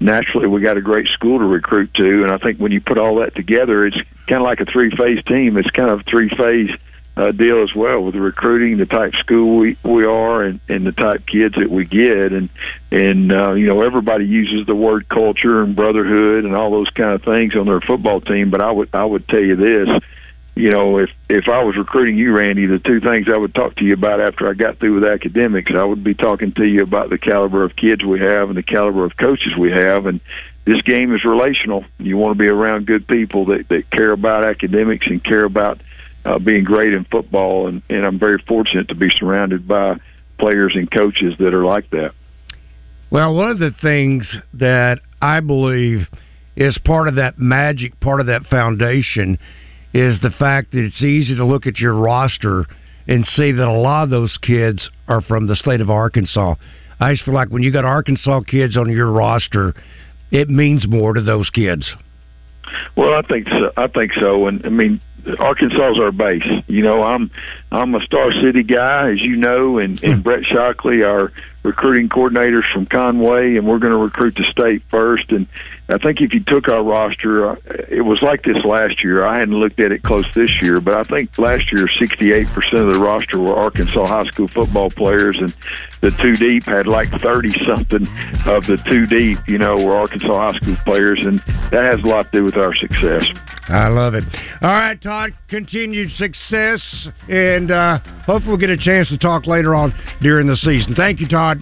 naturally 0.01 0.49
we 0.49 0.61
got 0.61 0.76
a 0.76 0.82
great 0.82 1.07
school 1.09 1.39
to 1.39 1.45
recruit 1.45 1.95
to. 1.95 2.22
And 2.22 2.32
I 2.32 2.39
think 2.39 2.59
when 2.59 2.72
you 2.72 2.80
put 2.80 2.99
all 2.99 3.16
that 3.16 3.35
together, 3.37 3.87
it's 3.87 3.97
kind 4.26 4.41
of 4.41 4.43
like 4.43 4.61
a 4.61 4.64
three 4.64 4.91
phase 4.91 5.22
team. 5.24 5.57
It's 5.57 5.70
kind 5.70 5.91
of 5.91 6.05
three 6.07 6.28
phase 6.30 6.70
uh, 7.16 7.30
deal 7.30 7.62
as 7.62 7.72
well 7.76 8.03
with 8.03 8.14
the 8.14 8.20
recruiting, 8.20 8.76
the 8.76 8.87
type 8.87 9.14
school 9.14 9.59
we 9.59 9.76
we 9.85 10.05
are, 10.05 10.43
and 10.43 10.59
and 10.68 10.85
the 10.85 10.93
type 10.93 11.26
kids 11.26 11.55
that 11.55 11.70
we 11.70 11.85
get, 11.85 12.32
and 12.32 12.49
and 12.91 13.32
uh, 13.32 13.53
you 13.53 13.66
know 13.68 13.82
everybody 13.82 14.26
uses 14.26 14.66
the 14.66 14.74
word 14.74 15.09
culture 15.09 15.62
and 15.62 15.76
brotherhood 15.76 16.45
and 16.45 16.57
all 16.57 16.72
those 16.72 16.91
kind 16.91 17.11
of 17.11 17.22
things 17.22 17.55
on 17.55 17.66
their 17.66 17.80
football 17.80 18.20
team. 18.20 18.51
But 18.51 18.62
I 18.62 18.72
would 18.72 18.89
I 18.93 19.05
would 19.05 19.28
tell 19.28 19.43
you 19.43 19.55
this 19.55 20.03
you 20.57 20.70
know, 20.70 20.98
if 20.98 21.11
if 21.28 21.48
I 21.48 21.64
was 21.64 21.76
recruiting 21.76 22.16
you, 22.16 22.32
Randy, 22.32 22.66
the 22.66 22.78
two 22.78 23.00
things 23.00 23.26
I 23.28 23.36
would 23.36 23.55
talk 23.55 23.74
to 23.76 23.84
you 23.84 23.94
about 23.94 24.20
after 24.20 24.48
I 24.48 24.55
got 24.55 24.78
through 24.78 24.94
with 24.94 25.05
academics, 25.05 25.72
I 25.74 25.82
would 25.82 26.05
be 26.05 26.14
talking 26.14 26.52
to 26.52 26.64
you 26.64 26.82
about 26.82 27.11
the 27.11 27.18
caliber 27.18 27.64
of 27.64 27.74
kids 27.74 28.05
we 28.05 28.20
have 28.20 28.48
and 28.48 28.57
the 28.57 28.62
caliber 28.62 29.05
of 29.05 29.16
coaches 29.16 29.57
we 29.59 29.72
have, 29.72 30.07
and 30.07 30.20
this 30.64 30.80
game 30.82 31.12
is 31.14 31.24
relational. 31.24 31.84
You 31.98 32.16
want 32.16 32.36
to 32.36 32.38
be 32.38 32.46
around 32.46 32.86
good 32.86 33.07
people 33.09 33.46
that 33.46 33.68
that 33.68 33.90
care 33.90 34.12
about 34.12 34.44
academics 34.44 35.09
and 35.09 35.22
care 35.22 35.44
about 35.44 35.80
uh, 36.24 36.38
being 36.38 36.62
great 36.62 36.94
in 36.94 37.05
football, 37.05 37.66
and 37.66 37.82
and 37.90 38.07
I'm 38.07 38.20
very 38.20 38.38
fortunate 38.46 38.88
to 38.88 38.94
be 38.94 39.11
surrounded 39.11 39.66
by 39.66 39.98
players 40.38 40.74
and 40.76 40.88
coaches 40.88 41.34
that 41.40 41.52
are 41.52 41.64
like 41.64 41.90
that. 41.90 42.12
Well, 43.11 43.34
one 43.34 43.50
of 43.50 43.59
the 43.59 43.74
things 43.82 44.26
that 44.55 45.00
I 45.20 45.40
believe 45.40 46.07
is 46.55 46.78
part 46.78 47.09
of 47.09 47.16
that 47.16 47.40
magic, 47.40 47.98
part 47.98 48.20
of 48.20 48.26
that 48.26 48.46
foundation 48.46 49.38
is 49.95 50.20
the 50.20 50.30
fact 50.30 50.72
that 50.72 50.84
it's 50.84 51.03
easy 51.03 51.36
to 51.36 51.45
look 51.45 51.66
at 51.66 51.78
your 51.78 51.95
roster 51.95 52.66
and 53.07 53.24
see 53.36 53.53
that 53.53 53.66
a 53.66 53.72
lot 53.72 54.03
of 54.03 54.11
those 54.11 54.36
kids 54.42 54.90
are 55.09 55.20
from 55.20 55.47
the 55.47 55.55
state 55.55 55.80
of 55.80 55.88
Arkansas. 55.88 56.57
I 57.01 57.12
just 57.12 57.24
feel 57.24 57.34
like 57.34 57.49
when 57.49 57.62
you 57.62 57.70
got 57.70 57.84
Arkansas 57.84 58.40
kids 58.40 58.76
on 58.76 58.90
your 58.90 59.11
roster, 59.11 59.72
it 60.30 60.51
means 60.51 60.86
more 60.88 61.14
to 61.14 61.22
those 61.22 61.49
kids. 61.51 61.90
Well, 62.97 63.14
I 63.14 63.22
think 63.22 63.49
so. 63.49 63.72
I 63.76 63.86
think 63.86 64.12
so, 64.20 64.47
and 64.47 64.64
I 64.66 64.70
mean, 64.70 65.01
Arkansas 65.38 65.92
is 65.92 65.99
our 66.01 66.12
base. 66.12 66.42
You 66.66 66.82
know, 66.82 67.03
I'm 67.03 67.30
I'm 67.70 67.95
a 67.95 68.01
Star 68.01 68.32
City 68.42 68.62
guy, 68.62 69.11
as 69.11 69.20
you 69.20 69.36
know, 69.36 69.78
and, 69.78 70.03
and 70.03 70.16
hmm. 70.16 70.20
Brett 70.22 70.45
Shockley, 70.45 71.05
our 71.05 71.30
recruiting 71.65 72.09
coordinators 72.09 72.71
from 72.73 72.87
Conway, 72.87 73.57
and 73.57 73.67
we're 73.67 73.79
going 73.79 73.93
to 73.93 73.99
recruit 73.99 74.35
the 74.37 74.45
state 74.51 74.83
first. 74.91 75.33
And 75.33 75.49
I 75.89 75.99
think 75.99 76.21
if 76.21 76.33
you 76.33 76.41
took 76.41 76.69
our 76.69 76.83
roster, 76.83 77.51
uh, 77.51 77.57
it 77.89 78.03
was 78.03 78.21
like 78.23 78.43
this 78.43 78.62
last 78.65 79.03
year. 79.03 79.27
I 79.27 79.39
hadn't 79.39 79.55
looked 79.55 79.81
at 79.81 79.91
it 79.91 80.03
close 80.03 80.27
this 80.35 80.51
year, 80.61 80.81
but 80.81 80.95
I 80.95 81.05
think 81.05 81.37
last 81.39 81.73
year 81.73 81.89
68% 81.89 82.47
of 82.75 82.93
the 82.93 83.01
roster 83.01 83.39
were 83.39 83.57
Arkansas 83.57 84.07
high 84.07 84.27
school 84.27 84.49
football 84.49 84.91
players, 84.91 85.39
and 85.41 85.55
the 86.03 86.11
two 86.23 86.37
deep 86.37 86.65
had 86.65 86.87
like 86.87 87.09
30 87.23 87.53
something 87.67 88.07
of 88.47 88.65
the 88.65 88.79
two 88.87 89.07
deep, 89.07 89.39
you 89.49 89.59
know, 89.59 89.77
were 89.77 89.97
Arkansas 89.97 90.53
high 90.53 90.59
school 90.59 90.77
players, 90.85 91.21
and 91.23 91.41
that 91.73 91.85
has 91.85 92.05
a 92.05 92.07
lot 92.07 92.31
to 92.31 92.39
do 92.39 92.45
with 92.45 92.57
our 92.57 92.75
success. 92.77 93.25
I 93.69 93.89
love 93.89 94.15
it. 94.15 94.25
All 94.61 94.71
right, 94.71 95.01
Todd, 95.01 95.33
continued 95.49 96.11
success, 96.12 96.83
and 97.29 97.71
uh, 97.71 97.99
hopefully 98.27 98.49
we'll 98.49 98.59
get 98.59 98.71
a 98.71 98.77
chance 98.77 99.09
to 99.09 99.19
talk 99.19 99.47
later 99.47 99.75
on 99.75 99.95
during 100.21 100.47
the 100.47 100.57
season. 100.57 100.95
Thank 100.95 101.21
you, 101.21 101.29
Todd. 101.29 101.53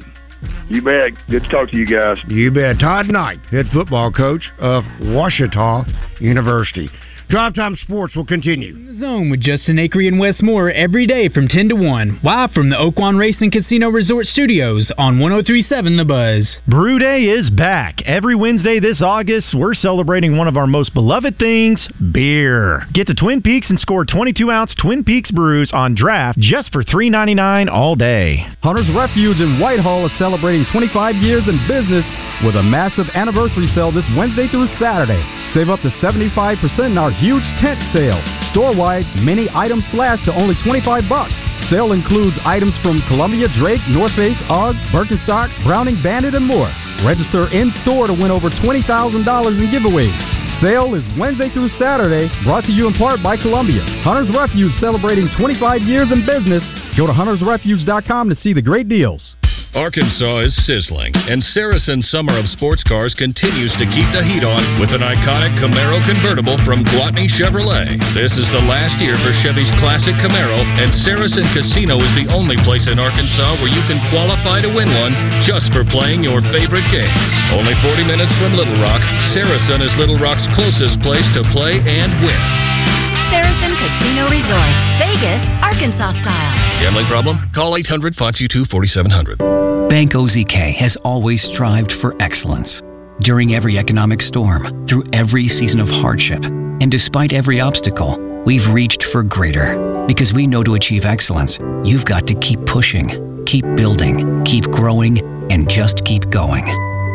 You 0.69 0.83
bet. 0.83 1.13
Good 1.31 1.45
to 1.45 1.49
talk 1.49 1.71
to 1.71 1.77
you 1.77 1.87
guys. 1.87 2.19
You 2.27 2.51
bet. 2.51 2.81
Todd 2.81 3.09
Knight, 3.09 3.41
head 3.51 3.67
football 3.73 4.11
coach 4.11 4.51
of 4.59 4.85
Ouachita 5.01 5.85
University. 6.21 6.91
Drive 7.33 7.55
Time 7.55 7.77
Sports 7.77 8.15
will 8.15 8.27
continue. 8.27 8.95
Zone 8.99 9.31
with 9.31 9.41
Justin 9.41 9.79
Acri 9.79 10.07
and 10.07 10.19
Wes 10.19 10.43
Moore 10.43 10.71
every 10.71 11.07
day 11.07 11.31
from 11.31 11.49
10 11.49 11.71
to 11.71 11.75
1. 11.75 12.21
Live 12.23 12.51
from 12.51 12.69
the 12.69 12.77
Oaklawn 12.77 13.19
Racing 13.19 13.51
Casino 13.51 13.89
Resort 13.89 14.27
Studios 14.27 14.93
on 14.99 15.19
1037 15.19 15.97
The 15.97 16.05
Buzz. 16.05 16.59
Brew 16.69 16.99
Day 16.99 17.23
is 17.23 17.49
back. 17.49 18.03
Every 18.05 18.35
Wednesday 18.35 18.81
this 18.81 19.01
August, 19.01 19.55
we're 19.57 19.73
celebrating 19.73 20.37
one 20.37 20.47
of 20.47 20.59
our 20.59 20.67
most 20.67 20.93
beloved 20.93 21.39
things 21.39 21.89
beer. 22.13 22.85
Get 22.93 23.07
to 23.07 23.15
Twin 23.15 23.41
Peaks 23.41 23.71
and 23.71 23.81
score 23.81 24.05
22 24.05 24.51
ounce 24.51 24.75
Twin 24.75 25.03
Peaks 25.03 25.31
brews 25.31 25.71
on 25.73 25.95
draft 25.95 26.39
just 26.39 26.71
for 26.71 26.85
$3.99 26.85 27.73
all 27.73 27.95
day. 27.95 28.47
Hunter's 28.63 28.95
Refuge 28.95 29.41
in 29.41 29.59
Whitehall 29.59 30.05
is 30.05 30.13
celebrating 30.19 30.67
25 30.71 31.17
years 31.17 31.49
in 31.49 31.57
business 31.67 32.05
with 32.45 32.57
a 32.57 32.63
massive 32.63 33.07
anniversary 33.15 33.73
sale 33.75 33.91
this 33.91 34.05
Wednesday 34.19 34.49
through 34.49 34.69
Saturday. 34.79 35.25
Save 35.55 35.69
up 35.69 35.81
to 35.81 35.91
75% 36.01 36.61
in 36.91 36.99
our 36.99 37.13
huge 37.23 37.47
tent 37.63 37.79
sale. 37.95 38.19
Store-wide, 38.51 39.07
many 39.23 39.47
items 39.55 39.87
slashed 39.95 40.27
to 40.27 40.35
only 40.35 40.59
25 40.67 41.07
bucks. 41.09 41.39
Sale 41.71 41.95
includes 41.95 42.35
items 42.45 42.75
from 42.83 42.99
Columbia, 43.07 43.47
Drake, 43.55 43.81
North 43.95 44.11
Face, 44.19 44.37
UGG, 44.51 44.75
Birkenstock, 44.91 45.49
Browning 45.63 46.03
Bandit, 46.03 46.35
and 46.35 46.45
more. 46.45 46.67
Register 47.07 47.47
in-store 47.55 48.11
to 48.11 48.13
win 48.13 48.35
over 48.35 48.51
$20,000 48.51 48.83
in 48.83 49.67
giveaways. 49.71 50.19
Sale 50.61 50.95
is 50.99 51.07
Wednesday 51.17 51.49
through 51.55 51.71
Saturday, 51.79 52.27
brought 52.43 52.65
to 52.67 52.73
you 52.73 52.91
in 52.91 52.95
part 52.95 53.23
by 53.23 53.37
Columbia. 53.37 53.83
Hunter's 54.03 54.31
Refuge 54.35 54.75
celebrating 54.83 55.31
25 55.39 55.83
years 55.83 56.11
in 56.11 56.27
business. 56.27 56.63
Go 56.99 57.07
to 57.07 57.13
huntersrefuge.com 57.15 58.29
to 58.31 58.37
see 58.37 58.53
the 58.53 58.63
great 58.63 58.89
deals. 58.89 59.32
Arkansas 59.73 60.45
is 60.45 60.53
sizzling, 60.69 61.17
and 61.17 61.41
Saracen 61.57 62.05
Summer 62.05 62.37
of 62.37 62.45
Sports 62.53 62.85
Cars 62.85 63.17
continues 63.17 63.73
to 63.81 63.89
keep 63.89 64.05
the 64.13 64.21
heat 64.21 64.45
on 64.45 64.61
with 64.77 64.93
an 64.93 65.01
iconic 65.01 65.57
Camaro 65.57 65.97
convertible 66.05 66.61
from 66.61 66.85
Gwatney 66.85 67.25
Chevrolet. 67.41 67.97
This 68.13 68.37
is 68.37 68.45
the 68.53 68.61
last 68.69 69.01
year 69.01 69.17
for 69.25 69.33
Chevy's 69.41 69.73
classic 69.81 70.13
Camaro, 70.21 70.61
and 70.77 70.93
Saracen 71.09 71.49
Casino 71.57 71.97
is 72.05 72.13
the 72.21 72.29
only 72.29 72.61
place 72.69 72.85
in 72.85 73.01
Arkansas 73.01 73.65
where 73.65 73.73
you 73.73 73.81
can 73.89 73.97
qualify 74.13 74.61
to 74.61 74.69
win 74.69 74.93
one 74.93 75.17
just 75.49 75.73
for 75.73 75.89
playing 75.89 76.21
your 76.21 76.45
favorite 76.53 76.85
games. 76.93 77.33
Only 77.57 77.73
40 77.81 78.05
minutes 78.05 78.37
from 78.45 78.53
Little 78.53 78.77
Rock, 78.77 79.01
Saracen 79.33 79.81
is 79.81 79.93
Little 79.97 80.21
Rock's 80.21 80.45
closest 80.53 81.01
place 81.01 81.25
to 81.33 81.49
play 81.49 81.81
and 81.81 82.13
win. 82.21 83.02
Saracen 83.33 83.73
Casino 83.81 84.29
Resort, 84.29 84.77
Vegas, 85.01 85.41
Arkansas 85.65 86.13
style. 86.21 86.53
Gambling 86.85 87.07
problem? 87.07 87.41
Call 87.55 87.79
800 87.79 88.13
522 88.13 88.69
4700. 88.69 89.89
Bank 89.89 90.13
OZK 90.13 90.77
has 90.77 90.99
always 91.03 91.41
strived 91.55 91.95
for 92.03 92.13
excellence. 92.21 92.83
During 93.25 93.55
every 93.55 93.79
economic 93.79 94.21
storm, 94.21 94.87
through 94.87 95.05
every 95.15 95.49
season 95.49 95.81
of 95.81 95.89
hardship, 95.89 96.45
and 96.45 96.91
despite 96.91 97.33
every 97.33 97.59
obstacle, 97.59 98.21
we've 98.45 98.69
reached 98.69 99.03
for 99.13 99.23
greater. 99.23 100.05
Because 100.07 100.35
we 100.37 100.47
know 100.47 100.63
to 100.63 100.75
achieve 100.75 101.05
excellence, 101.09 101.57
you've 101.89 102.05
got 102.05 102.27
to 102.27 102.35
keep 102.37 102.61
pushing, 102.67 103.17
keep 103.47 103.65
building, 103.81 104.45
keep 104.45 104.65
growing, 104.65 105.25
and 105.51 105.71
just 105.71 106.05
keep 106.05 106.29
going. 106.29 106.69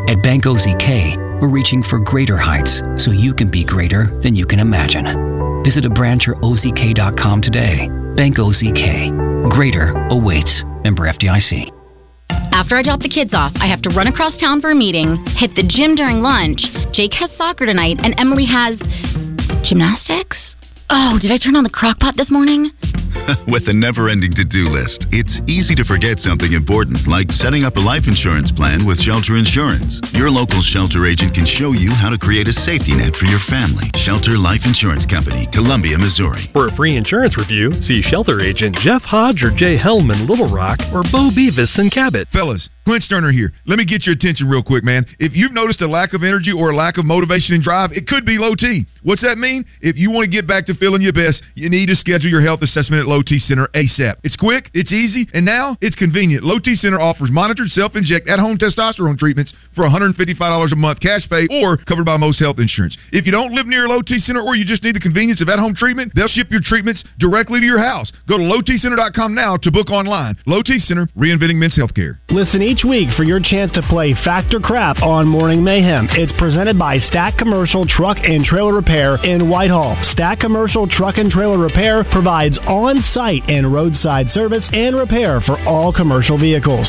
At 0.09 0.23
Bank 0.23 0.45
OZK, 0.45 1.41
we're 1.41 1.53
reaching 1.53 1.83
for 1.83 1.99
greater 1.99 2.37
heights 2.37 2.81
so 3.05 3.11
you 3.11 3.35
can 3.35 3.51
be 3.51 3.63
greater 3.63 4.09
than 4.23 4.33
you 4.33 4.47
can 4.47 4.57
imagine. 4.57 5.36
Visit 5.67 5.83
a 5.83 5.89
branch 5.89 6.29
or 6.29 6.35
OZK.com 6.35 7.41
today. 7.41 7.89
Bank 8.15 8.37
OZK. 8.37 9.51
Greater 9.51 9.91
awaits. 10.07 10.63
Member 10.85 11.11
FDIC. 11.11 11.67
After 12.55 12.77
I 12.77 12.83
drop 12.83 13.01
the 13.01 13.09
kids 13.09 13.33
off, 13.33 13.51
I 13.59 13.67
have 13.67 13.81
to 13.81 13.89
run 13.89 14.07
across 14.07 14.39
town 14.39 14.61
for 14.61 14.71
a 14.71 14.75
meeting, 14.75 15.17
hit 15.35 15.51
the 15.57 15.67
gym 15.67 15.95
during 15.95 16.21
lunch. 16.21 16.61
Jake 16.93 17.11
has 17.15 17.29
soccer 17.37 17.65
tonight, 17.65 17.97
and 17.99 18.15
Emily 18.17 18.45
has 18.45 18.79
gymnastics. 19.67 20.37
Oh, 20.89 21.19
did 21.19 21.33
I 21.33 21.37
turn 21.37 21.57
on 21.57 21.65
the 21.65 21.69
crock 21.69 21.99
pot 21.99 22.15
this 22.15 22.31
morning? 22.31 22.71
With 23.47 23.67
a 23.67 23.73
never 23.73 24.09
ending 24.09 24.33
to 24.35 24.45
do 24.45 24.69
list, 24.69 25.07
it's 25.11 25.39
easy 25.47 25.75
to 25.75 25.85
forget 25.85 26.19
something 26.19 26.51
important 26.53 27.07
like 27.07 27.31
setting 27.39 27.63
up 27.63 27.75
a 27.75 27.83
life 27.83 28.03
insurance 28.07 28.51
plan 28.51 28.85
with 28.85 28.99
Shelter 28.99 29.37
Insurance. 29.37 29.99
Your 30.13 30.29
local 30.29 30.61
shelter 30.61 31.05
agent 31.05 31.33
can 31.33 31.47
show 31.57 31.71
you 31.71 31.91
how 31.91 32.09
to 32.09 32.17
create 32.17 32.47
a 32.47 32.55
safety 32.67 32.95
net 32.95 33.15
for 33.15 33.25
your 33.25 33.41
family. 33.49 33.89
Shelter 34.03 34.37
Life 34.37 34.61
Insurance 34.65 35.05
Company, 35.05 35.47
Columbia, 35.53 35.97
Missouri. 35.97 36.49
For 36.53 36.67
a 36.67 36.75
free 36.75 36.97
insurance 36.97 37.37
review, 37.37 37.75
see 37.81 38.01
shelter 38.01 38.41
agent 38.41 38.75
Jeff 38.83 39.01
Hodge 39.03 39.43
or 39.43 39.51
Jay 39.51 39.77
Hellman, 39.77 40.27
Little 40.27 40.49
Rock, 40.49 40.79
or 40.91 41.03
Bo 41.11 41.29
Beavis 41.31 41.77
in 41.79 41.89
Cabot. 41.89 42.27
Fellas, 42.31 42.69
Clint 42.87 43.03
Sterner 43.03 43.31
here. 43.31 43.51
Let 43.65 43.77
me 43.77 43.85
get 43.85 44.05
your 44.05 44.15
attention 44.15 44.47
real 44.47 44.63
quick, 44.63 44.83
man. 44.83 45.05
If 45.19 45.35
you've 45.35 45.51
noticed 45.51 45.81
a 45.81 45.87
lack 45.87 46.13
of 46.13 46.23
energy 46.23 46.51
or 46.51 46.71
a 46.71 46.75
lack 46.75 46.97
of 46.97 47.05
motivation 47.05 47.55
and 47.55 47.63
drive, 47.63 47.91
it 47.91 48.07
could 48.07 48.25
be 48.25 48.37
low 48.37 48.55
T. 48.55 48.85
What's 49.03 49.21
that 49.23 49.37
mean? 49.37 49.65
If 49.81 49.97
you 49.97 50.09
want 50.09 50.25
to 50.25 50.31
get 50.31 50.47
back 50.47 50.65
to 50.67 50.73
feeling 50.73 51.01
your 51.01 51.13
best, 51.13 51.43
you 51.55 51.69
need 51.69 51.87
to 51.87 51.95
schedule 51.95 52.29
your 52.29 52.41
health 52.41 52.61
assessment 52.61 52.96
at 52.97 53.07
Low 53.07 53.21
T 53.21 53.39
Center 53.39 53.67
ASAP. 53.73 54.15
It's 54.23 54.35
quick, 54.35 54.69
it's 54.73 54.91
easy, 54.91 55.27
and 55.33 55.45
now 55.45 55.77
it's 55.81 55.95
convenient. 55.95 56.43
Low 56.43 56.59
T 56.59 56.75
Center 56.75 56.99
offers 56.99 57.29
monitored 57.31 57.67
self-inject 57.69 58.27
at-home 58.27 58.57
testosterone 58.57 59.17
treatments 59.17 59.53
for 59.77 59.85
$155 59.85 60.17
a 60.17 60.75
month 60.75 60.99
cash 60.99 61.29
pay 61.29 61.47
mm. 61.47 61.61
or 61.61 61.77
covered 61.77 62.05
by 62.05 62.17
most 62.17 62.39
health 62.39 62.57
insurance. 62.57 62.97
If 63.13 63.25
you 63.25 63.31
don't 63.31 63.53
live 63.53 63.67
near 63.67 63.85
a 63.85 63.89
Low 63.89 64.01
T 64.01 64.17
Center 64.17 64.41
or 64.41 64.55
you 64.55 64.65
just 64.65 64.83
need 64.83 64.95
the 64.95 64.99
convenience 64.99 65.39
of 65.39 65.47
at-home 65.47 65.75
treatment, 65.75 66.13
they'll 66.15 66.27
ship 66.27 66.47
your 66.49 66.61
treatments 66.63 67.05
directly 67.19 67.59
to 67.59 67.65
your 67.65 67.77
house. 67.77 68.11
Go 68.27 68.37
to 68.37 68.43
lowtcenter.com 68.43 69.35
now 69.35 69.55
to 69.57 69.71
book 69.71 69.91
online. 69.91 70.35
Low 70.47 70.63
T 70.63 70.79
Center, 70.79 71.05
reinventing 71.15 71.55
men's 71.55 71.77
healthcare. 71.77 72.17
Listen 72.29 72.61
each 72.61 72.83
week 72.83 73.09
for 73.15 73.23
your 73.23 73.39
chance 73.39 73.71
to 73.73 73.83
play 73.83 74.15
Fact 74.25 74.53
or 74.53 74.59
Crap 74.59 74.97
on 75.01 75.27
Morning 75.27 75.63
Mayhem. 75.63 76.07
It's 76.11 76.33
presented 76.39 76.79
by 76.79 76.97
Stack 76.97 77.37
Commercial 77.37 77.85
Truck 77.85 78.17
and 78.17 78.43
Trailer 78.43 78.73
Repair 78.73 79.23
in 79.23 79.47
Whitehall. 79.49 79.95
Stack 80.11 80.39
Commercial 80.39 80.87
Truck 80.87 81.17
and 81.17 81.29
Trailer 81.29 81.59
Repair 81.59 82.03
provides 82.11 82.57
on-site 82.65 83.43
and 83.47 83.71
roadside 83.71 84.29
service 84.31 84.67
and 84.73 84.95
repair 84.95 85.39
for 85.41 85.59
all 85.67 85.93
commercial 85.93 86.39
vehicles. 86.39 86.87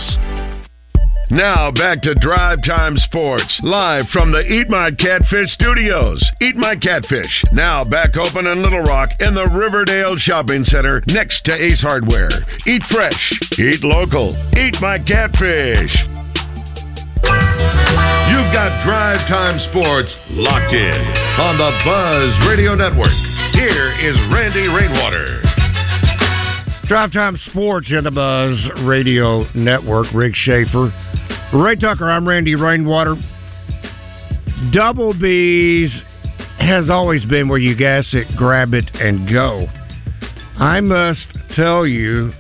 Now 1.31 1.71
back 1.71 2.01
to 2.03 2.15
Drive 2.15 2.61
Time 2.65 2.97
Sports, 2.97 3.61
live 3.63 4.09
from 4.15 4.33
the 4.33 4.41
Eat 4.41 4.71
My 4.71 4.91
Catfish 4.91 5.51
studios. 5.53 6.25
Eat 6.41 6.57
My 6.57 6.75
Catfish, 6.75 7.45
now 7.53 7.85
back 7.85 8.17
open 8.17 8.47
in 8.47 8.63
Little 8.63 8.81
Rock 8.81 9.11
in 9.21 9.35
the 9.35 9.47
Riverdale 9.47 10.17
Shopping 10.17 10.65
Center 10.65 11.03
next 11.07 11.45
to 11.45 11.53
Ace 11.53 11.83
Hardware. 11.83 12.31
Eat 12.67 12.83
fresh, 12.91 13.33
eat 13.59 13.85
local, 13.85 14.33
eat 14.57 14.81
my 14.81 14.99
catfish. 15.05 15.93
You've 18.33 18.53
got 18.57 18.83
Drive 18.89 19.29
Time 19.29 19.61
Sports 19.69 20.17
locked 20.31 20.73
in 20.73 21.01
on 21.45 21.59
the 21.59 21.73
Buzz 21.85 22.49
Radio 22.49 22.75
Network. 22.75 23.13
Here 23.53 23.93
is 24.01 24.17
Randy 24.33 24.67
Rainwater. 24.67 25.58
Drive 26.89 27.13
Time 27.13 27.39
Sports 27.51 27.89
in 27.91 28.05
the 28.05 28.11
Buzz 28.11 28.59
Radio 28.87 29.45
Network. 29.55 30.07
Rick 30.15 30.35
Schaefer, 30.35 30.91
Ray 31.53 31.77
Tucker. 31.77 32.09
I'm 32.09 32.27
Randy 32.27 32.55
Rainwater. 32.55 33.15
Double 34.73 35.13
B's 35.13 35.93
has 36.59 36.89
always 36.89 37.27
been 37.27 37.47
where 37.47 37.59
you 37.59 37.77
gas 37.77 38.09
it, 38.15 38.27
grab 38.39 38.73
it, 38.73 38.91
and 38.95 39.31
go. 39.31 39.67
I 40.59 40.81
must 40.81 41.27
tell 41.55 41.87
you. 41.87 42.33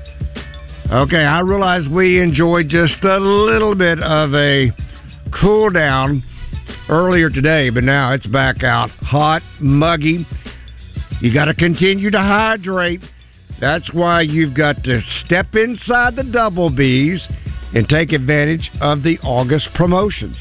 Okay, 0.90 1.24
I 1.24 1.40
realize 1.40 1.82
we 1.86 2.18
enjoyed 2.18 2.70
just 2.70 3.05
a 3.05 3.18
little 3.18 3.74
bit 3.74 3.99
of 3.99 4.32
a 4.32 4.70
cool 5.42 5.68
down 5.68 6.22
earlier 6.88 7.28
today, 7.28 7.68
but 7.68 7.84
now 7.84 8.14
it's 8.14 8.26
back 8.26 8.64
out 8.64 8.88
hot, 9.03 9.42
muggy. 9.61 10.26
You 11.20 11.34
got 11.34 11.44
to 11.46 11.55
continue 11.55 12.11
to 12.11 12.18
hydrate. 12.18 13.03
That's 13.61 13.93
why 13.93 14.23
you've 14.23 14.55
got 14.55 14.85
to 14.85 15.01
step 15.25 15.55
inside 15.55 16.17
the 16.17 16.25
Double 16.25 16.71
B's 16.71 17.23
and 17.75 17.89
take 17.89 18.13
advantage 18.13 18.71
of 18.81 19.03
the 19.03 19.19
August 19.23 19.69
promotions. 19.75 20.37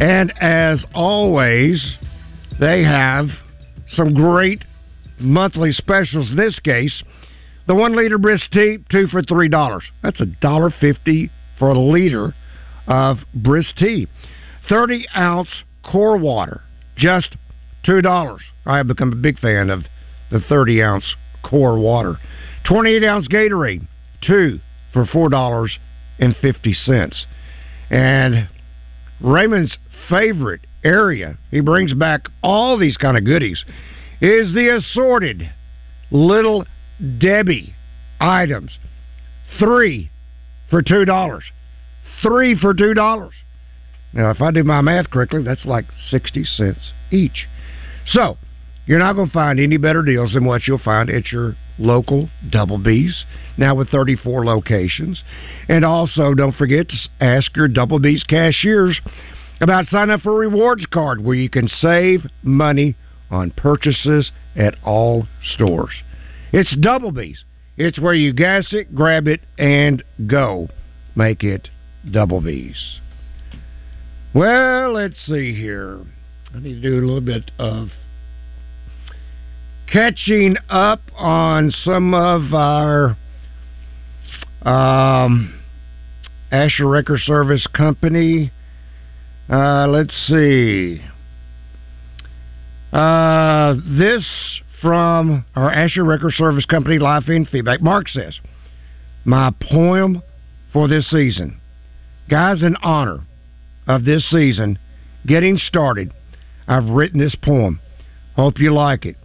And 0.00 0.32
as 0.40 0.84
always, 0.94 1.96
they 2.58 2.82
have 2.82 3.26
some 3.90 4.14
great 4.14 4.64
monthly 5.18 5.72
specials. 5.72 6.30
In 6.30 6.36
this 6.36 6.58
case, 6.60 7.02
the 7.66 7.74
one 7.74 7.96
liter 7.96 8.18
brisk 8.18 8.50
tea, 8.50 8.78
two 8.90 9.06
for 9.08 9.22
three 9.22 9.48
dollars. 9.48 9.84
That's 10.02 10.20
a 10.20 10.26
dollar 10.26 10.70
fifty 10.80 11.30
for 11.58 11.70
a 11.70 11.78
liter 11.78 12.34
of 12.86 13.18
brisk 13.34 13.76
tea. 13.76 14.06
Thirty 14.68 15.06
ounce 15.16 15.48
core 15.84 16.16
water, 16.16 16.62
just 16.96 17.36
two 17.84 18.02
dollars. 18.02 18.42
I 18.64 18.78
have 18.78 18.86
become 18.86 19.12
a 19.12 19.16
big 19.16 19.38
fan 19.38 19.70
of 19.70 19.84
the 20.30 20.40
thirty 20.40 20.82
ounce 20.82 21.04
core 21.42 21.78
water. 21.78 22.16
28 22.68 23.04
ounce 23.04 23.28
Gatorade, 23.28 23.86
two 24.20 24.60
for 24.92 25.06
$4.50. 25.06 27.14
And 27.90 28.48
Raymond's 29.20 29.76
favorite 30.08 30.66
area, 30.84 31.38
he 31.50 31.60
brings 31.60 31.94
back 31.94 32.28
all 32.42 32.78
these 32.78 32.96
kind 32.96 33.16
of 33.16 33.24
goodies, 33.24 33.64
is 34.20 34.54
the 34.54 34.76
assorted 34.76 35.50
Little 36.10 36.64
Debbie 37.18 37.74
items. 38.20 38.78
Three 39.58 40.10
for 40.70 40.82
$2. 40.82 41.40
Three 42.22 42.58
for 42.58 42.74
$2. 42.74 43.30
Now, 44.12 44.30
if 44.30 44.40
I 44.40 44.50
do 44.50 44.64
my 44.64 44.80
math 44.80 45.10
correctly, 45.10 45.42
that's 45.42 45.66
like 45.66 45.84
60 46.10 46.44
cents 46.44 46.92
each. 47.10 47.46
So, 48.06 48.38
You're 48.86 49.00
not 49.00 49.14
going 49.14 49.26
to 49.28 49.32
find 49.32 49.58
any 49.58 49.76
better 49.76 50.02
deals 50.02 50.32
than 50.32 50.44
what 50.44 50.66
you'll 50.66 50.78
find 50.78 51.10
at 51.10 51.32
your 51.32 51.56
local 51.78 52.28
Double 52.50 52.78
B's, 52.78 53.24
now 53.58 53.74
with 53.74 53.88
34 53.88 54.44
locations. 54.44 55.22
And 55.68 55.84
also, 55.84 56.34
don't 56.34 56.54
forget 56.54 56.88
to 56.88 56.96
ask 57.20 57.54
your 57.56 57.68
Double 57.68 57.98
B's 57.98 58.22
cashiers 58.22 59.00
about 59.60 59.86
signing 59.86 60.14
up 60.14 60.20
for 60.20 60.32
a 60.32 60.48
rewards 60.48 60.86
card 60.86 61.22
where 61.22 61.34
you 61.34 61.50
can 61.50 61.68
save 61.68 62.26
money 62.42 62.94
on 63.30 63.50
purchases 63.50 64.30
at 64.54 64.76
all 64.84 65.26
stores. 65.54 65.92
It's 66.52 66.74
Double 66.76 67.10
B's. 67.10 67.44
It's 67.76 67.98
where 67.98 68.14
you 68.14 68.32
gas 68.32 68.72
it, 68.72 68.94
grab 68.94 69.26
it, 69.26 69.40
and 69.58 70.02
go. 70.26 70.68
Make 71.14 71.42
it 71.42 71.68
Double 72.10 72.40
B's. 72.40 73.00
Well, 74.32 74.92
let's 74.92 75.16
see 75.26 75.54
here. 75.54 76.00
I 76.54 76.60
need 76.60 76.80
to 76.80 76.88
do 76.88 76.94
a 76.94 77.04
little 77.04 77.20
bit 77.20 77.50
of 77.58 77.88
catching 79.86 80.56
up 80.68 81.00
on 81.16 81.70
some 81.84 82.14
of 82.14 82.52
our 82.52 83.16
um, 84.62 85.60
Asher 86.50 86.88
Wrecker 86.88 87.18
Service 87.18 87.66
Company. 87.68 88.52
Uh, 89.48 89.86
let's 89.88 90.14
see. 90.28 91.02
Uh, 92.92 93.74
this 93.98 94.24
from 94.80 95.44
our 95.54 95.70
Asher 95.70 96.04
Wrecker 96.04 96.30
Service 96.30 96.64
Company 96.66 96.98
live 96.98 97.24
feed 97.24 97.48
feedback. 97.48 97.80
Mark 97.80 98.08
says, 98.08 98.38
"My 99.24 99.52
poem 99.60 100.22
for 100.72 100.88
this 100.88 101.08
season, 101.10 101.60
guys, 102.28 102.62
in 102.62 102.76
honor 102.76 103.20
of 103.86 104.04
this 104.04 104.28
season 104.30 104.78
getting 105.26 105.58
started, 105.58 106.12
I've 106.68 106.88
written 106.88 107.20
this 107.20 107.34
poem. 107.34 107.80
Hope 108.34 108.58
you 108.58 108.72
like 108.72 109.06
it. 109.06 109.16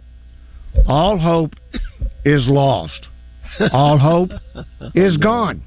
All 0.86 1.18
hope 1.18 1.54
is 2.24 2.46
lost. 2.48 3.08
All 3.72 3.98
hope 3.98 4.30
is 4.94 5.16
gone. 5.16 5.62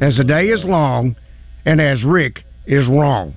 As 0.00 0.16
the 0.16 0.24
day 0.24 0.48
is 0.48 0.64
long, 0.64 1.16
and 1.64 1.80
as 1.80 2.04
Rick 2.04 2.44
is 2.66 2.86
wrong. 2.88 3.34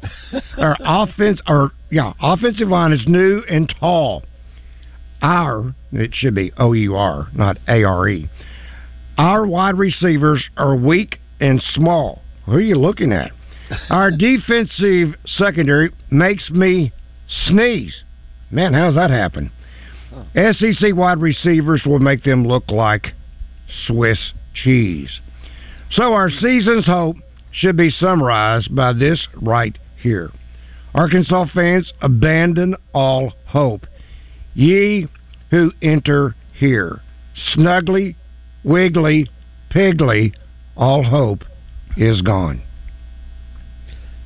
Our 0.58 0.78
offense, 0.80 1.42
our 1.48 1.72
yeah, 1.90 2.14
offensive 2.22 2.68
line 2.68 2.92
is 2.92 3.04
new 3.08 3.44
and 3.50 3.74
tall. 3.80 4.24
Our 5.22 5.76
it 5.92 6.14
should 6.14 6.36
be 6.36 6.52
O 6.58 6.74
U 6.74 6.96
R, 6.96 7.28
not 7.34 7.58
A 7.68 7.84
R 7.84 8.08
E. 8.08 8.30
Our 9.18 9.46
wide 9.46 9.78
receivers 9.78 10.48
are 10.58 10.76
weak 10.76 11.20
and 11.40 11.62
small. 11.74 12.22
Who 12.46 12.54
are 12.54 12.62
you 12.62 12.76
looking 12.76 13.12
at? 13.12 13.32
Our 13.90 14.12
defensive 14.12 15.16
secondary 15.26 15.92
makes 16.10 16.50
me 16.50 16.92
sneeze. 17.28 18.04
Man, 18.50 18.74
how's 18.74 18.96
that 18.96 19.12
happen? 19.12 19.52
SEC 20.34 20.96
wide 20.96 21.22
receivers 21.22 21.84
will 21.86 22.00
make 22.00 22.24
them 22.24 22.46
look 22.46 22.70
like 22.70 23.08
Swiss 23.86 24.34
cheese. 24.54 25.20
So 25.92 26.14
our 26.14 26.30
season's 26.30 26.86
hope 26.86 27.18
should 27.52 27.78
be 27.78 27.90
summarized 27.90 28.76
by 28.76 28.94
this 28.94 29.28
right 29.42 29.78
here. 30.02 30.32
Arkansas 30.94 31.46
fans, 31.54 31.92
abandon 32.02 32.76
all 32.94 33.34
hope. 33.46 33.86
Ye 34.54 35.08
who 35.52 35.72
enter 35.82 36.36
here, 36.54 37.02
snugly, 37.54 38.16
wiggly, 38.64 39.30
pigly, 39.70 40.34
all 40.76 41.04
hope 41.04 41.44
is 41.98 42.22
gone. 42.22 42.62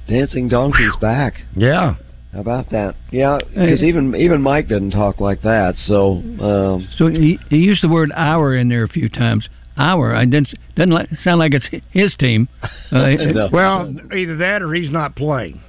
Dancing 0.08 0.50
Donkey's 0.50 0.96
back. 1.00 1.34
Yeah. 1.56 1.96
How 2.34 2.40
about 2.40 2.70
that? 2.72 2.96
Yeah, 3.12 3.38
because 3.48 3.84
even 3.84 4.16
even 4.16 4.42
Mike 4.42 4.68
doesn't 4.68 4.92
talk 4.92 5.20
like 5.20 5.42
that. 5.44 5.76
So 5.78 6.16
um, 6.42 6.88
So 6.98 7.08
he, 7.08 7.38
he 7.50 7.58
used 7.58 7.84
the 7.84 7.90
word 7.90 8.12
hour 8.16 8.56
in 8.56 8.70
there 8.70 8.84
a 8.84 8.88
few 8.90 9.08
times. 9.08 9.48
Hour. 9.78 10.16
I 10.16 10.26
didn't 10.26 10.50
doesn't 10.76 10.92
like, 10.92 11.10
sound 11.24 11.40
like 11.40 11.54
it's 11.54 11.68
his 11.92 12.16
team. 12.18 12.50
Uh, 12.92 13.50
Well, 13.52 13.96
either 14.16 14.38
that 14.38 14.62
or 14.62 14.72
he's 14.76 14.92
not 14.92 15.16
playing. 15.16 15.60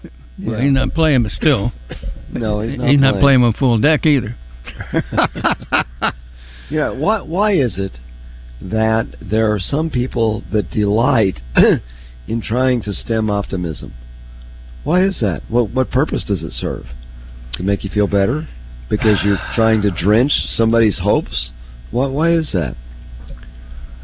well, 0.43 0.61
he's 0.61 0.73
not 0.73 0.93
playing, 0.93 1.23
but 1.23 1.33
still, 1.33 1.73
no, 2.33 2.61
he's 2.61 2.77
not. 2.77 2.89
he's 2.91 3.01
not 3.01 3.19
playing 3.19 3.43
on 3.43 3.55
full 3.55 3.81
deck 3.81 4.05
either. 4.05 4.37
Yeah, 6.71 6.91
why 6.91 7.21
why 7.21 7.53
is 7.53 7.79
it 7.79 7.93
that 8.63 9.17
there 9.21 9.53
are 9.53 9.59
some 9.59 9.91
people 9.91 10.43
that 10.53 10.71
delight 10.71 11.41
in 12.27 12.41
trying 12.43 12.83
to 12.83 12.93
stem 12.93 13.31
optimism? 13.31 13.93
Why 14.85 15.03
is 15.03 15.19
that? 15.21 15.43
What 15.49 15.71
what 15.71 15.91
purpose 15.91 16.25
does 16.25 16.43
it 16.43 16.53
serve? 16.53 16.87
To 17.55 17.63
make 17.63 17.85
you 17.85 17.91
feel 17.91 18.07
better? 18.07 18.47
Because 18.91 19.23
you're 19.25 19.39
trying 19.55 19.83
to 19.83 19.91
drench 19.91 20.33
somebody's 20.49 20.99
hopes? 21.03 21.51
Why 21.91 22.07
why 22.07 22.33
is 22.33 22.51
that? 22.53 22.77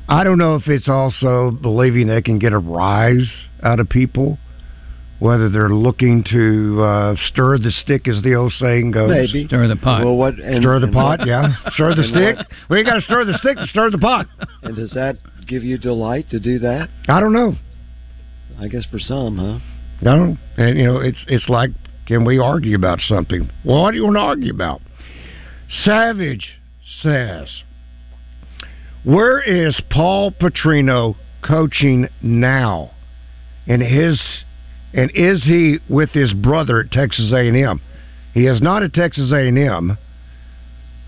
I 0.08 0.24
don't 0.24 0.38
know 0.38 0.56
if 0.56 0.66
it's 0.66 0.88
also 0.88 1.52
believing 1.52 2.08
they 2.08 2.22
can 2.22 2.38
get 2.40 2.52
a 2.52 2.58
rise 2.58 3.30
out 3.62 3.78
of 3.78 3.88
people, 3.88 4.38
whether 5.20 5.48
they're 5.48 5.68
looking 5.68 6.24
to 6.32 6.82
uh, 6.82 7.14
stir 7.28 7.58
the 7.58 7.70
stick, 7.70 8.08
as 8.08 8.20
the 8.24 8.34
old 8.34 8.52
saying 8.54 8.90
goes. 8.90 9.08
Maybe. 9.08 9.46
Stir 9.46 9.68
the 9.68 9.76
pot. 9.76 10.04
Well, 10.04 10.16
what 10.16 10.34
and, 10.40 10.62
stir 10.62 10.80
the 10.80 10.86
and 10.86 10.92
pot, 10.94 11.18
what- 11.20 11.28
yeah. 11.28 11.54
Stir 11.74 11.94
the 11.94 12.02
and 12.02 12.10
stick. 12.10 12.36
what- 12.38 12.46
Well, 12.68 12.78
you 12.80 12.84
got 12.84 12.94
to 12.94 13.02
stir 13.02 13.24
the 13.24 13.38
stick 13.38 13.56
to 13.58 13.66
stir 13.68 13.90
the 13.90 13.98
pot. 13.98 14.26
and 14.64 14.74
does 14.74 14.90
that 14.94 15.16
give 15.46 15.62
you 15.62 15.78
delight 15.78 16.28
to 16.30 16.40
do 16.40 16.58
that? 16.58 16.88
I 17.08 17.20
don't 17.20 17.32
know. 17.32 17.54
I 18.58 18.66
guess 18.66 18.84
for 18.90 18.98
some, 18.98 19.38
huh? 19.38 19.58
No, 20.02 20.36
and 20.56 20.78
you 20.78 20.84
know 20.84 20.98
it's 20.98 21.22
it's 21.28 21.48
like 21.48 21.70
can 22.06 22.24
we 22.24 22.38
argue 22.38 22.76
about 22.76 23.00
something? 23.00 23.50
Well, 23.64 23.82
what 23.82 23.90
do 23.92 23.96
you 23.96 24.04
want 24.04 24.16
to 24.16 24.20
argue 24.20 24.52
about? 24.52 24.80
Savage 25.84 26.58
says, 27.02 27.48
"Where 29.04 29.40
is 29.40 29.80
Paul 29.90 30.32
Petrino 30.32 31.16
coaching 31.42 32.08
now? 32.22 32.90
And 33.66 33.82
his 33.82 34.20
and 34.92 35.10
is 35.14 35.44
he 35.44 35.78
with 35.88 36.10
his 36.10 36.32
brother 36.32 36.80
at 36.80 36.90
Texas 36.90 37.32
A&M? 37.32 37.80
He 38.34 38.46
is 38.46 38.60
not 38.60 38.82
at 38.82 38.92
Texas 38.92 39.30
A&M, 39.32 39.96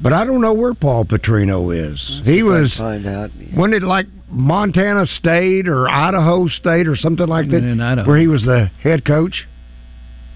but 0.00 0.12
I 0.12 0.24
don't 0.24 0.40
know 0.40 0.52
where 0.54 0.74
Paul 0.74 1.04
Petrino 1.04 1.70
is. 1.92 2.20
he 2.24 2.42
was 2.42 2.74
find 2.76 3.06
out. 3.06 3.30
wasn't 3.56 3.74
it 3.74 3.82
like 3.82 4.06
Montana 4.30 5.06
State 5.06 5.68
or 5.68 5.88
Idaho 5.88 6.48
State 6.48 6.88
or 6.88 6.96
something 6.96 7.26
like 7.26 7.48
that, 7.50 7.58
In 7.62 7.80
Idaho. 7.80 8.08
where 8.08 8.18
he 8.18 8.26
was 8.26 8.42
the 8.42 8.70
head 8.82 9.04
coach? 9.04 9.46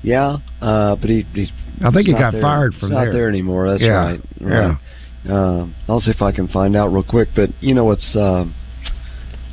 Yeah, 0.02 0.36
uh, 0.60 0.96
but 0.96 1.08
he, 1.10 1.22
he's. 1.34 1.50
I 1.84 1.90
think 1.90 2.06
he 2.06 2.12
got 2.12 2.32
there. 2.32 2.40
fired 2.42 2.74
from 2.74 2.90
he's 2.90 2.96
there. 2.98 3.06
Not 3.06 3.12
there 3.12 3.28
anymore. 3.28 3.70
That's 3.70 3.82
Yeah, 3.82 3.94
right. 3.94 4.20
right. 4.40 4.78
Uh, 5.28 5.66
I'll 5.88 6.00
see 6.00 6.12
if 6.12 6.22
I 6.22 6.30
can 6.30 6.46
find 6.48 6.76
out 6.76 6.88
real 6.92 7.02
quick. 7.02 7.28
But 7.34 7.50
you 7.60 7.74
know 7.74 7.84
what's 7.84 8.14
uh, 8.14 8.44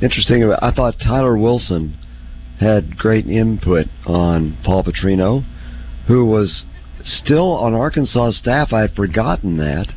interesting? 0.00 0.42
About, 0.44 0.62
I 0.62 0.70
thought 0.72 0.94
Tyler 1.02 1.36
Wilson 1.36 1.96
had 2.60 2.96
great 2.96 3.26
input 3.26 3.86
on 4.06 4.56
Paul 4.64 4.84
Petrino, 4.84 5.44
who 6.06 6.24
was 6.26 6.64
still 7.04 7.52
on 7.52 7.74
Arkansas 7.74 8.32
staff. 8.32 8.72
I 8.72 8.82
had 8.82 8.94
forgotten 8.94 9.58
that 9.58 9.92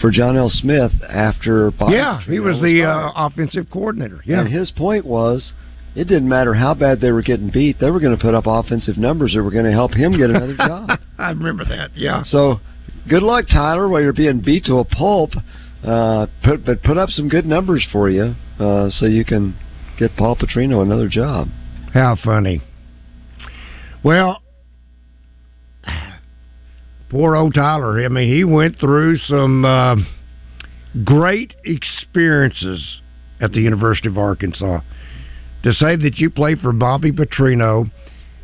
for 0.00 0.10
John 0.10 0.36
L. 0.36 0.50
Smith 0.50 0.92
after. 1.08 1.70
Bob 1.70 1.90
yeah, 1.90 2.20
he 2.20 2.32
Petrino 2.32 2.44
was 2.44 2.60
the 2.60 2.84
uh, 2.84 3.12
offensive 3.14 3.66
coordinator. 3.72 4.20
Yeah, 4.24 4.40
And 4.40 4.52
his 4.52 4.70
point 4.70 5.04
was, 5.04 5.52
it 5.94 6.04
didn't 6.04 6.28
matter 6.28 6.54
how 6.54 6.74
bad 6.74 7.00
they 7.00 7.12
were 7.12 7.22
getting 7.22 7.50
beat; 7.50 7.78
they 7.80 7.90
were 7.90 8.00
going 8.00 8.16
to 8.16 8.22
put 8.22 8.34
up 8.34 8.44
offensive 8.46 8.96
numbers 8.96 9.34
that 9.34 9.42
were 9.42 9.50
going 9.50 9.64
to 9.64 9.72
help 9.72 9.92
him 9.92 10.12
get 10.16 10.30
another 10.30 10.56
job. 10.58 10.90
I 11.18 11.30
remember 11.30 11.64
that. 11.66 11.96
Yeah. 11.96 12.22
So, 12.24 12.60
good 13.08 13.22
luck, 13.22 13.46
Tyler, 13.48 13.88
while 13.88 14.02
you're 14.02 14.12
being 14.12 14.40
beat 14.40 14.64
to 14.66 14.76
a 14.78 14.84
pulp. 14.84 15.30
Uh, 15.84 16.26
put 16.42 16.64
but 16.66 16.82
put 16.82 16.98
up 16.98 17.08
some 17.08 17.28
good 17.28 17.46
numbers 17.46 17.86
for 17.92 18.10
you, 18.10 18.34
uh, 18.58 18.90
so 18.90 19.06
you 19.06 19.24
can 19.24 19.56
get 19.96 20.10
Paul 20.16 20.34
Petrino 20.34 20.82
another 20.82 21.08
job. 21.08 21.46
How 21.94 22.16
funny. 22.22 22.60
Well, 24.02 24.42
poor 27.10 27.36
old 27.36 27.54
Tyler. 27.54 28.04
I 28.04 28.08
mean, 28.08 28.32
he 28.34 28.44
went 28.44 28.78
through 28.78 29.16
some 29.18 29.64
uh, 29.64 29.96
great 31.04 31.54
experiences 31.64 33.00
at 33.40 33.52
the 33.52 33.60
University 33.60 34.08
of 34.08 34.18
Arkansas. 34.18 34.80
To 35.64 35.72
say 35.72 35.96
that 35.96 36.18
you 36.18 36.30
play 36.30 36.54
for 36.54 36.72
Bobby 36.72 37.12
Petrino 37.12 37.90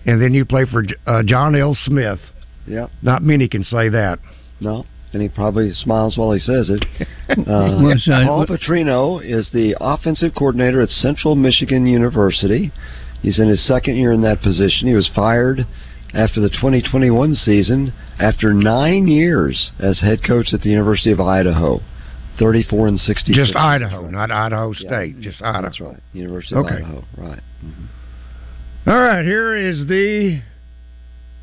and 0.06 0.20
then 0.20 0.34
you 0.34 0.44
play 0.44 0.66
for 0.70 0.84
uh, 1.06 1.22
John 1.24 1.54
L. 1.54 1.76
Smith, 1.84 2.18
Yeah, 2.66 2.88
not 3.02 3.22
many 3.22 3.48
can 3.48 3.64
say 3.64 3.88
that. 3.90 4.18
no, 4.60 4.84
and 5.12 5.22
he 5.22 5.28
probably 5.28 5.70
smiles 5.72 6.16
while 6.18 6.32
he 6.32 6.38
says 6.40 6.68
it. 6.70 6.84
Uh, 7.30 7.80
Well, 7.82 7.94
so- 7.98 8.12
Paul 8.26 8.46
Petrino 8.46 9.18
is 9.24 9.48
the 9.52 9.74
offensive 9.80 10.32
coordinator 10.36 10.82
at 10.82 10.90
Central 10.90 11.34
Michigan 11.34 11.86
University. 11.86 12.70
He's 13.22 13.38
in 13.38 13.48
his 13.48 13.66
second 13.66 13.96
year 13.96 14.12
in 14.12 14.20
that 14.22 14.42
position. 14.42 14.88
He 14.88 14.94
was 14.94 15.08
fired 15.14 15.66
after 16.14 16.40
the 16.40 16.48
2021 16.48 17.34
season 17.34 17.92
after 18.18 18.52
nine 18.54 19.06
years 19.08 19.72
as 19.78 20.00
head 20.00 20.20
coach 20.26 20.52
at 20.52 20.60
the 20.60 20.68
University 20.70 21.12
of 21.12 21.20
Idaho. 21.20 21.80
34 22.38 22.88
and 22.88 22.98
66. 22.98 23.36
Just 23.36 23.56
Idaho, 23.56 24.08
not 24.10 24.32
Idaho 24.32 24.72
State. 24.72 25.20
Just 25.20 25.40
Idaho. 25.40 25.62
That's 25.62 25.80
right. 25.80 26.00
University 26.12 26.56
of 26.56 26.66
Okay. 26.66 26.74
Idaho. 26.76 27.04
Right. 27.16 27.40
Mm-hmm. 27.64 28.90
All 28.90 29.00
right, 29.00 29.24
here 29.24 29.54
is 29.56 29.86
the 29.86 30.40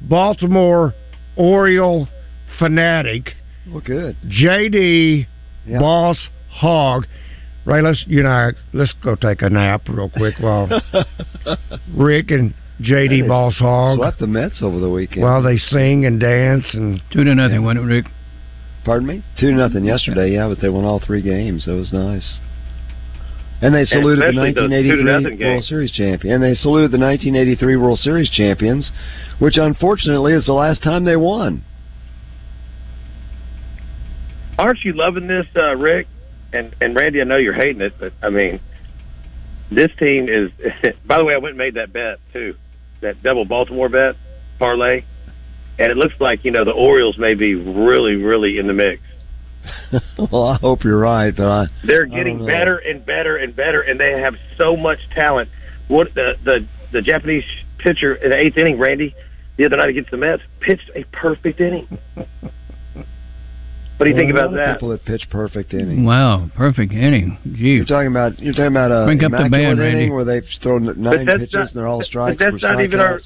Baltimore 0.01 0.93
Oriole 1.37 2.07
fanatic 2.59 3.31
Well, 3.69 3.81
good. 3.81 4.17
JD, 4.25 5.27
Boss 5.79 6.17
Hog. 6.49 7.05
Ray, 7.65 7.81
let's 7.81 8.03
you 8.07 8.19
and 8.19 8.27
I 8.27 8.49
let's 8.73 8.93
go 9.03 9.15
take 9.15 9.41
a 9.43 9.49
nap 9.49 9.83
real 9.87 10.09
quick 10.09 10.33
while 10.39 10.67
Rick 11.95 12.31
and 12.31 12.53
JD 12.81 13.21
They 13.21 13.27
Boss 13.27 13.55
Hog. 13.57 13.97
Swept 13.97 14.19
the 14.19 14.27
Mets 14.27 14.61
over 14.61 14.79
the 14.79 14.89
weekend. 14.89 15.23
While 15.23 15.41
they 15.41 15.57
sing 15.57 16.05
and 16.05 16.19
dance 16.19 16.65
and 16.73 17.01
two 17.11 17.23
to 17.23 17.35
nothing, 17.35 17.63
wasn't 17.63 17.85
it, 17.85 17.87
Rick? 17.87 18.05
Pardon 18.83 19.07
me? 19.07 19.23
Two 19.39 19.51
nothing 19.51 19.85
yesterday, 19.85 20.31
yeah, 20.31 20.47
but 20.47 20.59
they 20.59 20.69
won 20.69 20.85
all 20.85 20.99
three 20.99 21.21
games. 21.21 21.65
That 21.65 21.75
was 21.75 21.93
nice. 21.93 22.39
And 23.61 23.75
they 23.75 23.85
saluted 23.85 24.23
the 24.23 24.29
especially 24.29 24.53
those 24.53 24.69
two 24.69 24.97
to 24.97 25.03
nothing 25.03 25.37
1983 25.37 25.45
World. 25.45 25.63
Series 25.63 25.91
champion. 25.91 26.33
And 26.33 26.43
they 26.43 26.55
saluted 26.55 26.91
the 26.91 26.97
1983 26.97 27.75
World 27.75 27.99
Series 27.99 28.29
champions, 28.31 28.91
which 29.37 29.57
unfortunately 29.57 30.33
is 30.33 30.47
the 30.47 30.53
last 30.53 30.81
time 30.81 31.05
they 31.05 31.15
won. 31.15 31.63
Aren't 34.57 34.83
you 34.83 34.93
loving 34.93 35.27
this, 35.27 35.45
uh, 35.55 35.75
Rick? 35.75 36.07
And 36.53 36.75
and 36.81 36.95
Randy, 36.95 37.21
I 37.21 37.23
know 37.23 37.37
you're 37.37 37.53
hating 37.53 37.81
it, 37.81 37.93
but 37.99 38.13
I 38.21 38.29
mean, 38.29 38.59
this 39.71 39.91
team 39.99 40.27
is. 40.27 40.51
by 41.05 41.19
the 41.19 41.23
way, 41.23 41.35
I 41.35 41.37
went 41.37 41.51
and 41.51 41.57
made 41.57 41.75
that 41.75 41.93
bet 41.93 42.19
too, 42.33 42.55
that 43.01 43.21
double 43.23 43.45
Baltimore 43.45 43.89
bet 43.89 44.15
parlay, 44.59 45.03
and 45.79 45.91
it 45.91 45.97
looks 45.97 46.15
like 46.19 46.45
you 46.45 46.51
know 46.51 46.65
the 46.65 46.71
Orioles 46.71 47.17
may 47.17 47.33
be 47.33 47.55
really, 47.55 48.15
really 48.15 48.57
in 48.57 48.67
the 48.67 48.73
mix. 48.73 49.01
well, 50.31 50.47
I 50.47 50.55
hope 50.57 50.83
you're 50.83 50.97
right, 50.97 51.35
but 51.35 51.47
I 51.47 51.67
They're 51.83 52.05
getting 52.05 52.39
know. 52.39 52.47
better 52.47 52.77
and 52.77 53.05
better 53.05 53.37
and 53.37 53.55
better, 53.55 53.81
and 53.81 53.99
they 53.99 54.19
have 54.19 54.35
so 54.57 54.75
much 54.75 54.99
talent. 55.13 55.49
What 55.87 56.13
the 56.15 56.33
the 56.43 56.67
the 56.91 57.01
Japanese 57.01 57.43
pitcher 57.77 58.15
in 58.15 58.29
the 58.29 58.37
eighth 58.37 58.57
inning, 58.57 58.79
Randy, 58.79 59.15
the 59.57 59.65
other 59.65 59.77
night 59.77 59.89
against 59.89 60.11
the 60.11 60.17
Mets, 60.17 60.41
pitched 60.59 60.89
a 60.95 61.03
perfect 61.05 61.59
inning. 61.59 61.97
What 64.01 64.05
do 64.05 64.09
you 64.09 64.17
think 64.17 64.33
Well, 64.33 64.45
a 64.45 64.47
about 64.47 64.57
lot 64.57 64.61
of 64.61 64.65
that? 64.67 64.73
People 64.77 64.89
that 64.89 65.05
pitch 65.05 65.27
perfect 65.29 65.75
innings. 65.75 66.07
Wow, 66.07 66.49
perfect 66.57 66.91
inning. 66.91 67.37
Gee. 67.53 67.77
You're 67.77 67.85
talking 67.85 68.07
about 68.09 68.39
you're 68.39 68.51
talking 68.53 68.73
about 68.73 68.91
a 68.91 69.05
Crank 69.05 69.21
up 69.21 69.29
the 69.29 69.37
immaculate 69.45 69.51
band, 69.51 69.79
inning 69.79 69.93
Randy. 69.93 70.09
where 70.09 70.25
they've 70.25 70.43
thrown 70.63 70.85
nine 70.85 71.27
pitches 71.27 71.53
not- 71.53 71.67
and 71.67 71.69
they're 71.75 71.87
all 71.87 72.01
strikes. 72.01 72.39
but 72.39 72.45
that's 72.51 72.61
for 72.63 72.67
not 72.73 72.81
even 72.83 72.99
our 72.99 73.19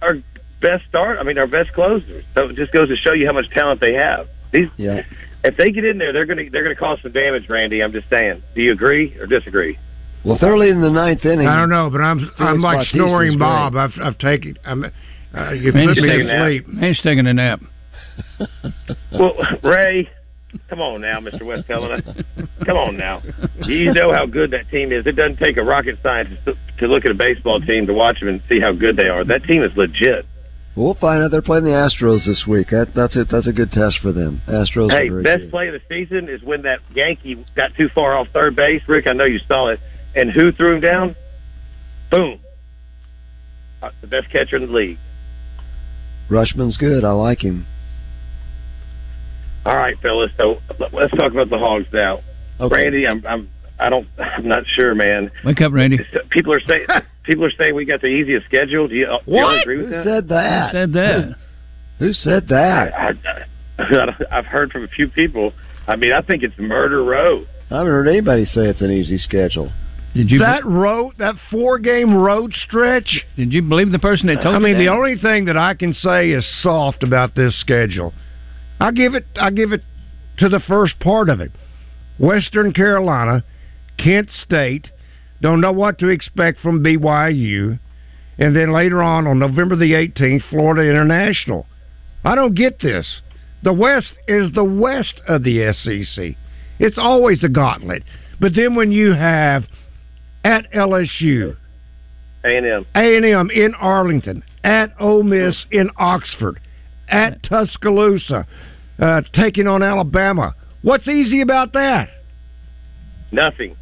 our 0.00 0.14
best 0.62 0.84
start. 0.88 1.18
I 1.20 1.24
mean, 1.24 1.36
our 1.36 1.46
best 1.46 1.74
closers. 1.74 2.24
So 2.34 2.48
it 2.48 2.56
just 2.56 2.72
goes 2.72 2.88
to 2.88 2.96
show 2.96 3.12
you 3.12 3.26
how 3.26 3.34
much 3.34 3.50
talent 3.50 3.82
they 3.82 3.92
have. 3.92 4.26
These, 4.50 4.68
yeah. 4.78 5.02
if 5.44 5.58
they 5.58 5.70
get 5.70 5.84
in 5.84 5.98
there, 5.98 6.14
they're 6.14 6.24
gonna 6.24 6.48
they're 6.50 6.62
gonna 6.62 6.74
cause 6.74 7.00
some 7.02 7.12
damage, 7.12 7.46
Randy. 7.50 7.82
I'm 7.82 7.92
just 7.92 8.08
saying. 8.08 8.42
Do 8.54 8.62
you 8.62 8.72
agree 8.72 9.14
or 9.20 9.26
disagree? 9.26 9.78
Well, 10.24 10.36
if 10.36 10.40
they're 10.40 10.56
the 10.56 10.90
ninth 10.90 11.26
inning. 11.26 11.46
I 11.46 11.56
don't 11.56 11.68
know, 11.68 11.90
but 11.90 12.00
I'm 12.00 12.30
I'm 12.38 12.62
like 12.62 12.78
Bautista's 12.78 12.92
snoring 12.92 13.32
great. 13.32 13.40
Bob. 13.40 13.76
I've 13.76 13.92
I've 14.00 14.16
taken 14.16 14.56
I'm 14.64 14.84
uh, 15.36 15.50
you 15.52 15.70
Man's 15.74 15.98
put 15.98 16.02
me 16.02 16.22
to 16.22 16.40
sleep. 16.40 16.66
Man's 16.68 17.00
taking 17.02 17.26
a 17.26 17.34
nap. 17.34 17.60
Well, 19.12 19.34
Ray, 19.62 20.08
come 20.68 20.80
on 20.80 21.00
now, 21.00 21.20
Mr. 21.20 21.42
West 21.42 21.66
Helena. 21.68 22.02
Come 22.64 22.76
on 22.76 22.96
now. 22.96 23.22
You 23.64 23.92
know 23.92 24.12
how 24.12 24.26
good 24.26 24.50
that 24.50 24.68
team 24.70 24.92
is. 24.92 25.06
It 25.06 25.12
doesn't 25.12 25.38
take 25.38 25.56
a 25.56 25.62
rocket 25.62 25.98
scientist 26.02 26.44
to, 26.46 26.54
to 26.78 26.86
look 26.86 27.04
at 27.04 27.10
a 27.10 27.14
baseball 27.14 27.60
team 27.60 27.86
to 27.86 27.94
watch 27.94 28.20
them 28.20 28.28
and 28.28 28.42
see 28.48 28.60
how 28.60 28.72
good 28.72 28.96
they 28.96 29.08
are. 29.08 29.24
That 29.24 29.44
team 29.44 29.62
is 29.62 29.76
legit. 29.76 30.26
We'll 30.76 30.94
find 30.94 31.22
out. 31.22 31.30
They're 31.30 31.42
playing 31.42 31.64
the 31.64 31.70
Astros 31.70 32.26
this 32.26 32.44
week. 32.48 32.70
That, 32.70 32.88
that's 32.96 33.16
it. 33.16 33.28
That's 33.30 33.46
a 33.46 33.52
good 33.52 33.70
test 33.70 34.00
for 34.02 34.12
them. 34.12 34.42
Astros. 34.48 34.90
Hey, 34.90 35.08
best 35.08 35.42
good. 35.42 35.50
play 35.50 35.68
of 35.68 35.74
the 35.74 35.82
season 35.88 36.28
is 36.28 36.42
when 36.42 36.62
that 36.62 36.80
Yankee 36.92 37.44
got 37.54 37.74
too 37.76 37.88
far 37.94 38.16
off 38.16 38.26
third 38.32 38.56
base. 38.56 38.82
Rick, 38.88 39.06
I 39.06 39.12
know 39.12 39.24
you 39.24 39.38
saw 39.46 39.68
it. 39.68 39.78
And 40.16 40.30
who 40.30 40.50
threw 40.52 40.74
him 40.74 40.80
down? 40.80 41.14
Boom. 42.10 42.40
Uh, 43.82 43.90
the 44.00 44.06
best 44.08 44.30
catcher 44.30 44.56
in 44.56 44.66
the 44.66 44.72
league. 44.72 44.98
Rutschman's 46.28 46.76
good. 46.76 47.04
I 47.04 47.12
like 47.12 47.44
him. 47.44 47.66
All 49.64 49.76
right, 49.76 49.98
fellas. 50.00 50.30
So 50.36 50.58
let's 50.92 51.14
talk 51.16 51.32
about 51.32 51.50
the 51.50 51.58
Hogs 51.58 51.86
now. 51.92 52.20
Randy, 52.60 53.06
I'm, 53.06 53.24
I'm, 53.26 53.48
I 53.78 53.88
don't, 53.88 54.06
I'm 54.18 54.46
not 54.46 54.64
sure, 54.66 54.94
man. 54.94 55.30
Wake 55.44 55.60
up, 55.60 55.72
Randy. 55.72 55.98
People 56.30 56.52
are 56.52 56.60
saying, 56.60 56.86
people 57.24 57.44
are 57.44 57.50
saying 57.58 57.74
we 57.74 57.84
got 57.84 58.00
the 58.00 58.08
easiest 58.08 58.46
schedule. 58.46 58.88
Do 58.88 58.94
you, 58.94 59.06
do 59.06 59.10
you 59.10 59.10
all 59.36 59.44
What? 59.44 59.62
agree 59.62 59.78
with 59.78 59.86
Who 59.86 59.92
that? 59.92 60.04
said 60.04 60.28
that? 60.28 60.70
Who 60.70 60.78
said 60.78 60.92
that? 60.92 61.36
Who 61.98 62.12
said 62.12 62.48
that? 62.48 62.94
I, 62.94 63.10
I, 63.78 64.16
I've 64.38 64.46
heard 64.46 64.70
from 64.70 64.84
a 64.84 64.88
few 64.88 65.08
people. 65.08 65.52
I 65.86 65.96
mean, 65.96 66.12
I 66.12 66.20
think 66.22 66.42
it's 66.42 66.56
murder 66.58 67.02
row. 67.02 67.44
I 67.70 67.78
haven't 67.78 67.92
heard 67.92 68.08
anybody 68.08 68.44
say 68.44 68.66
it's 68.68 68.82
an 68.82 68.90
easy 68.90 69.18
schedule. 69.18 69.70
Did 70.14 70.30
you 70.30 70.38
that 70.40 70.64
road 70.64 71.14
that 71.18 71.34
four 71.50 71.80
game 71.80 72.14
road 72.14 72.52
stretch? 72.54 73.24
Did 73.36 73.52
you 73.52 73.62
believe 73.62 73.90
the 73.90 73.98
person 73.98 74.28
that 74.28 74.42
told 74.42 74.60
you? 74.60 74.66
I 74.66 74.68
you 74.70 74.76
mean, 74.76 74.86
the 74.86 74.92
only 74.92 75.16
thing 75.18 75.46
that 75.46 75.56
I 75.56 75.74
can 75.74 75.92
say 75.92 76.30
is 76.30 76.46
soft 76.62 77.02
about 77.02 77.34
this 77.34 77.58
schedule. 77.60 78.12
I 78.80 78.90
give 78.90 79.14
it. 79.14 79.24
I 79.40 79.50
give 79.50 79.72
it 79.72 79.82
to 80.38 80.48
the 80.48 80.60
first 80.60 80.98
part 81.00 81.28
of 81.28 81.40
it. 81.40 81.52
Western 82.18 82.72
Carolina, 82.72 83.44
Kent 83.98 84.28
State. 84.30 84.88
Don't 85.40 85.60
know 85.60 85.72
what 85.72 85.98
to 85.98 86.08
expect 86.08 86.60
from 86.60 86.82
BYU, 86.82 87.78
and 88.38 88.56
then 88.56 88.72
later 88.72 89.02
on 89.02 89.26
on 89.26 89.38
November 89.38 89.76
the 89.76 89.92
18th, 89.92 90.42
Florida 90.48 90.88
International. 90.88 91.66
I 92.24 92.34
don't 92.34 92.54
get 92.54 92.80
this. 92.80 93.20
The 93.62 93.72
West 93.72 94.12
is 94.26 94.52
the 94.52 94.64
West 94.64 95.20
of 95.28 95.42
the 95.42 95.72
SEC. 95.72 96.36
It's 96.78 96.98
always 96.98 97.44
a 97.44 97.48
gauntlet. 97.48 98.02
But 98.40 98.54
then 98.54 98.74
when 98.74 98.92
you 98.92 99.12
have 99.12 99.64
at 100.44 100.70
LSU, 100.72 101.56
A&M. 102.44 102.86
a&M 102.94 103.50
in 103.50 103.74
Arlington, 103.74 104.42
at 104.62 104.92
Ole 104.98 105.22
Miss 105.22 105.66
in 105.70 105.90
Oxford, 105.96 106.60
at 107.14 107.42
Tuscaloosa, 107.44 108.46
uh, 108.98 109.22
taking 109.32 109.68
on 109.68 109.82
Alabama. 109.82 110.54
What's 110.82 111.06
easy 111.06 111.40
about 111.40 111.72
that? 111.74 112.08
Nothing. 113.30 113.76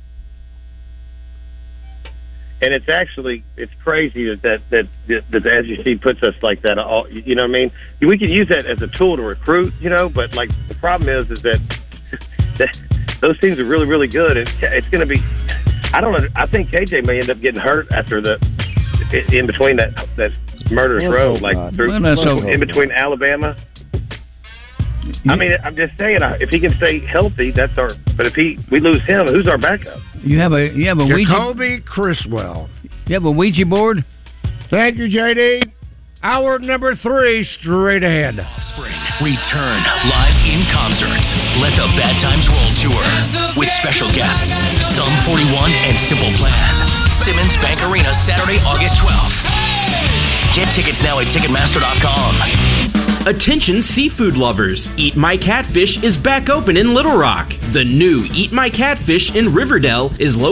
And 2.60 2.72
it's 2.72 2.88
actually 2.88 3.42
it's 3.56 3.72
crazy 3.82 4.26
that 4.26 4.60
that 4.70 4.86
that, 5.08 5.22
that 5.32 5.42
the 5.42 5.82
SEC 5.82 6.00
puts 6.00 6.22
us 6.22 6.34
like 6.42 6.62
that. 6.62 6.78
All 6.78 7.10
you 7.10 7.34
know, 7.34 7.42
what 7.42 7.50
I 7.50 7.52
mean, 7.52 7.72
we 8.00 8.16
can 8.16 8.28
use 8.28 8.48
that 8.50 8.66
as 8.66 8.80
a 8.82 8.98
tool 8.98 9.16
to 9.16 9.22
recruit, 9.22 9.72
you 9.80 9.90
know. 9.90 10.08
But 10.08 10.32
like 10.32 10.50
the 10.68 10.76
problem 10.76 11.08
is, 11.08 11.28
is 11.30 11.42
that, 11.42 11.58
that 12.58 12.76
those 13.20 13.38
teams 13.40 13.58
are 13.58 13.64
really 13.64 13.86
really 13.86 14.06
good. 14.06 14.36
And 14.36 14.48
it's 14.62 14.88
going 14.90 15.00
to 15.00 15.06
be. 15.06 15.20
I 15.92 16.00
don't. 16.00 16.12
know. 16.12 16.28
I 16.36 16.46
think 16.46 16.68
KJ 16.70 17.04
may 17.04 17.18
end 17.18 17.30
up 17.30 17.40
getting 17.40 17.60
hurt 17.60 17.90
after 17.90 18.20
the 18.20 18.38
in 19.12 19.46
between 19.46 19.76
that 19.76 19.94
that 20.16 20.30
murderous 20.70 21.04
Let's 21.04 21.14
road, 21.14 21.42
like 21.42 21.56
not. 21.56 21.74
through 21.74 21.88
Well, 21.88 22.00
let's 22.00 22.54
in 22.54 22.60
between 22.60 22.90
Alabama. 22.90 23.56
I 25.26 25.34
mean, 25.34 25.52
I'm 25.64 25.74
just 25.74 25.96
saying, 25.98 26.20
if 26.38 26.48
he 26.48 26.60
can 26.60 26.74
stay 26.76 27.04
healthy, 27.04 27.50
that's 27.50 27.76
our. 27.76 27.90
But 28.16 28.26
if 28.26 28.34
he 28.34 28.58
we 28.70 28.80
lose 28.80 29.02
him, 29.04 29.26
who's 29.26 29.48
our 29.48 29.58
backup? 29.58 29.98
You 30.22 30.38
have 30.38 30.52
a 30.52 30.70
you 30.72 30.86
have 30.88 30.98
a 30.98 31.04
Ouija. 31.04 31.30
Jacoby 31.30 31.82
Criswell. 31.82 32.70
You 33.06 33.14
have 33.14 33.24
a 33.24 33.30
Ouija 33.30 33.66
board. 33.66 34.04
Thank 34.70 34.96
you, 34.96 35.06
JD. 35.08 35.72
Hour 36.22 36.60
number 36.60 36.94
three, 37.02 37.42
straight 37.58 38.04
ahead. 38.04 38.38
Spring 38.72 38.94
Return 39.20 39.82
live 40.06 40.38
in 40.46 40.62
concert. 40.70 41.18
Let 41.58 41.74
the 41.74 41.90
Bad 41.98 42.14
Times 42.22 42.46
Roll 42.46 42.70
tour 42.78 43.58
with 43.58 43.68
special 43.82 44.06
guests 44.14 44.46
Sum 44.94 45.10
41 45.26 45.72
and 45.72 45.98
Simple 46.08 46.30
Plan. 46.38 47.01
Simmons 47.24 47.54
Bank 47.62 47.78
Arena 47.86 48.10
Saturday, 48.26 48.58
August 48.66 48.98
12th. 48.98 49.38
Get 50.58 50.74
tickets 50.74 50.98
now 51.06 51.22
at 51.22 51.30
Ticketmaster.com. 51.30 53.02
Attention 53.26 53.86
seafood 53.94 54.34
lovers! 54.34 54.82
Eat 54.96 55.14
My 55.14 55.36
Catfish 55.36 56.02
is 56.02 56.16
back 56.18 56.50
open 56.50 56.76
in 56.76 56.92
Little 56.92 57.16
Rock. 57.16 57.50
The 57.72 57.84
new 57.84 58.26
Eat 58.34 58.50
My 58.50 58.68
Catfish 58.68 59.30
in 59.36 59.54
Riverdale 59.54 60.10
is 60.18 60.34
located 60.34 60.50